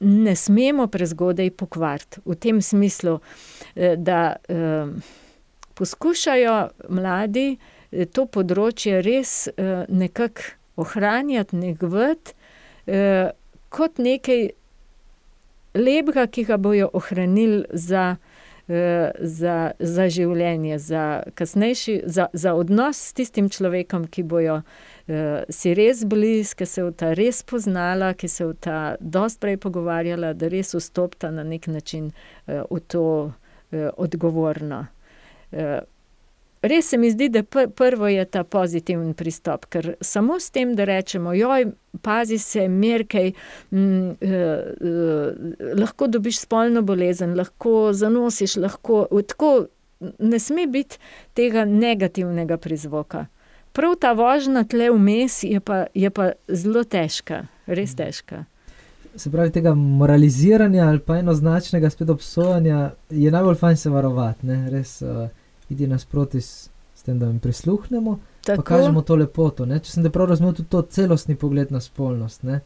ne 0.00 0.36
smemo 0.36 0.88
prezgodaj 0.90 1.50
pokvariti. 1.50 2.20
V 2.26 2.34
tem 2.34 2.60
smislu, 2.62 3.20
eh, 3.76 3.96
da 3.96 4.36
eh, 4.48 4.90
poskušajo 5.74 6.56
mladi 6.88 7.56
to 8.12 8.24
področje 8.24 9.02
res 9.04 9.48
nekako 9.88 10.54
ohranjati, 10.80 11.56
negovati 11.60 12.32
kot 13.68 13.98
nekaj 14.00 14.46
lepega, 15.76 16.24
ki 16.24 16.44
ga 16.48 16.56
bojo 16.56 16.88
ohranili 16.92 17.64
za. 17.72 18.16
Za, 18.72 19.72
za 19.78 20.04
življenje, 20.08 20.78
za 20.78 21.26
kasnejši, 21.36 21.96
za, 22.06 22.28
za 22.32 22.52
odnos 22.56 22.96
s 23.10 23.12
tistim 23.18 23.50
človekom, 23.52 24.06
ki 24.06 24.22
bojo 24.22 24.60
si 25.48 25.74
res 25.74 26.04
blizu, 26.04 26.56
ki 26.56 26.66
se 26.66 26.84
v 26.84 26.92
ta 26.96 27.12
res 27.18 27.42
poznala, 27.42 28.12
ki 28.14 28.28
se 28.28 28.46
v 28.46 28.54
ta 28.60 28.78
dosti 29.00 29.42
prej 29.42 29.58
pogovarjala, 29.62 30.32
da 30.34 30.50
res 30.52 30.74
vstopta 30.76 31.32
na 31.34 31.44
nek 31.46 31.66
način 31.66 32.10
uh, 32.12 32.62
v 32.70 32.80
to 32.86 33.06
uh, 33.32 33.88
odgovorno. 33.96 34.86
Res 36.62 36.86
se 36.88 36.96
mi 36.96 37.10
zdi, 37.10 37.26
da 37.28 37.42
pr 37.42 37.66
prvo 37.76 38.06
je 38.08 38.22
ta 38.24 38.44
pozitiven 38.48 39.10
pristop, 39.18 39.66
ker 39.68 39.90
samo 40.00 40.38
s 40.40 40.48
tem, 40.54 40.76
da 40.78 40.86
rečemo, 40.88 41.34
joj, 41.34 41.72
pazi 42.06 42.38
se, 42.38 42.68
merkej, 42.70 43.34
mm, 43.74 44.30
lahko 45.82 46.08
dobiš 46.08 46.38
spolno 46.46 46.80
bolezen, 46.86 47.34
lahko 47.36 47.90
zanosiš, 47.92 48.56
lahko. 48.62 49.04
Tako, 49.34 49.52
Ne 50.02 50.38
sme 50.42 50.64
biti 50.66 50.98
tega 51.38 51.62
negativnega 51.62 52.56
prizvoka 52.58 53.26
prav 53.72 53.96
ta 54.00 54.12
vožnja 54.12 54.64
tle 54.64 54.90
vmes 54.90 55.42
je 55.44 55.60
pa, 55.60 55.86
je 55.94 56.10
pa 56.10 56.32
zelo 56.48 56.84
težka, 56.84 57.46
res 57.66 57.94
težka. 57.94 58.44
Se 59.16 59.30
pravi, 59.30 59.52
tega 59.52 59.74
moraliziranja 59.74 60.86
ali 60.88 61.00
pa 61.04 61.18
enoznačnega 61.20 61.90
spet 61.90 62.10
obsojanja 62.10 62.92
je 63.10 63.30
najbolj 63.30 63.58
fajn 63.60 63.76
se 63.76 63.90
varovati, 63.90 64.46
ne? 64.46 64.70
res 64.70 65.02
uh, 65.02 65.28
iti 65.68 65.86
nasproti 65.86 66.40
s, 66.40 66.70
s 66.94 67.02
tem, 67.02 67.18
da 67.18 67.26
jim 67.26 67.40
prisluhnemo. 67.40 68.18
Pa 68.46 68.62
kažemo 68.62 69.02
to 69.02 69.16
lepoto. 69.16 69.66
Ne? 69.66 69.78
Če 69.78 69.92
sem 69.92 70.06
te 70.06 70.10
prav 70.10 70.30
razumel, 70.32 70.54
tudi 70.56 70.70
to 70.72 70.82
celostni 70.82 71.36
pogled 71.38 71.70
na 71.70 71.80
spolnost. 71.80 72.42
Ne, 72.42 72.60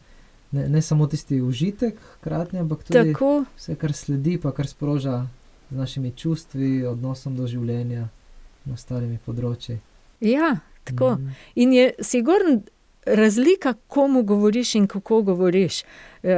ne, 0.54 0.68
ne 0.68 0.82
samo 0.82 1.06
tisti 1.06 1.40
užitek, 1.42 1.98
hkrati, 2.14 2.58
ampak 2.58 2.86
tudi 2.86 3.12
Tako. 3.12 3.32
vse, 3.56 3.74
kar 3.76 3.92
sledi, 3.92 4.38
pa 4.40 4.54
kar 4.56 4.70
sproža 4.70 5.26
z 5.70 5.76
našimi 5.76 6.14
čustvi, 6.16 6.86
odnosom 6.86 7.36
do 7.36 7.48
življenja 7.50 8.06
in 8.66 8.72
ostalimi 8.72 9.18
področji. 9.26 9.80
Ja, 10.24 10.54
Tako. 10.86 11.10
Mm. 11.14 11.34
In 11.54 11.72
je 11.72 11.90
sigurno 12.00 12.60
razlika, 13.06 13.74
komu 13.86 14.22
govoriš 14.22 14.74
in 14.74 14.86
kako 14.86 15.22
govoriš. 15.22 15.82
Uh, 16.22 16.30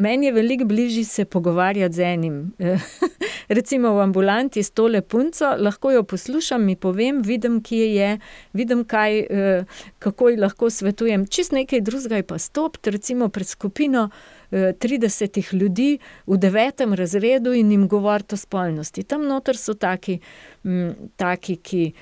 meni 0.00 0.26
je 0.26 0.32
veliko 0.32 0.64
bližje 0.64 1.04
se 1.04 1.24
pogovarjati 1.24 1.94
z 1.94 2.00
enim. 2.00 2.52
Recimo 3.48 3.92
v 3.94 4.00
ambulanti 4.00 4.62
s 4.62 4.70
tole 4.70 5.02
punco, 5.02 5.54
lahko 5.58 5.90
jo 5.90 6.02
poslušam, 6.02 6.64
mi 6.64 6.76
povem, 6.76 7.22
vidim, 7.22 7.60
kje 7.62 7.94
je, 7.94 8.18
vidim, 8.52 8.84
kaj, 8.84 9.18
eh, 9.18 9.64
kako 9.98 10.28
ji 10.28 10.36
lahko 10.36 10.70
svetujem. 10.70 11.26
Čist 11.26 11.52
nekaj 11.52 11.80
drugega 11.80 12.16
je 12.16 12.22
pa 12.22 12.38
stopiti, 12.38 12.90
recimo 12.90 13.28
pred 13.28 13.46
skupino 13.46 14.08
eh, 14.50 14.72
30 14.72 15.54
ljudi 15.54 15.98
v 16.26 16.38
devetem 16.38 16.94
razredu 16.94 17.52
in 17.52 17.70
jim 17.70 17.88
govoriti 17.88 18.34
o 18.34 18.38
spolnosti. 18.38 19.02
Tam 19.02 19.26
noter 19.26 19.56
so 19.56 19.74
taki, 19.74 20.20
m, 20.64 20.94
taki 21.16 21.56
ki. 21.56 21.92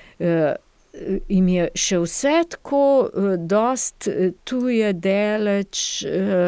Eh, 0.93 1.19
Im 1.29 1.47
je 1.47 1.69
še 1.75 1.99
vse 2.03 2.35
tako, 2.55 2.83
dost 3.37 4.09
tuje, 4.49 4.93
daleč, 4.93 6.03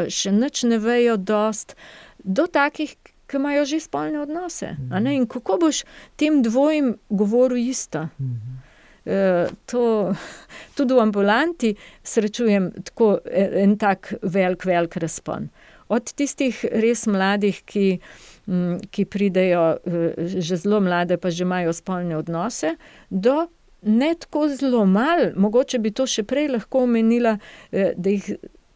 še 0.09 0.31
nič 0.33 0.63
ne 0.69 0.79
vejo, 0.81 1.17
dost, 1.17 1.75
do 2.23 2.47
takih, 2.47 2.95
ki 3.29 3.39
imajo 3.39 3.65
že 3.65 3.79
spolne 3.79 4.19
odnose. 4.19 4.75
a 4.91 4.99
ne, 4.99 5.15
in 5.15 5.27
kako 5.27 5.57
boš 5.57 5.83
tem 6.17 6.41
dvojim 6.43 6.97
govoril 7.09 7.57
isto? 7.57 8.09
to, 9.65 10.13
tudi 10.77 10.93
v 10.93 10.99
ambulanti 11.01 11.75
srečujem 12.03 12.71
tako 12.85 13.19
en 13.33 13.77
tak 13.77 14.13
velik, 14.21 14.65
velik 14.65 14.95
razpon. 14.95 15.49
Od 15.89 16.13
tistih 16.15 16.55
res 16.71 17.07
mladih, 17.09 17.63
ki, 17.65 17.99
ki 18.91 19.05
pridejo, 19.05 19.81
že 20.17 20.55
zelo 20.55 20.79
mlade, 20.79 21.17
pa 21.17 21.33
že 21.33 21.43
imajo 21.43 21.73
spolne 21.75 22.15
odnose, 22.15 22.77
do 23.09 23.49
ne 23.82 24.15
tako 24.19 24.47
zelo 24.47 24.86
malo, 24.86 25.32
mogoče 25.36 25.79
bi 25.79 25.91
to 25.91 26.05
še 26.07 26.23
prej 26.23 26.51
lahko 26.55 26.84
omenila, 26.86 27.38
da 27.71 28.09
jih, 28.09 28.29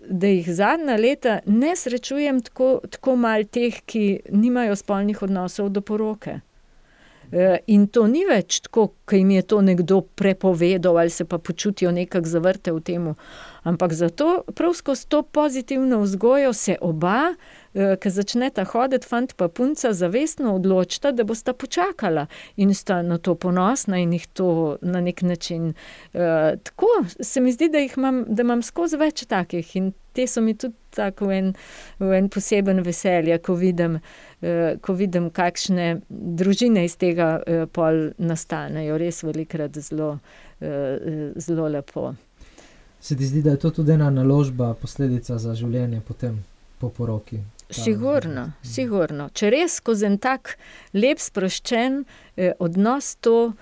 da 0.09 0.31
jih 0.33 0.49
zadnja 0.53 0.97
leta 0.97 1.39
ne 1.45 1.75
srečujem 1.75 2.41
tako, 2.41 2.79
tako 2.89 3.15
malo 3.15 3.45
teh, 3.45 3.81
ki 3.85 4.05
nimajo 4.31 4.75
spolnih 4.75 5.21
odnosov 5.21 5.69
do 5.69 5.81
poroke. 5.81 6.39
in 7.67 7.87
to 7.87 8.05
ni 8.07 8.21
več 8.25 8.59
tako, 8.67 8.91
ke 9.09 9.17
jim 9.17 9.31
je 9.31 9.41
to 9.41 9.61
nekdo 9.61 10.01
prepovedal 10.01 10.97
ali 10.97 11.09
se 11.09 11.25
pa 11.25 11.37
počutijo 11.37 11.91
nekako 11.91 12.27
zavrte 12.27 12.71
v 12.71 12.81
tem, 12.81 13.07
ampak 13.63 13.93
zato 13.93 14.43
prav 14.55 14.73
skozi 14.73 15.07
to 15.07 15.23
pozitivno 15.23 15.99
vzgojo 15.99 16.53
se 16.53 16.77
oba, 16.81 17.33
ke 17.75 18.09
začneta 18.09 18.63
hoditi, 18.71 19.07
fant 19.07 19.35
pa 19.35 19.49
punca, 19.51 19.91
zavestno 19.93 20.55
odločita, 20.55 21.11
da 21.11 21.25
bosta 21.27 21.53
počakala. 21.53 22.27
In 22.55 22.73
sta 22.73 23.01
na 23.03 23.17
to 23.17 23.35
ponosna 23.35 23.99
in 23.99 24.13
jih 24.15 24.27
to 24.33 24.77
na 24.81 25.01
neki 25.01 25.25
način, 25.25 25.73
tako, 26.63 26.87
se 27.19 27.41
mi 27.41 27.51
zdi, 27.51 27.69
da 27.69 27.83
jih 27.83 27.97
imam, 27.97 28.23
da 28.27 28.43
imam 28.43 28.63
skozi 28.63 28.97
več 28.97 29.25
takih 29.27 29.75
in 29.75 29.91
te 30.15 30.27
so 30.27 30.41
mi 30.41 30.53
tudi 30.55 30.75
tako 30.95 31.27
v 31.27 31.37
en, 31.37 31.49
v 31.99 32.13
en 32.15 32.29
poseben 32.31 32.79
veselje, 32.85 33.35
ko 33.43 33.57
vidim, 33.59 33.97
ko 34.81 34.95
vidim, 34.95 35.27
kakšne 35.35 35.89
družine 36.09 36.85
iz 36.87 36.95
tega, 36.95 37.41
pol 37.75 38.13
nastanejo, 38.17 38.95
res 39.01 39.19
velikokrat 39.27 39.75
zelo, 39.83 40.13
zelo 41.35 41.67
lepo. 41.67 42.13
Se 43.01 43.17
ti 43.17 43.27
zdi, 43.27 43.43
da 43.43 43.57
je 43.57 43.65
to 43.65 43.73
tudi 43.81 43.91
ena 43.91 44.07
naložba, 44.09 44.71
posledica 44.79 45.37
za 45.37 45.53
življenje 45.53 45.99
potem 46.07 46.39
po 46.79 46.89
poroki? 46.89 47.43
Sigurno, 47.69 48.51
sigurno. 48.61 49.29
Če 49.33 49.49
res 49.49 49.79
skozi 49.79 50.05
en 50.05 50.17
tak 50.21 50.53
lep, 50.93 51.21
sproščen, 51.21 52.03
odnos 52.61 53.15
to, 53.25 53.53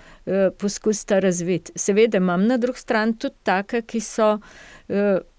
poskusita 0.60 1.22
razviti. 1.24 1.72
Seveda 1.80 2.20
imam 2.20 2.44
na 2.48 2.58
drugi 2.60 2.82
strani 2.82 3.16
tudi 3.16 3.40
take, 3.48 3.80
ki 3.88 4.02
so, 4.04 4.34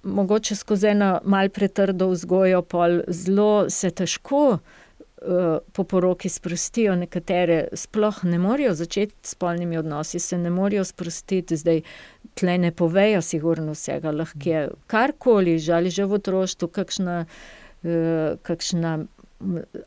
mogoče 0.03 0.57
skozi 0.57 0.93
eno 0.95 1.19
malo 1.23 1.53
pretrdo 1.53 2.09
vzgojo 2.13 2.63
pol 2.65 3.03
zelo 3.07 3.69
se 3.69 3.93
težko, 3.93 4.47
po 5.73 5.83
poroki 5.83 6.29
sprostijo, 6.29 6.95
nekatere 6.95 7.67
sploh 7.73 8.23
ne 8.23 8.37
morejo 8.39 8.73
začeti 8.77 9.15
s 9.23 9.33
spolnimi 9.33 9.77
odnosi, 9.77 10.19
se 10.19 10.37
ne 10.37 10.49
morejo 10.53 10.83
sprostiti, 10.85 11.57
zdaj 11.57 11.81
tule 12.35 12.57
ne 12.57 12.71
povejo 12.71 13.21
sigurno 13.25 13.73
vsega, 13.73 14.11
lahko 14.11 14.49
je 14.49 14.65
karkoli 14.91 15.57
že, 15.59 15.73
ali 15.73 15.89
že 15.89 16.05
v 16.05 16.19
otroštvu 16.19 16.67
kakšna, 16.67 17.25
kakšna 18.41 19.05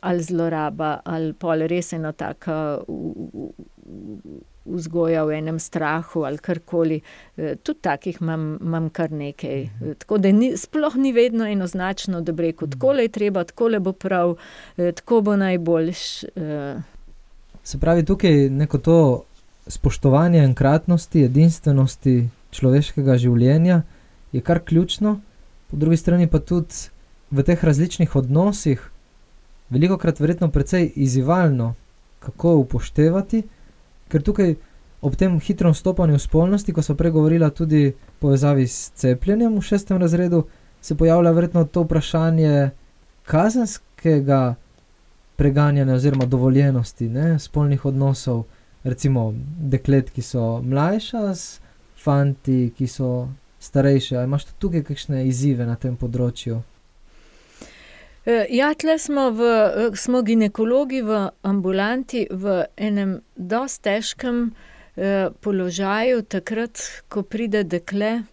ali 0.00 0.22
zloraba 0.22 1.00
ali 1.04 1.32
pol 1.32 1.66
res 1.66 1.92
ena 1.92 2.12
taka 2.12 2.78
vzgoja 4.68 5.24
v 5.24 5.38
enem 5.38 5.58
strahu 5.58 6.24
ali 6.24 6.38
karkoli. 6.38 7.00
tudi 7.62 7.80
takih 7.80 8.20
imam, 8.20 8.58
imam 8.60 8.90
kar 8.90 9.10
nekaj, 9.10 9.68
tako 9.98 10.18
da 10.18 10.32
ni, 10.32 10.56
sploh 10.56 10.96
ni 10.96 11.12
vedno 11.12 11.46
enoznačno, 11.46 12.20
da 12.20 12.32
bi 12.32 12.42
rekel: 12.42 12.68
"Takole 12.68 13.02
je 13.02 13.08
treba, 13.08 13.44
takole 13.44 13.80
bo 13.80 13.92
prav, 13.92 14.36
tako 14.76 15.20
bo 15.20 15.36
najboljše." 15.36 16.28
Se 17.62 17.78
pravi, 17.78 18.04
tukaj 18.04 18.50
neko 18.50 18.78
to 18.78 19.22
spoštovanje 19.66 20.38
enkratnosti, 20.38 21.24
edinstvenosti 21.24 22.28
človeškega 22.50 23.16
življenja 23.16 23.82
je 24.32 24.40
kar 24.40 24.60
ključno, 24.64 25.20
po 25.70 25.76
drugi 25.76 25.96
strani 25.96 26.26
pa 26.26 26.38
tudi 26.38 26.74
v 27.30 27.42
teh 27.44 27.64
različnih 27.64 28.16
odnosih 28.16 28.90
velikokrat 29.70 30.20
verjetno 30.20 30.50
precej 30.50 30.92
izzivalno, 30.96 31.74
kako 32.20 32.56
upoštevati, 32.56 33.42
ker 34.08 34.22
tukaj 34.22 34.54
ob 35.00 35.16
tem 35.16 35.38
hitrem 35.40 35.72
vstopanju 35.72 36.18
spolnosti, 36.18 36.72
ko 36.72 36.82
sva 36.82 36.96
prej 36.98 37.12
govorila 37.14 37.50
tudi 37.50 37.92
povezavi 38.18 38.66
s 38.66 38.90
cepljenjem 38.98 39.58
v 39.58 39.62
šestem 39.62 40.00
razredu, 40.00 40.46
se 40.80 40.96
pojavlja 40.96 41.30
verjetno 41.30 41.64
to 41.64 41.82
vprašanje 41.82 42.70
kazenskega 43.26 44.54
preganjanja 45.36 45.94
oziroma 45.94 46.26
dovoljenosti, 46.26 47.08
ne, 47.08 47.38
spolnih 47.38 47.84
odnosov. 47.84 48.44
Recimo 48.84 49.34
deklet, 49.58 50.10
ki 50.10 50.22
so 50.22 50.62
mlajša, 50.62 51.34
s 51.34 51.60
fanti, 51.98 52.72
ki 52.78 52.86
so 52.86 53.28
starejši. 53.60 54.16
A 54.16 54.24
imaš 54.24 54.44
tudi 54.44 54.58
tukaj 54.58 54.82
kakšne 54.82 55.26
izzive 55.28 55.66
na 55.66 55.76
tem 55.76 55.96
področju? 55.96 56.62
Ja, 58.50 58.74
tule 58.74 58.98
smo 58.98 59.30
v, 59.30 59.42
smo 59.96 60.22
ginekologi 60.22 61.00
v 61.02 61.28
ambulanti 61.42 62.26
v 62.30 62.64
enem 62.76 63.20
dosti 63.36 63.88
težkem, 63.88 64.50
položaju 65.40 66.24
takrat, 66.26 66.80
ko 67.08 67.22
pride 67.22 67.62
dekle, 67.64 68.24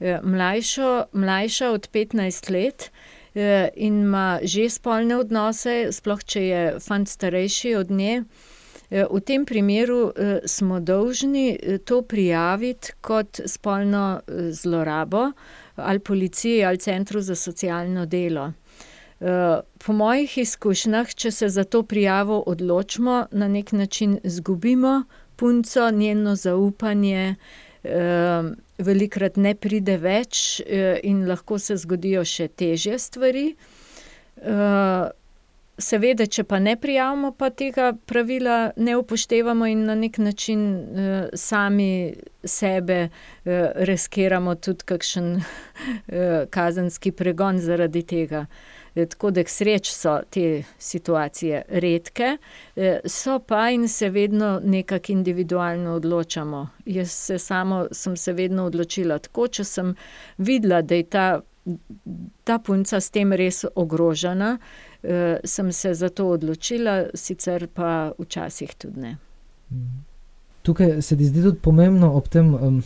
mlajšo, 0.00 1.12
mlajša 1.12 1.70
od 1.70 1.88
petnajst 1.92 2.50
let, 2.50 2.90
in 3.76 4.02
ima 4.08 4.40
že 4.42 4.68
spolne 4.72 5.18
odnose, 5.20 5.92
sploh 5.92 6.22
če 6.24 6.42
je 6.42 6.62
fant 6.82 7.08
starejši 7.08 7.74
od 7.76 7.90
nje. 7.90 8.24
v 8.90 9.20
tem 9.20 9.44
primeru, 9.44 10.12
smo 10.46 10.80
dolžni 10.80 11.58
to 11.84 12.02
prijaviti 12.02 12.92
kot 13.00 13.40
spolno, 13.46 14.20
zlorabo 14.50 15.32
ali 15.76 15.98
policiji 15.98 16.64
ali 16.64 16.78
centru 16.78 17.20
za 17.20 17.34
socialno 17.34 18.06
delo. 18.06 18.52
Po 19.84 19.92
mojih 19.92 20.38
izkušnjah, 20.38 21.14
če 21.14 21.30
se 21.30 21.48
za 21.48 21.64
to 21.64 21.82
prijavo 21.82 22.42
odločimo, 22.46 23.26
na 23.30 23.48
neki 23.48 23.76
način 23.76 24.18
izgubimo 24.22 25.02
punco, 25.36 25.90
njeno 25.90 26.34
zaupanje, 26.34 27.34
velikokrat 28.78 29.36
ne 29.36 29.54
pride 29.54 29.96
več, 29.98 30.60
in 31.02 31.26
lahko 31.28 31.58
se 31.58 31.76
zgodijo 31.76 32.24
še 32.24 32.48
težje 32.48 32.98
stvari. 32.98 33.54
seveda 35.78 36.26
če 36.26 36.44
pa 36.44 36.58
ne 36.58 36.74
prijavimo, 36.76 37.32
pa 37.38 37.50
tega 37.50 37.92
pravila 38.06 38.72
ne 38.76 38.96
upoštevamo 38.98 39.66
in 39.70 39.84
na 39.86 39.94
neki 39.94 40.22
način, 40.22 40.64
sami 41.34 42.14
sebe, 42.44 43.08
riskiramo 43.90 44.54
tudi 44.54 44.88
kakšen, 44.90 45.30
kazenski 46.50 47.12
pregon 47.12 47.62
zaradi 47.62 48.02
tega. 48.02 48.46
Tako 49.06 49.30
da 49.30 49.44
k 49.44 49.48
sreči 49.48 49.92
so 49.92 50.18
te 50.30 50.62
situacije 50.78 51.62
redke, 51.68 52.36
so 53.04 53.38
pa 53.38 53.70
in 53.70 53.88
se 53.88 54.10
vedno 54.10 54.60
nekako 54.64 55.12
individualno 55.12 55.92
odločamo. 55.94 56.68
Jaz 56.86 57.10
se 57.10 57.38
sama 57.38 57.86
sem 57.92 58.16
se 58.16 58.32
vedno 58.32 58.64
odločila 58.64 59.18
tako, 59.18 59.48
če 59.48 59.64
sem 59.64 59.94
videla, 60.38 60.82
da 60.82 60.94
je 60.94 61.02
ta, 61.04 61.40
ta 62.44 62.58
punca 62.58 63.00
s 63.00 63.10
tem 63.10 63.32
res 63.32 63.64
ogrožena, 63.74 64.58
sem 65.44 65.72
se 65.72 65.94
za 65.94 66.08
to 66.08 66.28
odločila, 66.28 67.04
sicer 67.14 67.68
pa 67.74 68.12
včasih 68.18 68.74
tudi 68.74 69.00
ne. 69.00 69.16
Tukaj 70.62 71.02
se 71.02 71.16
ti 71.16 71.24
zdi 71.24 71.42
tudi 71.42 71.60
pomembno 71.62 72.12
ob 72.16 72.28
tem, 72.28 72.82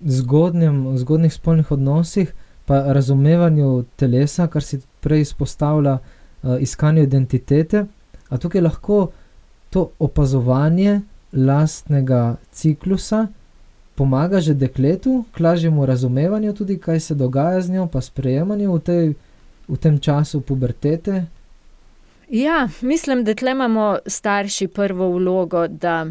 zgodnjem, 0.00 0.98
zgodnjih 0.98 1.34
spolnih 1.34 1.70
odnosih 1.70 2.32
pa 2.66 2.92
razumevanju 2.92 3.84
telesa, 3.96 4.46
kar 4.46 4.62
si 4.62 4.80
prej 5.00 5.20
izpostavila, 5.20 5.98
iskanju 6.60 7.02
identitete, 7.02 7.84
a 8.28 8.38
tukaj 8.38 8.60
lahko 8.60 9.10
to 9.70 9.90
opazovanje 9.98 11.00
lastnega 11.32 12.36
ciklusa 12.52 13.26
pomaga 13.94 14.40
že 14.40 14.54
dekletu 14.54 15.24
k 15.32 15.40
lažjemu 15.40 15.86
razumevanju 15.86 16.52
tudi, 16.54 16.78
kaj 16.78 17.00
se 17.00 17.14
dogaja 17.14 17.60
z 17.60 17.70
njo, 17.70 17.86
pa 17.86 18.00
sprejemanju 18.00 18.74
v 18.74 18.80
tej 18.80 19.14
v 19.68 19.76
tem 19.76 19.98
času 19.98 20.40
pubertete? 20.40 21.26
Ja, 22.30 22.68
mislim, 22.80 23.24
da 23.24 23.34
tle 23.34 23.50
imamo 23.50 23.98
starši 24.06 24.68
prvo 24.68 25.08
vlogo, 25.10 25.66
da 25.68 26.06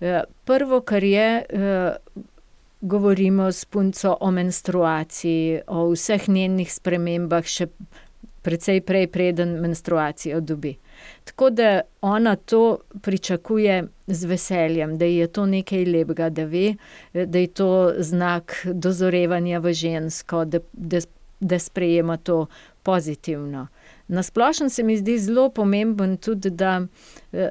eh, 0.00 0.22
prvo, 0.44 0.80
kar 0.80 1.04
je, 1.04 1.44
eh, 1.48 1.94
govorimo 2.80 3.52
s 3.52 3.64
punco 3.64 4.16
o 4.20 4.30
menstruaciji, 4.30 5.60
o 5.66 5.88
vseh 5.90 6.28
njenih 6.28 6.72
spremembah, 6.72 7.44
še 7.44 7.66
precej 8.42 8.80
prej, 8.80 9.08
preden 9.12 9.58
menstruacijo 9.60 10.40
dobi. 10.40 10.76
Tako 11.24 11.50
da 11.50 11.80
ona 12.00 12.36
to 12.36 12.78
pričakuje 13.02 13.84
z 14.06 14.24
veseljem, 14.24 14.98
da 14.98 15.04
je 15.04 15.26
to 15.26 15.46
nekaj 15.46 15.84
lepega, 15.84 16.30
da 16.30 16.44
ve, 16.44 16.74
da 17.12 17.38
je 17.38 17.46
to 17.46 17.92
znak 17.98 18.54
dozorevanja 18.72 19.58
v 19.58 19.72
žensko, 19.72 20.44
da, 20.44 20.58
da, 20.72 21.00
da 21.40 21.58
sprejema 21.58 22.16
to 22.16 22.46
pozitivno. 22.82 23.66
Na 24.08 24.22
splošno 24.22 24.68
se 24.68 24.82
mi 24.82 24.96
zdi 24.96 25.18
zelo 25.18 25.50
pomemben 25.50 26.16
tudi, 26.16 26.50
da 26.50 26.80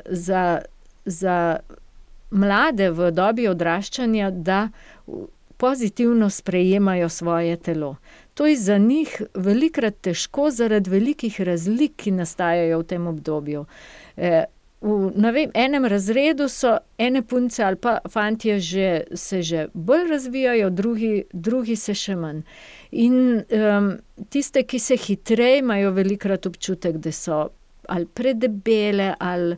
za, 0.09 0.61
za 1.05 1.59
mlade 2.31 2.89
v 2.91 3.11
dobi 3.11 3.47
odraščanja, 3.47 4.31
da 4.31 4.67
pozitivno 5.57 6.29
sprejemajo 6.29 7.09
svoje 7.09 7.57
telo. 7.57 7.95
To 8.33 8.47
je 8.47 8.55
za 8.55 8.77
njih 8.77 9.21
velikokrat 9.33 9.95
težko 10.01 10.51
zaradi 10.51 10.89
velikih 10.89 11.41
razlik, 11.41 11.95
ki 11.95 12.11
nastajajo 12.11 12.79
v 12.79 12.83
tem 12.83 13.07
obdobju. 13.07 13.65
v, 14.81 15.11
ne 15.15 15.31
vem, 15.31 15.51
enem 15.53 15.85
razredu 15.85 16.45
so 16.49 16.77
ene 16.97 17.21
punce 17.21 17.63
ali 17.63 17.75
pa 17.75 17.97
fantje 18.09 18.59
že, 18.59 19.03
se 19.13 19.41
že 19.41 19.67
bolj 19.73 20.07
razvijajo, 20.09 20.69
drugi, 20.69 21.23
drugi 21.33 21.75
se 21.75 21.93
še 21.93 22.15
manj. 22.15 22.43
In, 22.91 23.41
tiste, 24.29 24.63
ki 24.63 24.79
se 24.79 24.97
hitreje, 24.97 25.59
imajo 25.59 25.91
velikokrat 25.91 26.45
občutek, 26.45 26.97
da 26.97 27.11
so 27.11 27.47
ali 27.87 28.05
predebele 28.05 29.13
ali, 29.19 29.57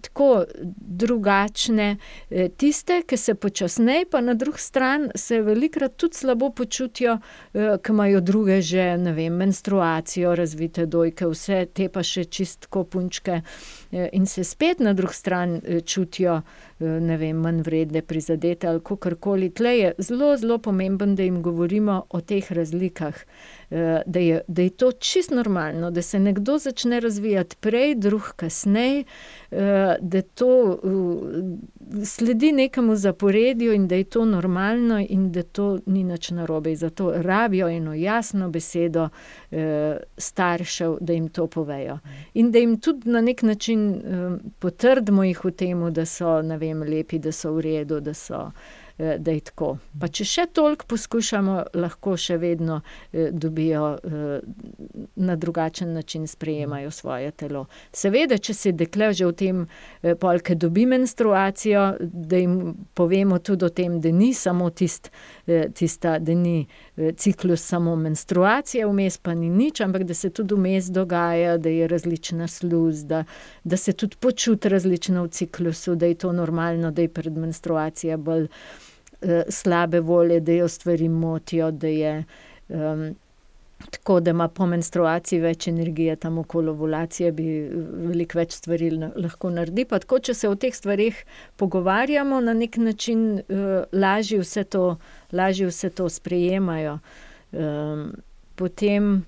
tako 0.00 0.44
drugačne. 0.76 1.96
tiste, 2.56 3.02
ki 3.06 3.16
se 3.16 3.34
počasneje, 3.34 4.06
pa 4.10 4.20
na 4.20 4.34
drugi 4.34 4.58
strani 4.58 5.08
se 5.14 5.40
velikokrat 5.42 5.96
tudi 5.96 6.16
slabo 6.16 6.50
počutijo, 6.50 7.18
ke 7.52 7.92
imajo 7.92 8.20
druge 8.20 8.60
že, 8.62 8.96
ne 8.98 9.12
vem, 9.12 9.34
menstruacijo, 9.34 10.34
razvite 10.34 10.86
dojke, 10.86 11.26
vse, 11.26 11.66
te 11.74 11.88
pa 11.88 12.02
še 12.02 12.24
čisto 12.24 12.66
tako 12.66 12.84
punčke, 12.84 13.40
in 14.12 14.26
se 14.26 14.44
spet 14.44 14.80
na 14.80 14.92
drugi 14.92 15.14
strani, 15.14 15.60
čutijo, 15.84 16.40
ne 16.80 17.16
vem, 17.16 17.36
manjvredne, 17.36 18.02
prizadete 18.02 18.68
ali 18.68 18.80
kakorkoli. 18.80 19.50
Tule 19.50 19.76
je 19.78 19.92
zelo, 19.98 20.36
zelo 20.36 20.58
pomembno, 20.58 21.14
da 21.14 21.22
jim 21.22 21.42
govorimo 21.42 22.02
o 22.10 22.20
teh 22.20 22.52
razlikah. 22.52 23.14
Da 24.06 24.20
je, 24.20 24.40
da 24.48 24.62
je 24.62 24.70
to 24.70 24.92
čisto 24.92 25.34
normalno, 25.34 25.90
da 25.90 26.02
se 26.02 26.18
nekdo 26.18 26.58
začne 26.58 27.00
razvijati 27.00 27.56
prej, 27.60 27.94
drug 27.94 28.22
kasneje, 28.36 29.04
da 30.00 30.22
to, 30.22 30.78
sledi 32.04 32.52
nekemu 32.52 32.96
zaporedju 32.96 33.72
in 33.72 33.88
da 33.88 33.94
je 33.94 34.04
to 34.04 34.24
normalno 34.24 35.06
in 35.08 35.32
da 35.32 35.42
to 35.42 35.78
ni 35.86 36.04
nič 36.04 36.30
narobe. 36.30 36.74
Zato 36.76 37.12
rabijo 37.16 37.68
eno 37.68 37.94
jasno 37.94 38.50
besedo, 38.50 39.08
staršev, 40.16 40.96
da 41.00 41.12
jim 41.12 41.28
to 41.28 41.46
povejo. 41.46 41.98
In 42.34 42.50
da 42.52 42.58
jim 42.58 42.80
tudi 42.80 43.10
na 43.10 43.20
neki 43.20 43.46
način, 43.46 44.02
potrdimo 44.58 45.24
jih 45.24 45.44
v 45.44 45.50
tem, 45.50 45.92
da 45.92 46.06
so, 46.06 46.42
ne 46.42 46.58
vem, 46.58 46.82
lepi, 46.82 47.18
da 47.18 47.32
so 47.32 47.52
v 47.52 47.60
redu, 47.60 48.00
da 48.00 48.14
so, 48.14 48.50
da 49.18 49.30
je 49.30 49.40
tako. 49.40 49.76
Pa 50.00 50.08
če 50.08 50.24
še 50.28 50.46
toliko 50.54 50.86
poskušamo, 50.92 51.56
lahko 51.74 52.14
še 52.16 52.36
vedno, 52.38 52.80
dobijo, 53.12 53.96
na 55.16 55.36
drugačen 55.36 55.92
način 55.92 56.26
sprejemajo 56.26 56.90
svoje 56.90 57.30
telo. 57.30 57.64
Seveda, 57.92 58.38
če 58.38 58.54
se 58.54 58.72
dekle 58.72 59.12
že 59.12 59.26
v 59.26 59.32
tem, 59.36 59.64
pol 60.20 60.40
ko 60.44 60.54
dobi 60.54 60.86
menstruacijo, 60.86 61.86
da 62.00 62.38
jim 62.38 62.74
povemo 62.94 63.38
tudi 63.38 63.66
o 63.66 63.70
tem, 63.74 63.98
da 64.00 64.12
ni 64.14 64.32
samo 64.34 64.70
tisto, 64.70 65.10
tista, 65.74 66.18
da 66.18 66.34
ni, 66.34 66.66
ciklus 67.16 67.64
samo 67.66 67.96
menstruacija, 67.96 68.86
vmes 68.86 69.18
pa 69.18 69.34
ni 69.34 69.50
nič, 69.50 69.82
ampak 69.82 70.06
da 70.06 70.14
se 70.14 70.30
tudi 70.30 70.54
vmes 70.54 70.92
dogaja, 70.94 71.58
da 71.58 71.72
je 71.72 71.88
različna 71.88 72.48
sluz, 72.48 73.04
da, 73.04 73.24
da 73.64 73.76
se 73.76 73.92
tudi 73.92 74.16
počuti 74.20 74.68
različno 74.68 75.26
v 75.26 75.28
ciklusu, 75.28 75.94
da 75.94 76.06
je 76.06 76.14
to 76.14 76.32
normalno, 76.32 76.90
da 76.90 77.02
je 77.02 77.08
predmenstruacija 77.08 78.16
bolj, 78.16 78.48
slabe 79.48 80.00
volje, 80.00 80.40
da 80.40 80.52
jo 80.52 80.68
stvari 80.68 81.08
motijo, 81.08 81.70
da 81.70 81.86
je, 81.88 82.24
tako, 83.90 84.20
da 84.20 84.30
ima 84.30 84.48
po 84.48 84.66
menstruaciji 84.66 85.40
več 85.40 85.68
energije 85.68 86.16
tam 86.16 86.38
okoli 86.38 86.70
ovulacije, 86.70 87.32
bi 87.32 87.46
veliko 88.08 88.38
več 88.38 88.56
stvari 88.58 88.90
lahko 88.96 89.50
naredi, 89.50 89.84
pa 89.84 89.98
tako, 90.02 90.18
če 90.18 90.34
se 90.34 90.48
o 90.48 90.54
teh 90.54 90.74
stvareh 90.74 91.18
pogovarjamo, 91.56 92.40
na 92.40 92.54
neki 92.54 92.80
način, 92.80 93.42
lažje 93.92 94.42
vse 94.42 94.64
to, 94.64 94.96
lažje 95.32 95.70
vse 95.70 95.90
to 95.90 96.08
sprejemajo. 96.08 96.98
potem, 98.56 99.24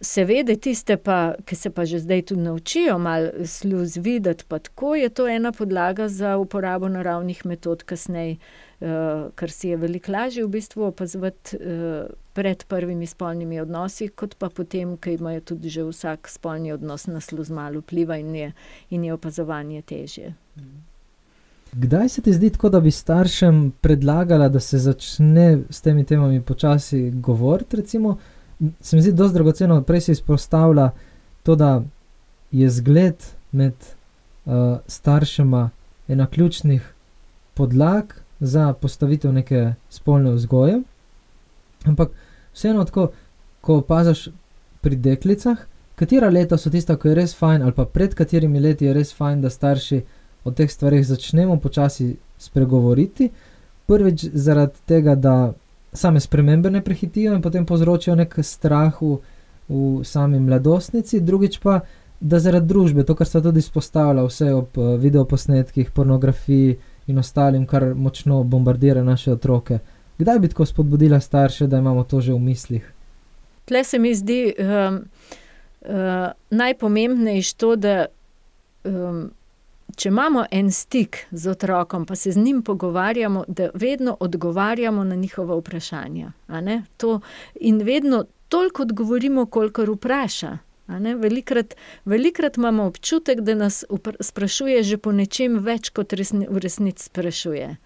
seveda 0.00 0.56
tiste 0.56 0.96
pa, 0.96 1.34
ke 1.44 1.56
se 1.56 1.70
pa 1.70 1.84
že 1.84 1.98
zdaj 1.98 2.22
tudi 2.22 2.40
naučijo 2.40 2.98
malo 2.98 3.46
sluz 3.46 3.96
videti 3.96 4.44
pa 4.48 4.58
tako, 4.58 4.94
je 4.94 5.08
to 5.08 5.28
ena 5.28 5.52
podlaga 5.52 6.08
za 6.08 6.36
uporabo 6.36 6.88
naravnih 6.88 7.46
metod 7.46 7.82
kasneje. 7.82 8.36
ker 9.36 9.50
si 9.50 9.68
je 9.68 9.76
veliko 9.76 10.12
lažje 10.12 10.44
v 10.44 10.48
bistvu 10.48 10.86
opazovati, 10.88 11.56
pred 12.32 12.64
prvimi 12.64 13.06
spolnimi 13.06 13.60
odnosi 13.60 14.08
kot 14.08 14.36
pa 14.38 14.48
potem, 14.48 14.96
ke 14.96 15.14
imajo 15.14 15.40
tudi 15.40 15.68
že 15.68 15.84
vsak 15.84 16.28
spolni 16.28 16.72
odnos 16.72 17.06
na 17.06 17.20
sluz 17.20 17.50
malo 17.50 17.80
vpliva 17.80 18.16
in 18.16 18.34
je, 18.34 18.52
in 18.90 19.04
je 19.04 19.12
opazovanje 19.12 19.82
težje. 19.82 20.34
Kdaj 21.72 22.08
se 22.08 22.22
ti 22.22 22.32
zdi 22.32 22.50
tako, 22.50 22.68
da 22.68 22.80
bi 22.80 22.90
staršem 22.90 23.72
predlagala, 23.80 24.48
da 24.48 24.60
se 24.60 24.78
začne 24.78 25.58
s 25.70 25.80
temi 25.80 26.04
temami 26.04 26.40
počasi 26.40 27.10
govoriti? 27.10 27.76
Se 28.80 28.96
mi 28.96 29.02
zdi 29.02 29.12
dosti 29.12 29.34
dragoceno, 29.34 29.82
prej 29.82 30.00
si 30.00 30.12
izpostavila 30.12 30.90
to, 31.42 31.56
da 31.56 31.82
je 32.52 32.70
zgled 32.70 33.16
med, 33.52 33.74
staršema 34.86 35.70
ena 36.08 36.26
ključnih 36.26 36.92
podlag 37.54 38.14
za 38.40 38.72
postavitev 38.72 39.32
neke 39.32 39.74
spolne 39.90 40.30
vzgoje. 40.30 40.80
Ampak 41.84 42.10
vseeno 42.52 42.84
tako, 42.84 43.10
ko 43.60 43.76
opaziš 43.76 44.28
pri 44.80 44.96
deklicah, 44.96 45.58
katera 45.94 46.28
leta 46.28 46.58
so 46.58 46.70
tista, 46.70 46.96
ko 46.96 47.08
je 47.08 47.14
res 47.14 47.34
fajn, 47.36 47.62
ali 47.62 47.72
pa 47.76 47.84
pred 47.84 48.14
katerimi 48.14 48.60
leti 48.60 48.88
je 48.88 48.94
res 48.96 49.12
fajn, 49.12 49.42
da 49.44 49.50
starši 49.50 50.00
o 50.44 50.50
teh 50.50 50.70
stvareh 50.72 51.04
začnemo 51.06 51.58
počasi 51.60 52.16
spregovoriti? 52.38 53.30
Prvič 53.86 54.24
zaradi 54.32 54.80
tega, 54.88 55.14
da 55.14 55.52
same 55.92 56.20
spremembe 56.20 56.70
ne 56.70 56.84
prehitijo 56.84 57.34
in 57.34 57.42
potem 57.42 57.66
povzročijo 57.66 58.14
neki 58.14 58.42
strah 58.42 59.02
v, 59.02 59.16
v 59.68 60.04
sami 60.04 60.40
mladostnici, 60.40 61.20
drugič 61.20 61.58
pa, 61.62 61.80
da 62.20 62.38
zaradi 62.38 62.68
družbe, 62.68 63.04
to, 63.04 63.14
kar 63.16 63.26
sta 63.26 63.40
tudi 63.40 63.58
izpostavila, 63.64 64.26
vse 64.28 64.52
ob, 64.54 64.76
videoposnetkih, 65.00 65.90
pornografiji 65.90 66.76
in 67.08 67.18
ostalim, 67.18 67.66
kar 67.66 67.94
močno 67.94 68.42
bombardira 68.44 69.04
naše 69.04 69.32
otroke. 69.32 69.78
Kdaj 70.18 70.38
bi 70.38 70.48
tako 70.48 70.66
spodbudila 70.66 71.20
starše, 71.20 71.66
da 71.66 71.78
imamo 71.78 72.04
to 72.04 72.20
že 72.20 72.32
v 72.32 72.38
mislih? 72.38 72.92
Tule 73.64 73.84
se 73.84 73.98
mi 73.98 74.14
zdi, 74.14 74.54
najpomembnejše 76.50 77.56
to, 77.56 77.76
da, 77.76 78.06
če 79.96 80.08
imamo 80.08 80.44
en 80.50 80.70
stik 80.72 81.26
z 81.30 81.50
otrokom, 81.50 82.06
pa 82.06 82.16
se 82.16 82.32
z 82.32 82.38
njim 82.38 82.62
pogovarjamo, 82.62 83.44
da 83.48 83.70
vedno 83.74 84.16
odgovarjamo 84.20 85.04
na 85.04 85.14
njihova 85.14 85.56
vprašanja, 85.56 86.32
a 86.46 86.60
ne. 86.60 86.82
To, 86.96 87.20
in 87.54 87.78
vedno 87.82 88.24
toliko 88.48 88.82
odgovorimo, 88.82 89.46
kolikor 89.46 89.90
vpraša, 89.90 90.58
a 90.86 90.98
ne. 90.98 91.14
Velikokrat, 91.14 91.74
velikokrat 92.04 92.56
imamo 92.56 92.84
občutek, 92.84 93.40
da 93.40 93.54
nas 93.54 93.84
sprašuje 94.20 94.82
že 94.82 94.98
po 94.98 95.12
nečem 95.12 95.58
več, 95.58 95.90
kot 95.90 96.12
v 96.12 96.58
resnici 96.58 97.04
sprašuje. 97.04 97.76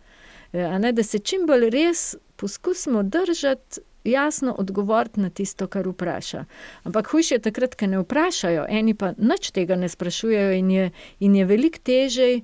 a 0.52 0.78
ne, 0.78 0.92
da 0.92 1.02
se 1.02 1.18
čim 1.18 1.46
bolj 1.46 1.70
res 1.70 2.16
poskusimo 2.36 3.02
držati, 3.02 3.80
jasno 4.04 4.54
odgovoriti 4.58 5.20
na 5.20 5.30
tisto, 5.30 5.66
kar 5.66 5.88
vpraša. 5.88 6.44
Ampak 6.84 7.08
hujše 7.08 7.34
je 7.34 7.38
takrat, 7.38 7.74
ke 7.74 7.86
ne 7.86 7.98
vprašajo, 7.98 8.66
eni 8.68 8.94
pa 8.94 9.12
nič 9.18 9.50
tega 9.50 9.76
ne 9.76 9.88
sprašujejo 9.88 10.52
in 10.52 10.70
je, 10.70 10.90
in 11.20 11.36
je 11.36 11.44
veliko 11.44 11.78
težje, 11.82 12.40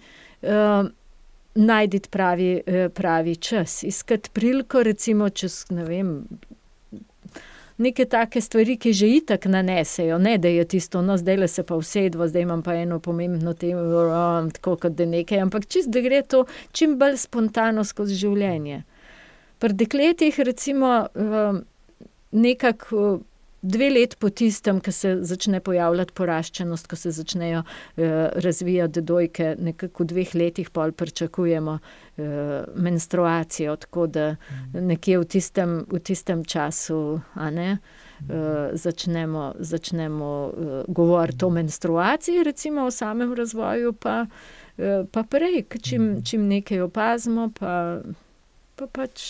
najti 1.54 2.00
pravi, 2.10 2.62
pravi 2.94 3.36
čas. 3.36 3.82
Iskati 3.82 4.30
priliko 4.32 4.82
recimo 4.82 5.28
čez, 5.28 5.66
ne 5.70 5.84
vem, 5.84 6.14
neke 7.80 8.04
take 8.04 8.40
stvari, 8.40 8.76
ki 8.76 8.92
že 8.92 9.08
itak 9.08 9.46
nanesejo, 9.46 10.18
ne 10.18 10.38
da 10.38 10.48
je 10.48 10.64
tisto: 10.64 11.02
"No, 11.02 11.16
zdajle 11.16 11.48
se 11.48 11.62
pa 11.62 11.74
usediva, 11.74 12.28
zdaj 12.28 12.42
imam 12.42 12.62
pa 12.62 12.74
eno 12.74 13.00
pomembno 13.00 13.54
temo," 13.54 13.80
tako 14.52 14.76
kot 14.76 14.92
da 14.92 15.06
nekaj, 15.06 15.40
ampak 15.40 15.66
čisto, 15.66 15.90
da 15.90 16.00
gre 16.00 16.22
to 16.22 16.44
čim 16.72 16.98
bolj 16.98 17.16
spontano 17.16 17.84
skozi 17.84 18.14
življenje. 18.14 18.82
Pri 19.60 19.76
dekletih 19.76 20.40
recimo, 20.40 21.06
nekako, 22.32 23.20
dve 23.62 23.90
leti 23.90 24.16
po 24.16 24.30
tistem, 24.30 24.80
ko 24.80 24.92
se 24.92 25.18
začne 25.22 25.60
pojavljati 25.60 26.12
poraščenost, 26.16 26.86
ko 26.88 26.96
se 26.96 27.10
začnejo 27.10 27.60
eh, 27.60 28.28
razvijati 28.34 29.02
dojke, 29.02 29.54
nekako 29.58 30.04
v 30.04 30.06
dveh 30.06 30.34
letih 30.34 30.70
pol 30.70 30.92
pričakujemo 30.92 31.78
eh, 31.78 32.22
menstruacijo, 32.74 33.76
tako 33.76 34.06
da 34.06 34.36
nekje 34.72 35.18
v 35.18 35.28
tistem, 35.28 35.76
v 35.92 36.00
tistem 36.00 36.44
času, 36.44 37.20
a 37.34 37.50
ne. 37.50 37.78
Uh, 38.20 38.26
začnemo 38.76 39.54
začnemo 39.58 40.52
govoriti 40.88 41.44
o 41.44 41.48
menstruaciji, 41.50 42.42
recimo 42.44 42.82
o 42.84 42.90
samem 42.90 43.32
razvoju, 43.34 43.92
pa, 43.92 44.26
pa 45.12 45.22
prej, 45.22 45.64
čim, 45.82 46.18
čim 46.24 46.44
nekaj 46.48 46.82
opazimo, 46.84 47.48
pa 47.58 48.02
pa 48.80 48.86
pač 48.86 49.20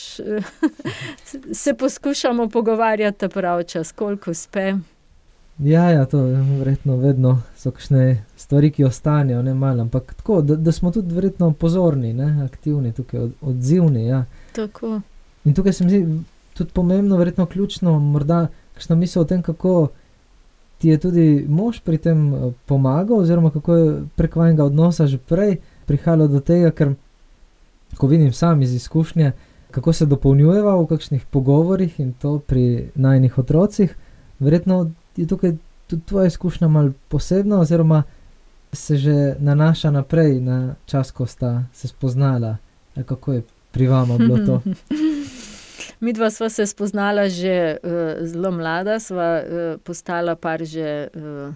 se 1.63 1.75
poskušamo 1.75 2.49
pogovarjati 2.49 3.29
prav 3.29 3.63
čas, 3.63 3.93
koliko 3.93 4.31
uspe. 4.31 4.75
Ja, 5.59 5.91
ja, 5.91 6.05
to 6.07 6.19
je 6.19 6.43
verjetno 6.59 6.97
vedno 6.97 7.43
so 7.57 7.71
kakšne 7.71 8.25
stvari, 8.37 8.71
ki 8.71 8.85
ostanejo, 8.85 9.43
ne 9.43 9.55
malo, 9.55 9.83
ampak 9.83 10.15
tako, 10.15 10.41
da, 10.43 10.57
da 10.57 10.73
smo 10.73 10.91
tudi 10.91 11.15
verjetno 11.15 11.53
pozorni, 11.53 12.13
ne, 12.13 12.45
aktivni, 12.45 12.93
tukaj 12.93 13.21
od, 13.21 13.33
odzivni. 13.41 14.07
Ja. 14.07 14.25
Tako. 14.53 15.01
In 15.45 15.55
tukaj 15.55 15.73
se 15.73 15.85
mi 15.85 15.91
zdi 15.91 16.23
tudi 16.55 16.71
pomembno, 16.73 17.17
verjetno 17.17 17.47
ključno, 17.47 17.99
morda 17.99 18.47
kakšna 18.75 18.97
misel 18.97 19.23
o 19.23 19.27
tem, 19.27 19.43
kako 19.43 19.89
ti 20.79 20.89
je 20.89 20.99
tudi 20.99 21.47
mož 21.49 21.81
pri 21.85 21.99
tem 21.99 22.35
eh, 22.35 22.51
pomagal, 22.67 23.19
oziroma 23.19 23.51
kako 23.51 23.77
je 23.77 24.03
prek 24.17 24.37
vajnega 24.37 24.65
odnosa 24.65 25.07
že 25.07 25.19
prej 25.19 25.59
prihajalo 25.87 26.29
do 26.29 26.41
tega, 26.41 26.71
ker 26.71 26.95
ko 27.97 28.07
vidim 28.07 28.33
sam 28.33 28.63
iz 28.63 28.75
izkušnje, 28.75 29.33
kako 29.71 29.93
se 29.93 30.07
dopolnjujeva 30.07 30.77
v 30.77 30.87
kakšnih 30.87 31.27
pogovorih 31.31 32.01
in 32.01 32.13
to 32.13 32.39
pri 32.39 32.91
najnih 32.95 33.39
otrocih, 33.39 33.97
verjetno 34.39 34.91
je 35.17 35.27
tukaj 35.27 35.57
tudi 35.87 36.03
tvoja 36.07 36.27
izkušnja 36.27 36.69
mal 36.69 36.91
posebna, 37.09 37.61
oziroma 37.61 38.03
se 38.73 38.97
že 38.97 39.35
nanaša 39.39 39.91
naprej 39.91 40.41
na 40.41 40.75
čas, 40.87 41.11
ko 41.11 41.27
sta 41.27 41.65
se 41.73 41.89
spoznala, 41.89 42.57
kako 43.07 43.33
je 43.33 43.43
pri 43.73 43.87
vama 43.87 44.19
bilo 44.19 44.39
to. 44.47 44.63
Mi 46.01 46.13
dva 46.13 46.31
sva 46.31 46.49
se 46.49 46.67
spoznala 46.67 47.29
že 47.29 47.77
uh, 47.83 47.91
zelo 48.27 48.51
mlada, 48.51 49.01
sva 49.01 49.43
uh, 49.43 49.81
postala 49.85 50.37
par 50.37 50.65
že 50.65 51.09
uh, 51.15 51.55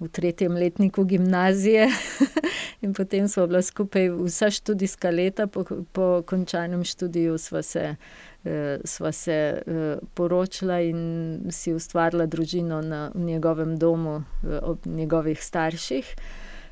v 0.00 0.08
tretjem 0.08 0.52
letniku 0.52 1.04
gimnazije, 1.04 1.88
in 2.84 2.94
potem 2.94 3.28
smo 3.28 3.46
bila 3.46 3.62
skupaj 3.62 4.10
vsa 4.10 4.50
študijska 4.50 5.10
leta, 5.10 5.46
po, 5.46 5.64
po 5.92 6.22
končanem 6.26 6.84
študiju 6.84 7.38
sva 7.38 7.62
se, 7.62 7.96
eh, 8.44 8.78
sva 8.84 9.12
se 9.12 9.32
eh, 9.32 9.96
poročila 10.14 10.80
in 10.80 11.40
si 11.50 11.72
ustvarila 11.72 12.26
družino 12.26 12.80
na, 12.82 13.10
njegovem 13.14 13.76
domu, 13.76 14.22
eh, 14.44 14.58
ob 14.62 14.86
njegovih 14.86 15.44
starših. 15.44 16.16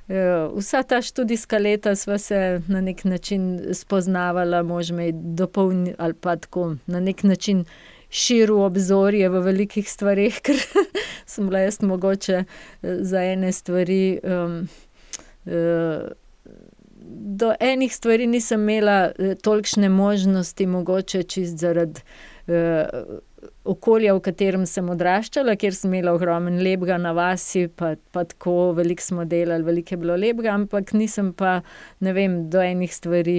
Eh, 0.09 0.49
vsa 0.57 0.83
ta 0.83 1.03
študijska 1.03 1.59
leta 1.59 1.95
sva 1.97 2.18
se 2.18 2.61
na 2.68 2.81
nek 2.81 3.05
način 3.05 3.61
spoznavala, 3.72 4.62
možno 4.62 5.03
je 5.03 5.12
dopolnila 5.14 5.97
ali 5.99 6.14
pa 6.14 6.37
tako 6.37 6.77
na 6.87 7.01
nek 7.01 7.22
način 7.22 7.64
širil 8.15 8.62
obzorje 8.62 9.29
v 9.29 9.43
velikih 9.45 9.89
stvarih, 9.91 10.41
ker 10.47 10.61
sem 11.27 11.49
bila 11.51 11.65
jaz 11.67 11.81
mogoče 11.83 12.43
eh, 12.43 12.99
za 13.01 13.25
ene 13.35 13.53
stvari. 13.53 14.05
Uh, 14.25 14.62
Do 17.05 17.51
enih 17.61 17.93
stvari 17.93 18.25
nisem 18.27 18.62
imela 18.65 19.11
eh, 19.12 19.35
tolikšne 19.37 19.91
možnosti, 19.93 20.67
mogoče 20.67 21.23
čist 21.29 21.61
zaradi 21.61 22.01
okolja, 23.65 24.15
v 24.15 24.23
katerem 24.25 24.67
sem 24.69 24.89
odraščala, 24.93 25.57
kjer 25.61 25.77
sem 25.77 25.93
imela 25.93 26.15
ogromen 26.17 26.59
lepega 26.65 26.99
na 27.01 27.15
vasi, 27.17 27.67
pa, 27.69 27.95
pa 28.12 28.25
tako 28.29 28.73
veliko 28.77 29.05
smo 29.05 29.25
delali, 29.29 29.65
veliko 29.67 29.95
je 29.95 30.01
bilo 30.01 30.17
lepega, 30.21 30.53
ampak 30.55 30.93
nisem 30.97 31.33
pa, 31.37 31.59
ne 32.05 32.15
vem, 32.17 32.43
do 32.53 32.62
enih 32.65 32.93
stvari. 32.95 33.39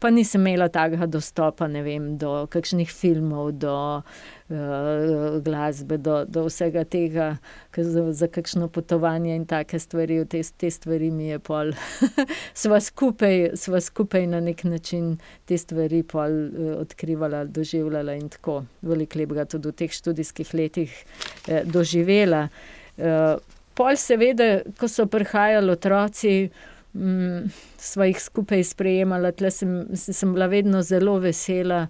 pa 0.00 0.10
nisem 0.10 0.40
imela 0.40 0.68
takega 0.68 1.06
dostopa 1.06 1.66
vem, 1.68 2.16
do 2.16 2.46
kakšnih 2.48 2.88
filmov, 2.88 3.52
do 3.60 4.00
uh, 4.00 5.40
glasbe, 5.44 5.98
do, 5.98 6.24
do 6.24 6.46
vsega 6.48 6.84
tega, 6.84 7.36
za, 7.76 8.12
za 8.12 8.26
kakšno 8.26 8.68
potovanje 8.68 9.36
in 9.36 9.44
take 9.44 9.78
stvari. 9.78 10.24
Te, 10.24 10.40
te 10.56 10.70
stvari 10.70 11.10
mi 11.10 11.28
je 11.28 11.38
pol. 11.38 11.72
sva, 12.62 12.80
skupaj, 12.80 13.52
sva 13.60 13.80
skupaj 13.80 14.26
na 14.26 14.40
nek 14.40 14.64
način 14.64 15.18
te 15.44 15.58
stvari 15.58 16.02
pol 16.02 16.32
uh, 16.48 16.80
odkrivala, 16.80 17.44
doživljala 17.44 18.16
in 18.16 18.28
tako 18.32 18.64
veliko 18.80 19.20
lepega 19.20 19.44
tudi 19.44 19.68
v 19.68 19.78
teh 19.84 19.92
študijskih 20.00 20.54
letih 20.54 20.96
uh, 20.96 21.60
doživela. 21.68 22.48
Uh, 22.96 23.36
pol 23.76 24.00
seveda, 24.00 24.62
ko 24.80 24.88
so 24.88 25.04
prihajali 25.12 25.76
otroci 25.76 26.36
mm, 26.48 26.79
sva 26.92 28.08
jih 28.08 28.18
skupaj 28.18 28.64
sprejemala, 28.66 29.30
tle 29.32 29.50
sem, 29.54 29.74
sem 29.94 30.32
bila 30.34 30.50
vedno 30.50 30.82
zelo 30.82 31.18
vesela. 31.22 31.86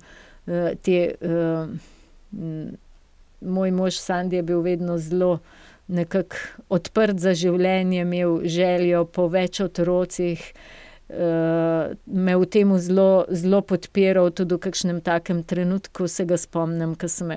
Uh, 0.46 0.72
te, 0.82 1.14
uh, 1.24 1.68
moj 3.40 3.70
mož 3.72 3.96
Sandy 4.00 4.36
je 4.36 4.42
bil 4.42 4.60
vedno 4.60 4.98
zelo 4.98 5.38
odprt 6.70 7.18
za 7.18 7.34
življenje, 7.34 8.04
imel 8.04 8.40
željo 8.44 9.04
po 9.10 9.28
več 9.28 9.60
otrocih. 9.60 10.44
Uh, 11.10 11.96
me 12.06 12.36
v 12.38 12.46
tem 12.46 12.70
zelo, 12.78 13.26
zelo 13.34 13.62
podpiral, 13.66 14.30
tudi 14.30 14.54
v 14.54 14.62
kakšnem 14.68 15.00
takem 15.02 15.42
trenutku 15.42 16.06
se 16.06 16.24
ga 16.24 16.38
spomnim, 16.38 16.94
ko 16.94 17.08
sem, 17.10 17.32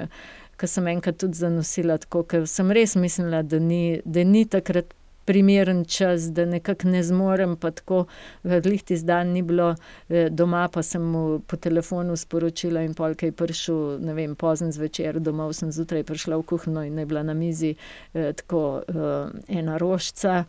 sem 0.61 0.89
enkrat 0.91 1.18
tudi 1.18 1.39
zanosila, 1.39 1.97
tako 1.97 2.45
sem 2.45 2.70
res 2.72 2.93
mislila, 2.95 3.41
da 3.41 3.57
ni, 3.57 3.97
da 4.05 4.22
ni 4.24 4.45
takrat 4.45 4.93
primeren 5.26 5.86
čas, 5.86 6.32
da 6.32 6.45
nekako 6.45 6.88
ne 6.88 7.03
zmorem. 7.03 7.55
Pa 7.57 7.71
tako, 7.71 8.05
lihti 8.43 8.97
zdan 8.97 9.28
ni 9.28 9.41
bilo 9.41 9.76
eh, 10.09 10.30
doma, 10.30 10.67
pa 10.74 10.84
sem 10.84 11.01
mu 11.01 11.39
po 11.47 11.57
telefonu 11.57 12.15
sporočila, 12.15 12.82
in 12.82 12.93
polk 12.93 13.24
je 13.24 13.32
prišel, 13.32 13.99
ne 14.01 14.13
vem, 14.13 14.36
pozno 14.36 14.71
zvečer 14.71 15.19
domov, 15.19 15.53
sem 15.53 15.71
zjutraj 15.71 16.03
prišla 16.03 16.38
v 16.38 16.47
kuhno 16.47 16.84
in 16.84 16.99
je 16.99 17.05
bila 17.05 17.24
na 17.24 17.34
mizi 17.34 17.76
eh, 18.13 18.34
tako 18.34 18.82
eh, 18.88 19.57
ena 19.59 19.78
rožca 19.78 20.43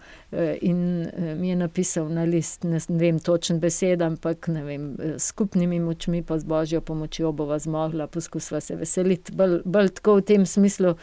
in 0.61 1.07
mi 1.39 1.49
je 1.49 1.57
napisal 1.57 2.09
na 2.09 2.25
list, 2.25 2.65
ne 2.65 2.79
vem 2.89 3.19
točen 3.19 3.61
besed, 3.61 4.03
ampak 4.03 4.49
ne 4.49 4.65
vem, 4.65 4.89
skupnimi 5.19 5.79
močmi, 5.81 6.23
pa 6.23 6.39
z 6.39 6.45
božjo 6.45 6.81
pomočjo 6.81 7.33
bova 7.33 7.59
zmogla, 7.59 8.07
poskusila 8.07 8.61
se 8.61 8.77
veseliti, 8.77 9.33
bolj 9.65 9.95
tako 9.95 10.19
v 10.19 10.27
tem 10.33 10.47
smislu. 10.47 10.97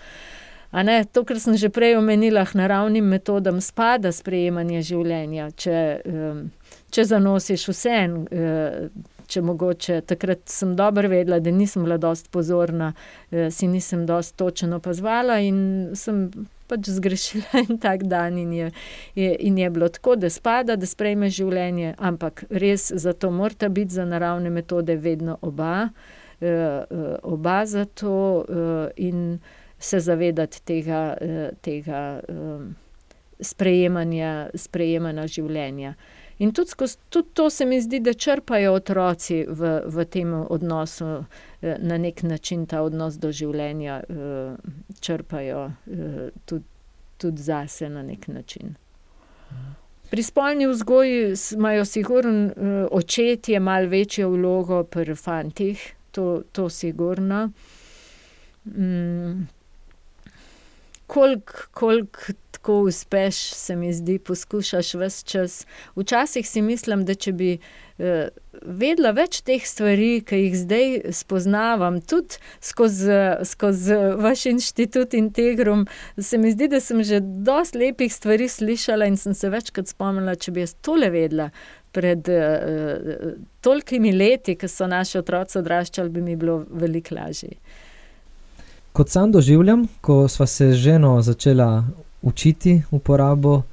Ne, 0.71 1.03
to, 1.03 1.25
kar 1.27 1.39
sem 1.39 1.57
že 1.59 1.67
prej 1.69 1.97
omenila, 1.99 2.45
naravnim 2.55 3.03
metodam 3.03 3.59
spada 3.61 4.11
sprejemanje 4.15 4.81
življenja. 4.93 5.49
Če, 5.51 5.79
če 6.91 7.03
zanosiš 7.11 7.67
vse, 7.73 7.97
če 9.31 9.43
mogoče 9.45 9.99
takrat 10.07 10.43
sem 10.51 10.75
dobro 10.75 11.09
vedela, 11.11 11.39
da 11.39 11.51
nisem 11.55 11.85
bila 11.85 11.97
dost 12.01 12.29
pozorna, 12.33 12.91
e, 13.31 13.49
si 13.51 13.69
nisem 13.71 14.05
dost 14.05 14.35
točno 14.39 14.81
opazvala 14.81 15.39
in 15.43 15.61
sem 15.95 16.25
pač 16.71 16.89
zgrešila 16.97 17.59
en 17.63 17.79
tak 17.83 18.05
dan 18.11 18.39
in 18.39 18.51
je, 18.55 18.71
je, 19.15 19.31
in 19.47 19.59
je 19.59 19.69
bilo 19.69 19.89
tako, 19.91 20.17
da 20.19 20.31
spada, 20.31 20.75
da 20.79 20.87
sprejme 20.87 21.31
življenje, 21.31 21.95
ampak 21.99 22.45
res 22.49 22.91
zato 22.91 23.31
morata 23.31 23.69
biti 23.69 23.95
za 23.99 24.05
naravne 24.07 24.51
metode 24.51 24.95
vedno 24.99 25.37
oba, 25.41 25.89
e, 26.41 26.47
e, 26.47 27.15
oba 27.23 27.63
za 27.65 27.85
to 27.85 28.45
in 28.97 29.39
se 29.81 29.99
zavedati 29.99 30.61
tega, 30.61 31.17
eh, 31.21 31.49
tega 31.61 32.19
um, 32.29 32.75
sprejemanja, 33.39 34.49
sprejemanja 34.55 35.27
življenja. 35.27 35.95
In 36.41 36.53
tudi, 36.53 36.73
skozi, 36.73 36.97
tudi 37.09 37.33
to 37.33 37.49
se 37.49 37.65
mi 37.65 37.81
zdi, 37.81 37.99
da 38.01 38.13
črpajo 38.13 38.73
otroci 38.77 39.43
v, 39.49 39.71
v 39.85 40.05
tem 40.05 40.33
odnosu, 40.33 41.23
eh, 41.61 41.77
na 41.81 41.97
nek 41.97 42.23
način 42.23 42.65
ta 42.65 42.81
odnos 42.85 43.17
do 43.21 43.31
življenja, 43.33 44.01
črpajo 45.01 45.65
tudi, 46.45 46.65
tudi 47.17 47.41
zase 47.41 47.89
na 47.89 48.05
nek 48.05 48.27
način. 48.27 48.75
Pri 50.11 50.23
spolni 50.23 50.67
vzgoji 50.67 51.33
imajo 51.55 51.85
sigurno 51.85 52.87
očetje 52.91 53.59
malo 53.59 53.87
večjo 53.89 54.29
vlogo 54.29 54.83
pri 54.83 55.15
fantih, 55.15 55.93
to, 56.11 56.41
to 56.51 56.69
sigurno. 56.69 57.45
Koliko 61.11 61.67
kolik 61.75 62.31
tako 62.61 62.81
uspeš, 62.81 63.35
se 63.35 63.75
mi 63.75 63.93
zdi, 63.93 64.19
poskušaš 64.19 64.93
vse 64.93 65.25
čas. 65.25 65.65
Včasih 65.95 66.47
si 66.47 66.61
mislim, 66.61 67.05
da 67.05 67.15
če 67.15 67.33
bi 67.33 67.49
eh, 67.97 68.27
vedela 68.61 69.11
več 69.17 69.39
teh 69.41 69.65
stvari, 69.65 70.21
ki 70.21 70.37
jih 70.43 70.57
zdaj 70.59 70.93
spoznavam, 71.17 71.97
tudi 72.05 72.37
skozi, 72.61 73.17
skozi 73.49 73.97
vaš 74.21 74.45
inštitut 74.53 75.17
Integrum, 75.17 75.87
se 76.17 76.37
mi 76.37 76.53
zdi, 76.53 76.69
da 76.69 76.79
sem 76.79 77.01
že 77.03 77.19
dosti 77.19 77.81
lepih 77.81 78.13
stvari 78.13 78.49
slišala 78.49 79.09
in 79.09 79.17
sem 79.17 79.33
se 79.33 79.49
večkrat 79.49 79.89
spomnila, 79.89 80.37
če 80.37 80.53
bi 80.53 80.67
jaz 80.67 80.77
tole 80.85 81.09
vedela. 81.09 81.49
Pred 81.91 82.29
uh, 82.31 83.31
tolikimi 83.59 84.13
leti, 84.15 84.53
ko 84.55 84.69
so 84.71 84.85
naši 84.87 85.17
otroci 85.19 85.57
odraščali, 85.59 86.13
bi 86.13 86.21
mi 86.23 86.37
bilo 86.39 86.61
veliko 86.69 87.17
lažje. 87.17 87.57
Kot 88.93 89.09
sam 89.09 89.31
doživljam, 89.31 89.87
ko 90.01 90.27
sva 90.27 90.47
se 90.47 90.71
z 90.71 90.75
ženo 90.75 91.21
začela 91.21 91.85
učiti 92.21 92.81
uporabo 92.91 93.53
uh, 93.55 93.63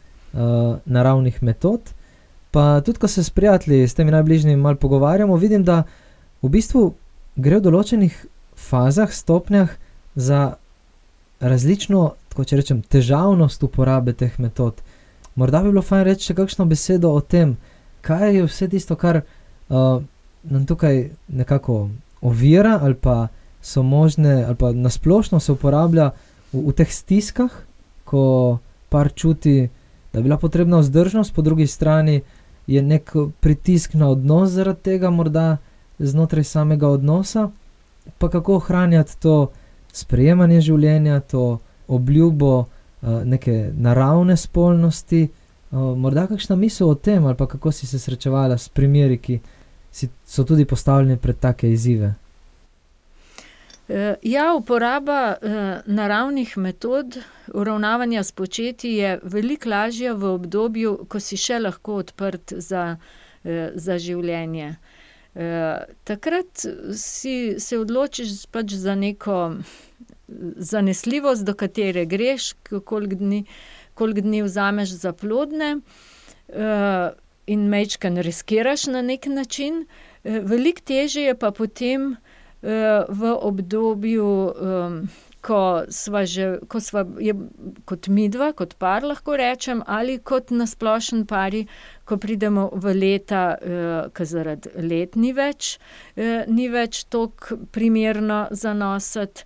naravnih 0.85 1.43
metod, 1.43 1.81
pa 2.51 2.81
tudi 2.81 2.99
ko 2.99 3.09
se 3.09 3.25
s 3.25 3.31
prijatelji, 3.31 3.89
s 3.89 3.95
temi 3.95 4.11
najbližjimi, 4.11 4.57
malo 4.57 4.77
pogovarjamo, 4.77 5.37
vidim, 5.37 5.65
da 5.65 5.83
v 6.43 6.49
bistvu 6.49 6.95
gre 7.37 7.59
v 7.59 7.67
določenih 7.67 8.15
fazah, 8.57 9.13
stopnjah 9.13 9.75
za 10.15 10.55
različno, 11.41 12.13
tako 12.29 12.45
če 12.45 12.61
rečem, 12.63 12.83
težavnost 12.83 13.63
uporabe 13.63 14.13
teh 14.13 14.39
metod. 14.39 14.81
Morda 15.39 15.63
bi 15.63 15.71
bilo 15.71 15.83
fajn 15.83 16.05
reči 16.07 16.31
še 16.31 16.39
kakšno 16.39 16.67
besedo 16.67 17.13
o 17.15 17.21
tem, 17.21 17.57
kaj 18.03 18.35
je 18.35 18.47
vse 18.47 18.69
tisto, 18.71 18.97
kar 18.99 19.21
uh, 19.23 20.01
nam 20.43 20.67
tukaj 20.67 21.11
nekako 21.29 21.89
ovira 22.23 22.79
ali 22.83 22.95
pa 22.95 23.29
so 23.63 23.83
možne, 23.83 24.45
ali 24.45 24.55
pa 24.55 24.73
nasplošno 24.73 25.41
se 25.41 25.53
uporablja 25.53 26.11
v, 26.53 26.63
v 26.69 26.73
teh 26.73 26.93
stiskah, 26.93 27.51
ko 28.05 28.59
par 28.89 29.13
čuti, 29.13 29.69
da 30.13 30.19
je 30.19 30.23
bila 30.23 30.39
potrebna 30.39 30.79
vzdržnost, 30.79 31.35
po 31.35 31.43
drugi 31.43 31.67
strani 31.67 32.23
je 32.67 32.83
nek 32.83 33.13
pritisk 33.41 33.95
na 33.95 34.09
odnos 34.09 34.51
zaradi 34.51 34.83
tega, 34.83 35.11
morda 35.11 35.57
znotraj 35.99 36.45
samega 36.45 36.89
odnosa, 36.89 37.51
pa 38.19 38.29
kako 38.29 38.57
ohranjati 38.57 39.21
to 39.21 39.51
sprejemanje 39.93 40.61
življenja, 40.61 41.21
to 41.21 41.59
obljubo 41.89 42.59
uh, 42.59 42.67
neke 43.25 43.71
naravne 43.77 44.37
spolnosti. 44.37 45.29
Uh, 45.71 45.97
morda 45.97 46.27
kakšna 46.27 46.57
misel 46.57 46.91
o 46.91 46.95
tem, 46.95 47.27
ali 47.27 47.37
pa 47.37 47.47
kako 47.47 47.73
si 47.73 47.87
se 47.87 47.99
srečevala 47.99 48.59
s 48.59 48.69
primeri, 48.69 49.19
ki 49.19 49.41
si, 49.91 50.09
so 50.25 50.45
tudi 50.45 50.65
postavljeni 50.65 51.17
pred 51.17 51.39
take 51.41 51.73
izzive. 51.73 52.15
Eh, 53.89 54.15
ja, 54.23 54.55
uporaba 54.55 55.37
eh, 55.43 55.81
naravnih 55.87 56.59
metod 56.59 57.19
uravnavanja 57.55 58.23
s 58.23 58.33
početi 58.33 58.91
je 58.91 59.19
veliko 59.23 59.69
lažja 59.69 60.13
v 60.13 60.29
obdobju, 60.35 61.07
ko 61.09 61.21
si 61.21 61.39
še 61.41 61.57
lahko 61.59 61.95
odprt 62.03 62.53
za, 62.53 62.99
eh, 63.45 63.71
za 63.75 63.99
življenje. 63.99 64.77
Takrat 66.05 66.65
si 66.99 67.61
se 67.63 67.77
odločiš 67.79 68.49
pač 68.51 68.73
za 68.75 68.97
neko 68.99 69.37
zanesljivost, 70.57 71.45
do 71.47 71.55
katere 71.55 72.03
greš, 72.11 72.57
koliko 72.67 73.15
dni, 73.21 73.45
koliko 73.95 74.25
dni 74.27 74.41
vzameš 74.43 74.97
za 74.99 75.13
plodne, 75.13 75.77
in 77.47 77.69
mečken 77.71 78.19
riskiraš 78.19 78.89
na 78.91 79.03
nek 79.03 79.29
način. 79.31 79.85
Veliko 80.25 80.83
težje 80.91 81.29
je 81.29 81.39
pa 81.39 81.53
potem 81.55 82.17
v 82.63 83.33
obdobju, 83.39 84.29
ko 85.41 85.61
sva 85.95 86.25
že, 86.27 86.59
ko 86.67 86.81
sva, 86.83 87.05
je, 87.23 87.35
kot 87.87 88.09
midva, 88.11 88.51
kot 88.59 88.75
par, 88.83 89.07
lahko 89.07 89.37
rečem, 89.39 89.83
ali 89.87 90.19
kot 90.19 90.51
na 90.51 90.67
splošno 90.67 91.25
pari, 91.31 91.67
ko 92.09 92.17
pridemo 92.17 92.69
v 92.73 92.95
leta, 92.97 93.43
ke 94.15 94.25
zaradi 94.25 94.73
let 94.81 95.17
ni 95.21 95.35
več, 95.37 95.77
ni 96.49 96.69
več 96.73 97.05
toliko 97.13 97.61
primerno 97.75 98.47
za 98.51 98.73
nositi, 98.75 99.45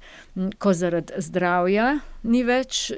ko 0.62 0.72
zaradi 0.76 1.18
zdravja 1.18 1.88
ni 2.22 2.42
več, 2.46 2.90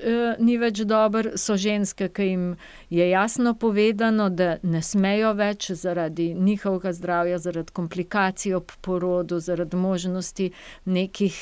ni 0.44 0.56
več 0.60 0.82
dobro, 0.88 1.34
so 1.40 1.56
ženske, 1.60 2.10
ki 2.12 2.26
jim 2.28 2.44
je 2.92 3.08
jasno 3.08 3.54
povedano, 3.54 4.28
da 4.30 4.58
ne 4.62 4.82
smejo 4.82 5.32
več 5.38 5.70
zaradi 5.80 6.32
njihovega 6.34 6.92
zdravja, 6.92 7.38
zaradi 7.38 7.72
komplikacij 7.72 8.54
ob 8.60 8.74
porodu, 8.84 9.40
zaradi 9.40 9.80
možnosti 9.80 10.50
nekih, 10.84 11.40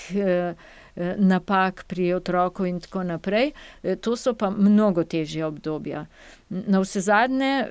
napak 1.16 1.84
pri 1.88 2.12
otroku 2.14 2.66
in 2.66 2.80
tako 2.80 3.02
naprej. 3.02 3.52
to 4.00 4.16
so 4.16 4.34
pa 4.34 4.50
mnogo 4.50 5.04
težja 5.04 5.46
obdobja. 5.46 6.06
Navsezadnje, 6.50 7.66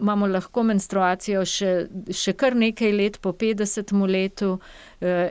imamo 0.00 0.26
lahko 0.26 0.62
menstruacijo 0.62 1.44
še, 1.44 1.86
še 2.10 2.32
kar 2.32 2.56
nekaj 2.56 2.92
let 2.92 3.18
po 3.22 3.32
petdesetem 3.32 4.02
letu, 4.02 4.58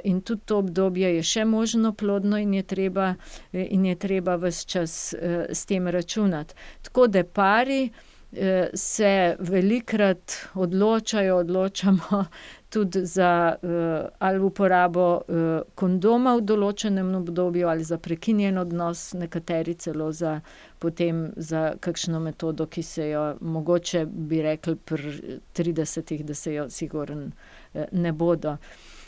in 0.03 0.21
tudi 0.21 0.41
to 0.45 0.57
obdobje 0.63 1.15
je 1.15 1.23
še 1.23 1.45
možno 1.45 1.93
plodno 1.93 2.37
in 2.37 2.53
je 2.53 2.63
treba, 2.63 3.15
in 3.51 3.85
je 3.85 3.95
treba 3.95 4.35
ves 4.35 4.65
čas, 4.65 5.13
s 5.49 5.65
tem 5.65 5.87
računati. 5.87 6.55
Tako 6.81 7.07
da 7.07 7.23
pari, 7.23 7.89
se 8.73 9.35
velikokrat 9.39 10.31
odločajo, 10.53 11.37
odločamo 11.37 12.25
tudi 12.69 13.05
za, 13.05 13.55
ali 14.19 14.39
uporabo, 14.39 15.21
kondoma 15.75 16.35
v 16.35 16.41
določenem 16.41 17.13
obdobju 17.21 17.69
ali 17.69 17.83
za 17.83 17.97
prekinjen 17.97 18.57
odnos, 18.57 19.13
nekateri 19.13 19.75
celo 19.79 20.11
za 20.11 20.41
potem 20.79 21.31
za 21.35 21.73
kakšno 21.79 22.19
metodo, 22.19 22.67
ki 22.67 22.83
se 22.83 23.09
jo 23.09 23.23
mogoče, 23.41 24.05
bi 24.05 24.41
rekli, 24.41 24.75
pri 24.75 25.39
tridesetih, 25.53 26.25
da 26.25 26.33
se 26.33 26.53
jo 26.53 26.69
sigurno, 26.69 27.31
ne 27.91 28.11
bodo. 28.11 28.57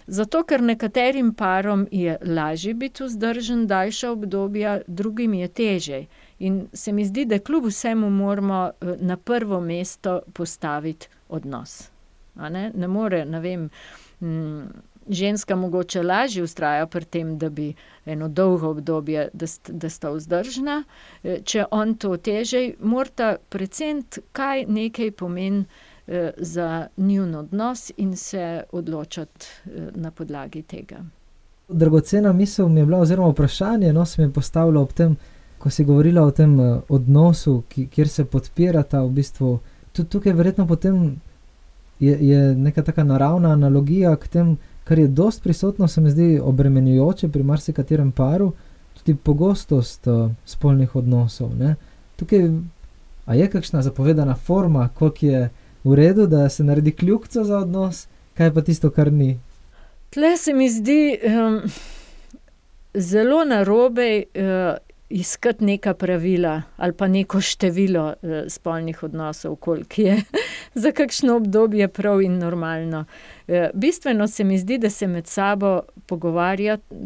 Zato 0.10 0.42
ker 0.44 0.64
nekaterim 0.66 1.34
parom 1.38 1.86
je 1.92 2.18
lažje 2.26 2.74
biti 2.74 3.04
vzdržen 3.04 3.68
daljša 3.68 4.12
obdobja, 4.12 4.80
drugim 4.88 5.34
je 5.34 5.48
težje. 5.48 6.02
In 6.40 6.68
se 6.74 6.92
mi 6.92 7.06
zdi, 7.06 7.26
da 7.26 7.40
kljub 7.40 7.68
vsemu 7.70 8.10
moramo, 8.10 8.72
na 8.82 9.18
prvo 9.18 9.62
mesto 9.62 10.22
postaviti 10.34 11.08
odnos. 11.30 11.92
A 12.36 12.50
ne, 12.50 12.72
ne 12.76 12.88
more, 12.88 13.26
ne 13.26 13.40
vem, 13.40 13.70
ženska 15.10 15.56
mogoče 15.56 16.04
lažje 16.04 16.44
vztraja 16.44 16.88
pri 16.88 17.06
tem, 17.06 17.38
da 17.38 17.50
bi 17.50 17.74
eno 18.06 18.28
dolgo 18.28 18.70
obdobje, 18.70 19.30
da 19.34 19.46
da 19.68 19.90
sta 19.90 20.12
vzdržna, 20.12 20.84
če 21.44 21.66
on 21.72 21.96
to 21.96 22.18
težje, 22.18 22.76
morata 22.80 23.38
preceniti, 23.50 24.22
kaj 24.32 24.66
nekaj 24.68 25.12
pomeni, 25.12 25.66
za 26.38 26.88
njun 26.98 27.36
odnos 27.36 27.92
in 27.98 28.16
se 28.18 28.64
odločiti, 28.72 29.46
na 29.96 30.12
podlagi 30.12 30.62
tega. 30.62 31.04
Dragocena 31.68 32.34
misel 32.34 32.70
mi 32.70 32.80
je 32.80 32.86
bila 32.86 33.00
oziroma 33.00 33.30
vprašanje, 33.30 33.94
no, 33.94 34.06
se 34.06 34.22
mi 34.22 34.28
je 34.28 34.34
postavilo 34.34 34.82
ob 34.82 34.94
tem, 34.94 35.18
ko 35.58 35.70
si 35.70 35.84
govorila 35.86 36.24
o 36.26 36.32
tem, 36.32 36.58
odnosu, 36.90 37.64
kjer 37.70 38.08
se 38.08 38.26
podpirata 38.26 39.04
v 39.04 39.10
bistvu. 39.10 39.60
Tudi 39.92 40.10
tukaj 40.10 40.34
verjetno 40.34 40.68
potem 40.68 41.22
je, 42.00 42.18
je 42.28 42.56
neka 42.56 42.84
taka 42.84 43.04
naravna 43.04 43.50
analogija 43.50 44.16
k 44.16 44.28
temu, 44.28 44.58
kar 44.84 45.00
je 45.00 45.08
dosti 45.08 45.44
prisotno, 45.44 45.88
se 45.88 46.02
mi 46.02 46.10
zdi, 46.10 46.40
obremenjujoče 46.44 47.30
pri 47.30 47.44
marsikaterem 47.44 48.12
paru, 48.12 48.54
tudi 48.94 49.16
pogostost, 49.16 50.08
spolnih 50.46 50.96
odnosov, 50.96 51.56
ne. 51.60 51.76
Tukaj, 52.16 52.50
a 53.26 53.36
je 53.36 53.50
kakšna 53.50 53.82
zapovedana 53.82 54.36
forma, 54.36 54.90
koliko 54.94 55.26
je 55.26 55.50
v 55.84 55.96
redu, 55.96 56.28
da 56.28 56.50
se 56.50 56.64
naredi 56.64 56.92
kljukico 56.92 57.44
za 57.44 57.58
odnos, 57.58 58.08
kaj 58.34 58.54
pa 58.54 58.62
tisto, 58.62 58.90
kar 58.90 59.12
ni? 59.14 59.40
Tule 60.10 60.38
se 60.38 60.54
mi 60.54 60.70
zdi, 60.70 61.20
zelo 62.94 63.46
narobe, 63.46 64.24
iskati 65.10 65.66
neka 65.66 65.94
pravila 65.94 66.62
ali 66.78 66.94
pa 66.94 67.08
neko 67.08 67.42
število, 67.42 68.14
spolnih 68.48 69.04
odnosov, 69.04 69.56
koliko 69.56 70.02
je 70.02 70.22
za 70.82 70.92
kakšno 70.92 71.36
obdobje 71.36 71.88
prav 71.88 72.22
in 72.22 72.38
normalno. 72.38 73.06
bistveno 73.74 74.28
se 74.28 74.44
mi 74.44 74.58
zdi, 74.58 74.78
da 74.78 74.90
se 74.90 75.08
med 75.08 75.28
sabo 75.28 75.82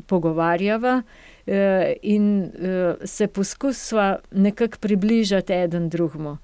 pogovarjava, 0.08 1.02
in, 2.02 2.52
se 3.04 3.28
poskusiva 3.28 4.20
nekako 4.32 4.78
približati 4.80 5.54
eden 5.54 5.90
drugemu. 5.90 6.38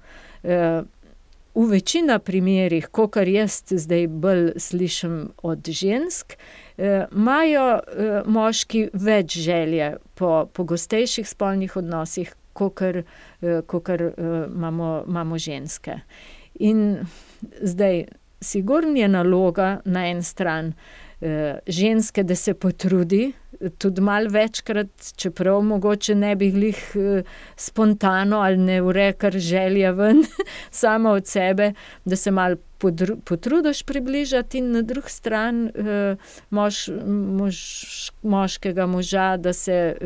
v 1.54 1.66
večina 1.70 2.18
primerih, 2.18 2.86
kakor 2.92 3.28
jaz 3.28 3.62
zdaj 3.70 4.06
bolj 4.06 4.52
slišim 4.56 5.32
od 5.42 5.68
žensk, 5.68 6.36
imajo, 7.12 7.66
moški 8.26 8.88
več 8.92 9.38
želje 9.38 9.96
po 10.14 10.46
pogostejših 10.52 11.28
spolnih 11.28 11.76
odnosih, 11.76 12.32
kakor, 12.56 13.02
kakor, 13.40 14.12
imamo, 14.48 15.04
imamo 15.08 15.38
ženske. 15.38 16.00
In 16.60 16.98
zdaj, 17.62 18.04
sigurno 18.40 18.96
je 18.96 19.08
naloga 19.08 19.80
na 19.84 20.06
eni 20.08 20.22
strani, 20.22 20.72
ženske, 21.66 22.22
da 22.22 22.34
se 22.34 22.54
potrudi, 22.54 23.32
tudi 23.78 24.00
malo 24.00 24.30
večkrat, 24.30 25.12
čeprav 25.16 25.60
mogoče 25.62 26.14
ne 26.14 26.36
bi 26.36 26.50
glih, 26.50 26.96
spontano 27.56 28.40
ali 28.40 28.56
ne 28.56 28.80
vre 28.82 29.12
kar 29.12 29.32
želja 29.32 29.90
ven, 29.90 30.24
sama 30.70 31.10
od 31.10 31.26
sebe, 31.26 31.72
da 32.04 32.16
se 32.16 32.30
malo 32.30 32.56
potrudiš 33.24 33.82
približati, 33.82 34.58
in 34.58 34.72
na 34.72 34.82
drugi 34.82 35.10
strani, 35.10 35.70
moškega 38.22 38.86
moža, 38.86 39.36
da 39.36 39.52
se, 39.52 39.96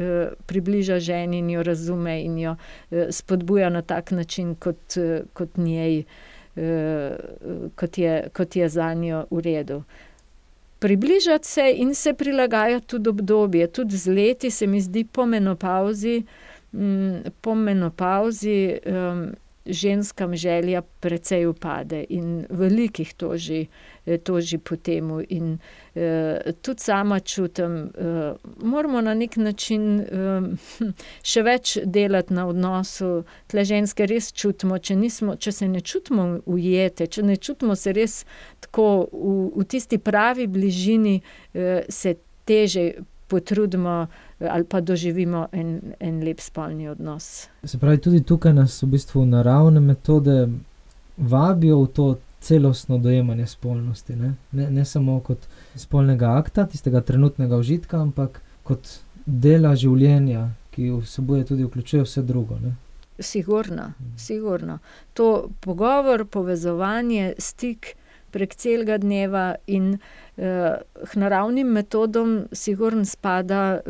približa 0.47 0.99
ženi 0.99 1.39
in 1.39 1.51
jo 1.51 1.63
razume 1.63 2.23
in 2.25 2.39
jo, 2.39 2.57
spodbuja 3.11 3.71
na 3.71 3.83
tak 3.83 4.11
način, 4.11 4.55
kot, 4.55 4.99
kot 5.33 5.57
njej, 5.57 6.03
kot 7.75 7.99
je, 7.99 8.29
kot 8.33 8.57
je 8.57 8.69
zanjo 8.69 9.27
v 9.31 9.41
redu. 9.41 9.83
Približati 10.85 11.49
se 11.49 11.73
in 11.77 11.95
se 11.95 12.13
prilagajati 12.15 12.87
tudi 12.87 13.09
obdobje. 13.09 13.67
Tudi 13.73 13.97
z 13.97 14.11
leti 14.11 14.51
se 14.51 14.67
mi 14.67 14.81
zdi 14.81 15.05
po 15.05 15.25
menopavzi, 15.27 16.23
po 17.41 17.55
menopavzi 17.55 18.79
ženskam 19.67 20.37
želja 20.37 20.83
precej 21.01 21.47
upade 21.47 22.05
in 22.09 22.47
velikih 22.51 23.15
toži, 23.15 23.67
toži 24.25 24.59
po 24.59 24.77
tem. 24.77 25.11
In 25.29 25.59
tudi 26.63 26.81
sama 26.81 27.21
čutim, 27.21 27.91
moramo 28.63 29.01
na 29.01 29.15
neki 29.15 29.41
način 29.41 30.05
še 31.31 31.43
več 31.43 31.79
delati 31.85 32.35
na 32.35 32.47
odnosu. 32.49 33.25
Tule 33.47 33.65
ženske 33.65 34.07
res 34.11 34.33
čutimo, 34.33 34.79
če 34.79 34.97
nismo, 34.97 35.37
če 35.37 35.53
se 35.53 35.69
ne 35.69 35.81
čutimo 35.81 36.29
ujete, 36.47 37.07
če 37.07 37.23
ne 37.23 37.37
čutimo 37.37 37.77
se 37.77 37.93
res 37.93 38.21
tako 38.61 39.09
v, 39.13 39.35
v 39.57 39.67
tisti 39.69 39.99
pravi 39.99 40.47
bližini, 40.51 41.21
se 41.89 42.17
težje 42.45 42.93
potrudimo 43.29 44.07
ali 44.39 44.65
pa 44.65 44.81
doživimo 44.81 45.47
en, 45.53 45.81
en 46.01 46.25
lep 46.25 46.41
spolni 46.41 46.89
odnos. 46.89 47.49
Se 47.65 47.79
pravi, 47.79 47.99
tudi 47.99 48.21
tukaj 48.23 48.53
nas 48.53 48.83
v 48.83 48.87
bistvu 48.87 49.25
naravne 49.27 49.81
metode 49.81 50.49
vabijo 51.17 51.81
v 51.83 51.89
to 51.89 52.09
celostno 52.45 52.99
dojemanje 52.99 53.47
spolnosti. 53.47 54.17
Ne, 54.17 54.35
ne, 54.53 54.69
ne 54.71 54.85
samo 54.85 55.19
kot 55.25 55.49
spolnega 55.77 56.37
akta, 56.37 56.67
tistega 56.69 57.01
trenutnega 57.01 57.57
užitka, 57.57 58.03
ampak 58.05 58.43
kot 58.63 58.99
dela 59.27 59.73
življenja, 59.77 60.51
ki 60.75 60.91
vsebuje 61.01 61.49
tudi 61.49 61.65
vključuje 61.65 62.05
vse 62.05 62.23
drugo. 62.23 62.59
Ne. 62.61 62.75
Sigurno, 63.19 63.93
sigurno. 64.19 64.79
To 65.15 65.49
pogovor, 65.65 66.27
povezovanje, 66.27 67.35
stik 67.39 67.95
prek 68.35 68.57
celega 68.59 68.99
dneva 68.99 69.55
in 69.71 69.99
k 70.35 71.19
naravnim 71.23 71.69
metodam 71.71 72.49
sigurno 72.53 73.07
spada 73.07 73.81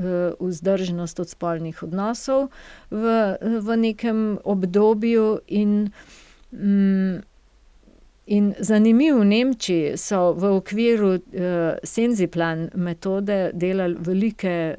vzdržnost 0.40 1.20
od 1.20 1.30
spolnih 1.32 1.82
odnosov 1.82 2.50
v, 2.90 3.14
v 3.40 3.76
nekem 3.80 4.26
obdobju 4.44 5.38
in, 5.48 5.88
in 8.26 8.54
zanimivo, 8.58 9.18
v 9.20 9.24
Nemčiji 9.24 9.96
so 9.96 10.32
v 10.32 10.50
okviru 10.56 11.18
Senziplan 11.82 12.70
metode 12.74 13.50
delali 13.52 13.96
velike 14.00 14.74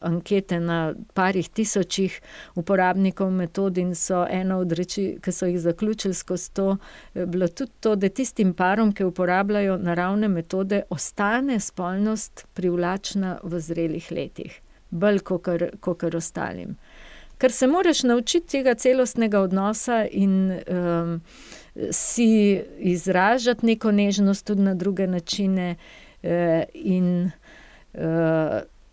ankete 0.00 0.60
na 0.60 0.94
parih 1.14 1.48
tisočih 1.48 2.20
uporabnikov 2.54 3.30
metod 3.30 3.78
in 3.78 3.94
so 3.94 4.26
eno 4.30 4.58
od 4.60 4.72
reči, 4.72 5.18
ki 5.22 5.32
so 5.32 5.46
jih 5.46 5.60
zaključili 5.60 6.14
skozi 6.14 6.52
to, 6.52 6.76
bilo 7.14 7.48
tudi 7.48 7.72
to, 7.80 7.96
da 7.96 8.08
tistim 8.08 8.52
parom, 8.54 8.92
ki 8.92 9.04
uporabljajo 9.04 9.78
naravne 9.78 10.28
metode, 10.28 10.82
ostane 10.90 11.60
spolnost 11.60 12.46
privlačna 12.54 13.38
v 13.42 13.60
zrelih 13.60 14.12
letih. 14.12 14.60
Bolj 14.90 15.22
kakor, 15.24 15.70
kakor 15.80 16.16
ostalim. 16.16 16.76
Ker 17.38 17.52
se 17.52 17.66
moraš 17.66 18.02
naučiti 18.02 18.46
tega 18.46 18.74
celostnega 18.74 19.40
odnosa 19.40 20.04
in 20.10 20.60
si 21.90 22.60
izražati 22.78 23.66
neko 23.66 23.92
nežnost 23.92 24.46
tudi 24.46 24.62
na 24.62 24.74
druge 24.74 25.06
načine, 25.06 25.76
in 26.74 27.30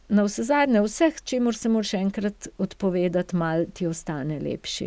navsezadnje 0.09 0.81
vseh, 0.81 1.21
čemur 1.23 1.55
se 1.55 1.69
moraš 1.69 1.93
enkrat 1.93 2.47
odpovedati, 2.57 3.35
malo 3.35 3.65
ti 3.73 3.87
ostane 3.87 4.39
lepše. 4.39 4.85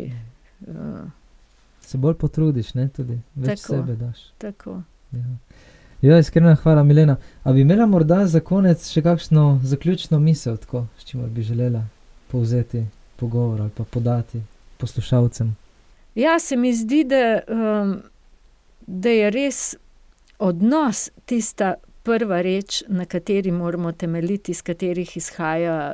Se 1.81 1.97
bolj 1.97 2.13
potrudiš, 2.13 2.73
ne, 2.73 2.87
tudi. 2.89 3.19
Več 3.35 3.59
sebe 3.59 3.95
daš. 3.95 4.19
Tako. 4.37 4.81
Ja, 6.01 6.19
iskrena 6.19 6.55
hvala, 6.55 6.83
Milena. 6.83 7.15
A 7.43 7.53
bi 7.53 7.61
imela 7.61 7.85
morda 7.85 8.25
za 8.27 8.39
konec 8.39 8.89
še 8.91 9.01
kakšno 9.01 9.59
zaključno 9.63 10.19
misel, 10.19 10.57
tako, 10.57 10.85
s 10.99 11.07
čimer 11.07 11.29
bi 11.29 11.43
želela 11.43 11.85
povzeti 12.31 12.85
pogovor 13.15 13.61
ali 13.61 13.71
pa 13.77 13.83
podati 13.83 14.41
poslušalcem? 14.77 15.55
Ja, 16.15 16.39
se 16.39 16.55
mi 16.55 16.73
zdi, 16.73 17.03
da, 17.03 17.41
da 18.87 19.09
je 19.09 19.29
res 19.33 19.75
odnos 20.39 21.07
tista 21.25 21.73
prva 22.03 22.41
reč, 22.41 22.83
na 22.87 23.05
kateri 23.05 23.51
moramo 23.51 23.91
temeljiti, 23.91 24.51
iz 24.51 24.61
katerih 24.61 25.17
izhaja 25.17 25.93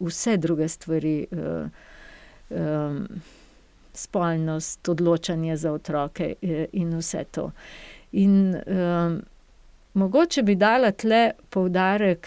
vse 0.00 0.36
druge 0.36 0.68
stvari, 0.68 1.26
spolnost, 3.92 4.88
odločanje 4.88 5.56
za 5.56 5.72
otroke, 5.72 6.34
in 6.72 6.96
vse 6.96 7.24
to. 7.30 7.50
In 8.12 8.56
mogoče 9.94 10.42
bi 10.42 10.54
dala 10.54 10.92
tule 10.92 11.32
poudarek 11.50 12.26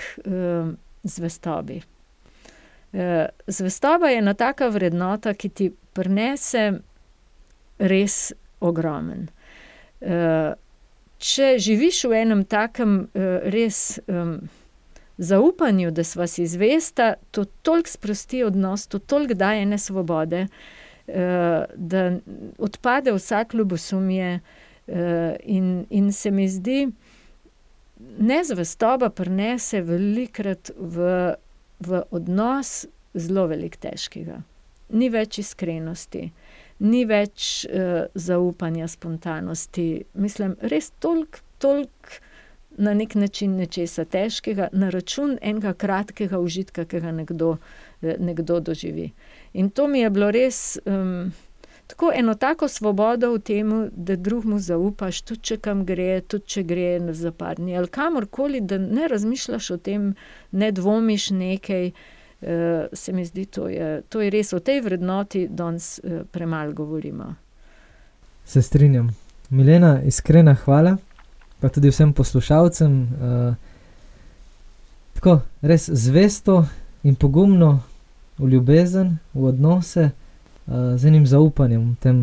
zvestobi. 1.03 1.81
zvestoba 3.47 4.07
je 4.07 4.17
ena 4.17 4.33
taka 4.33 4.67
vrednota, 4.67 5.33
ki 5.33 5.49
ti 5.49 5.71
prinese 5.93 6.71
res 7.79 8.33
ogromno. 8.59 9.27
če 11.23 11.47
živiš 11.57 12.03
v 12.11 12.21
enem 12.21 12.43
takem, 12.45 13.07
res, 13.53 13.99
zaupanju, 15.17 15.91
da 15.91 16.03
sva 16.03 16.27
si 16.27 16.45
zvesta, 16.47 17.13
to 17.31 17.45
toliko 17.61 17.89
sprosti 17.89 18.43
odnos, 18.43 18.87
to 18.87 18.99
toliko 18.99 19.33
daje 19.33 19.61
ene 19.63 19.77
svobode, 19.77 20.47
da 21.07 22.03
odpade 22.57 23.13
vsako 23.13 23.57
ljubosumje, 23.57 24.39
in, 25.43 25.85
in 25.89 26.11
se 26.11 26.31
mi 26.31 26.47
zdi, 26.49 26.87
nezvestoba 28.19 29.09
prinese 29.09 29.81
velikokrat 29.81 30.71
v, 30.77 31.35
v 31.79 32.03
odnos 32.11 32.85
zelo 33.13 33.47
veliko 33.47 33.79
težkega. 33.79 34.41
Ni 34.93 35.09
več 35.09 35.39
iskrenosti, 35.39 36.27
ni 36.79 37.05
več 37.05 37.65
zaupanja, 38.15 38.87
spontanosti, 38.87 40.03
mislim, 40.13 40.55
res 40.61 40.91
toliko, 40.99 41.43
toliko 41.57 42.21
na 42.77 42.93
neki 42.93 43.17
način 43.17 43.55
nečesa 43.55 44.05
težkega 44.05 44.67
na 44.71 44.89
račun 44.89 45.37
enega 45.41 45.73
kratkega 45.73 46.39
užitka, 46.39 46.85
ki 46.85 46.99
ga 46.99 47.11
nekdo, 47.11 47.57
nekdo 48.01 48.59
doživi. 48.59 49.11
In 49.53 49.69
to 49.69 49.87
mi 49.87 49.99
je 49.99 50.09
bilo 50.09 50.31
res, 50.31 50.79
tako 51.87 52.11
eno 52.15 52.35
tako 52.35 52.67
svobodo 52.67 53.33
v 53.33 53.39
tem, 53.39 53.73
da 53.91 54.15
drugemu 54.15 54.59
zaupaš, 54.59 55.21
tudi 55.21 55.41
če 55.41 55.57
kam 55.57 55.85
gre, 55.85 56.21
tudi 56.21 56.47
če 56.55 56.63
gre 56.63 57.13
za 57.13 57.31
par 57.31 57.61
dni 57.61 57.77
ali 57.77 57.87
kamorkoli, 57.87 58.61
da 58.61 58.77
ne 58.77 59.07
razmišljaš 59.07 59.71
o 59.71 59.77
tem, 59.77 60.13
ne 60.51 60.71
dvomiš 60.71 61.29
nekaj, 61.29 61.91
se 62.93 63.13
mi 63.13 63.25
zdi, 63.25 63.45
to 63.45 63.67
je, 63.69 64.01
to 64.09 64.21
je 64.21 64.29
res, 64.29 64.53
o 64.53 64.59
tej 64.59 64.81
vrednoti 64.81 65.47
danes 65.47 66.01
premalo 66.31 66.73
govorimo. 66.73 67.33
Se 68.45 68.61
strinjam. 68.61 69.09
Milena, 69.49 70.01
iskrena 70.03 70.55
hvala. 70.55 70.97
Pa 71.59 71.69
tudi 71.69 71.87
vsem 71.87 72.13
poslušalcem, 72.13 73.07
tako, 75.13 75.37
res 75.61 75.89
zvesto 75.89 76.65
in 77.03 77.15
pogumno 77.15 77.79
v 78.37 78.49
ljubezen, 78.51 79.17
v 79.33 79.45
odnose, 79.47 80.09
z 80.67 81.05
enim 81.05 81.27
zaupanjem 81.27 81.85
v 81.91 81.95
tem, 82.03 82.19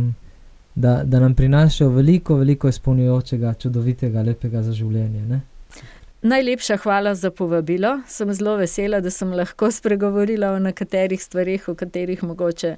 da, 0.75 1.05
da 1.05 1.21
nam 1.21 1.35
prinašajo 1.35 1.91
veliko, 1.91 2.37
veliko 2.37 2.69
izpolnjujočega, 2.69 3.55
čudovitega, 3.55 4.23
lepega 4.23 4.63
za 4.63 4.73
življenje, 4.73 5.25
ne. 5.29 5.41
Najlepša 6.23 6.77
hvala 6.77 7.15
za 7.15 7.31
povabilo, 7.31 8.01
sem 8.07 8.33
zelo 8.35 8.57
vesela, 8.57 9.01
da 9.01 9.11
sem 9.11 9.33
lahko 9.33 9.71
spregovorila 9.71 10.51
o 10.53 10.59
nekaterih 10.59 11.23
stvareh, 11.23 11.69
o 11.69 11.75
katerih 11.75 12.25
mogoče, 12.25 12.75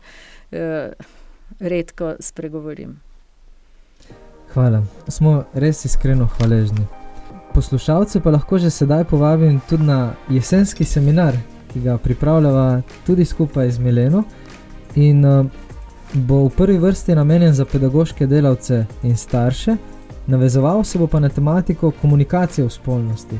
redko 1.60 2.14
spregovorim. 2.20 3.00
Hvala. 4.54 4.84
Smo 5.08 5.44
res 5.54 5.84
iskreno 5.84 6.28
hvaležni. 6.36 6.86
Poslušalce 7.54 8.20
pa 8.20 8.30
lahko 8.30 8.58
že 8.58 8.70
sedaj 8.70 9.04
povabim 9.04 9.60
tudi 9.68 9.84
na 9.90 10.14
jesenski 10.30 10.84
seminar, 10.84 11.34
ki 11.72 11.80
ga 11.80 11.98
pripravljava 11.98 12.82
tudi 13.06 13.24
skupaj 13.24 13.70
z 13.70 13.78
Mileno 13.78 14.22
in, 14.94 15.24
bo 16.14 16.44
v 16.46 16.50
prvi 16.56 16.78
vrsti 16.78 17.14
namenjen 17.14 17.54
za 17.54 17.64
pedagoške 17.64 18.26
delavce 18.26 18.86
in 19.02 19.16
starše, 19.16 19.76
navezoval 20.26 20.84
se 20.84 20.98
bo 20.98 21.06
pa 21.06 21.20
na 21.20 21.28
tematiko 21.28 21.90
komunikacije 21.90 22.66
v 22.66 22.70
spolnosti. 22.70 23.38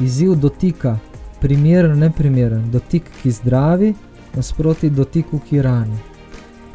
Izziv 0.00 0.34
dotika, 0.34 0.98
primeren, 1.40 1.98
neprimeren, 1.98 2.70
dotik, 2.70 3.10
ki 3.22 3.30
zdravi, 3.30 3.94
nasproti 4.34 4.90
dotiku, 4.90 5.40
ki 5.48 5.62
rani. 5.62 5.98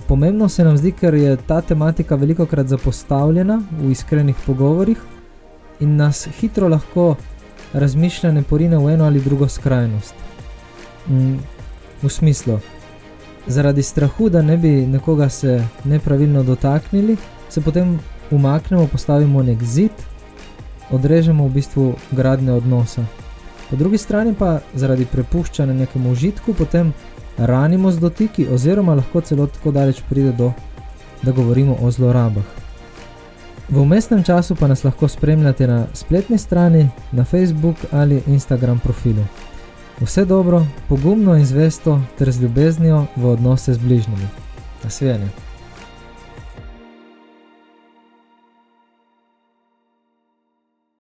Pomembno 0.07 0.49
se 0.49 0.63
nam 0.63 0.77
zdi, 0.77 0.91
ker 0.91 1.13
je 1.13 1.37
ta 1.47 1.61
tematika 1.61 2.15
velikokrat 2.15 2.67
zapostavljena 2.67 3.61
v 3.81 3.91
iskrenih 3.91 4.35
pogovorih 4.45 4.97
in 5.79 5.95
nas 5.95 6.27
hitro 6.39 6.67
lahko 6.67 7.15
razmišljanje 7.73 8.41
porine 8.41 8.77
v 8.77 8.93
eno 8.93 9.05
ali 9.05 9.21
drugo 9.21 9.47
skrajnost. 9.47 10.13
v 12.01 12.09
smislu, 12.09 12.59
zaradi 13.47 13.83
strahu, 13.83 14.29
da 14.29 14.41
ne 14.41 14.57
bi 14.57 14.69
nekoga 14.87 15.29
se 15.29 15.67
nepravilno 15.83 16.43
dotaknili, 16.43 17.17
se 17.49 17.61
potem 17.61 17.99
umaknemo, 18.31 18.87
postavimo 18.87 19.43
neki 19.43 19.65
zid 19.65 19.91
odrežemo 20.91 21.47
v 21.47 21.49
bistvu 21.49 21.93
gradne 22.11 22.53
odnosa. 22.53 23.05
Po 23.69 23.75
drugi 23.75 23.97
strani 23.97 24.33
pa 24.39 24.59
zaradi 24.73 25.05
prepuščanja 25.05 25.73
nekemu 25.73 26.11
užitku 26.11 26.53
potem 26.53 26.93
ranimo 27.37 27.91
z 27.91 27.99
dotiki 27.99 28.47
oziroma 28.47 28.95
lahko 28.95 29.21
celo 29.21 29.47
tako 29.47 29.71
daleč 29.71 30.01
pride 30.09 30.31
do, 30.31 30.51
da 31.23 31.31
govorimo 31.31 31.77
o 31.81 31.91
zlorabah. 31.91 32.43
V 33.69 33.79
umestnem 33.79 34.23
času 34.23 34.55
pa 34.55 34.67
nas 34.67 34.83
lahko 34.83 35.07
spremljate 35.07 35.67
na 35.67 35.85
spletni 35.93 36.37
strani, 36.37 36.89
na 37.11 37.23
Facebook 37.23 37.75
ali 37.91 38.21
Instagram 38.27 38.79
profilu. 38.79 39.23
Vse 40.01 40.25
dobro, 40.25 40.65
pogumno 40.89 41.37
in 41.37 41.45
zvesto 41.45 42.01
ter 42.17 42.31
z 42.31 42.41
ljubeznijo 42.41 43.05
v 43.15 43.25
odnose 43.25 43.73
z 43.73 43.77
bližnjimi. 43.77 44.27
Nasvidenje. 44.83 45.50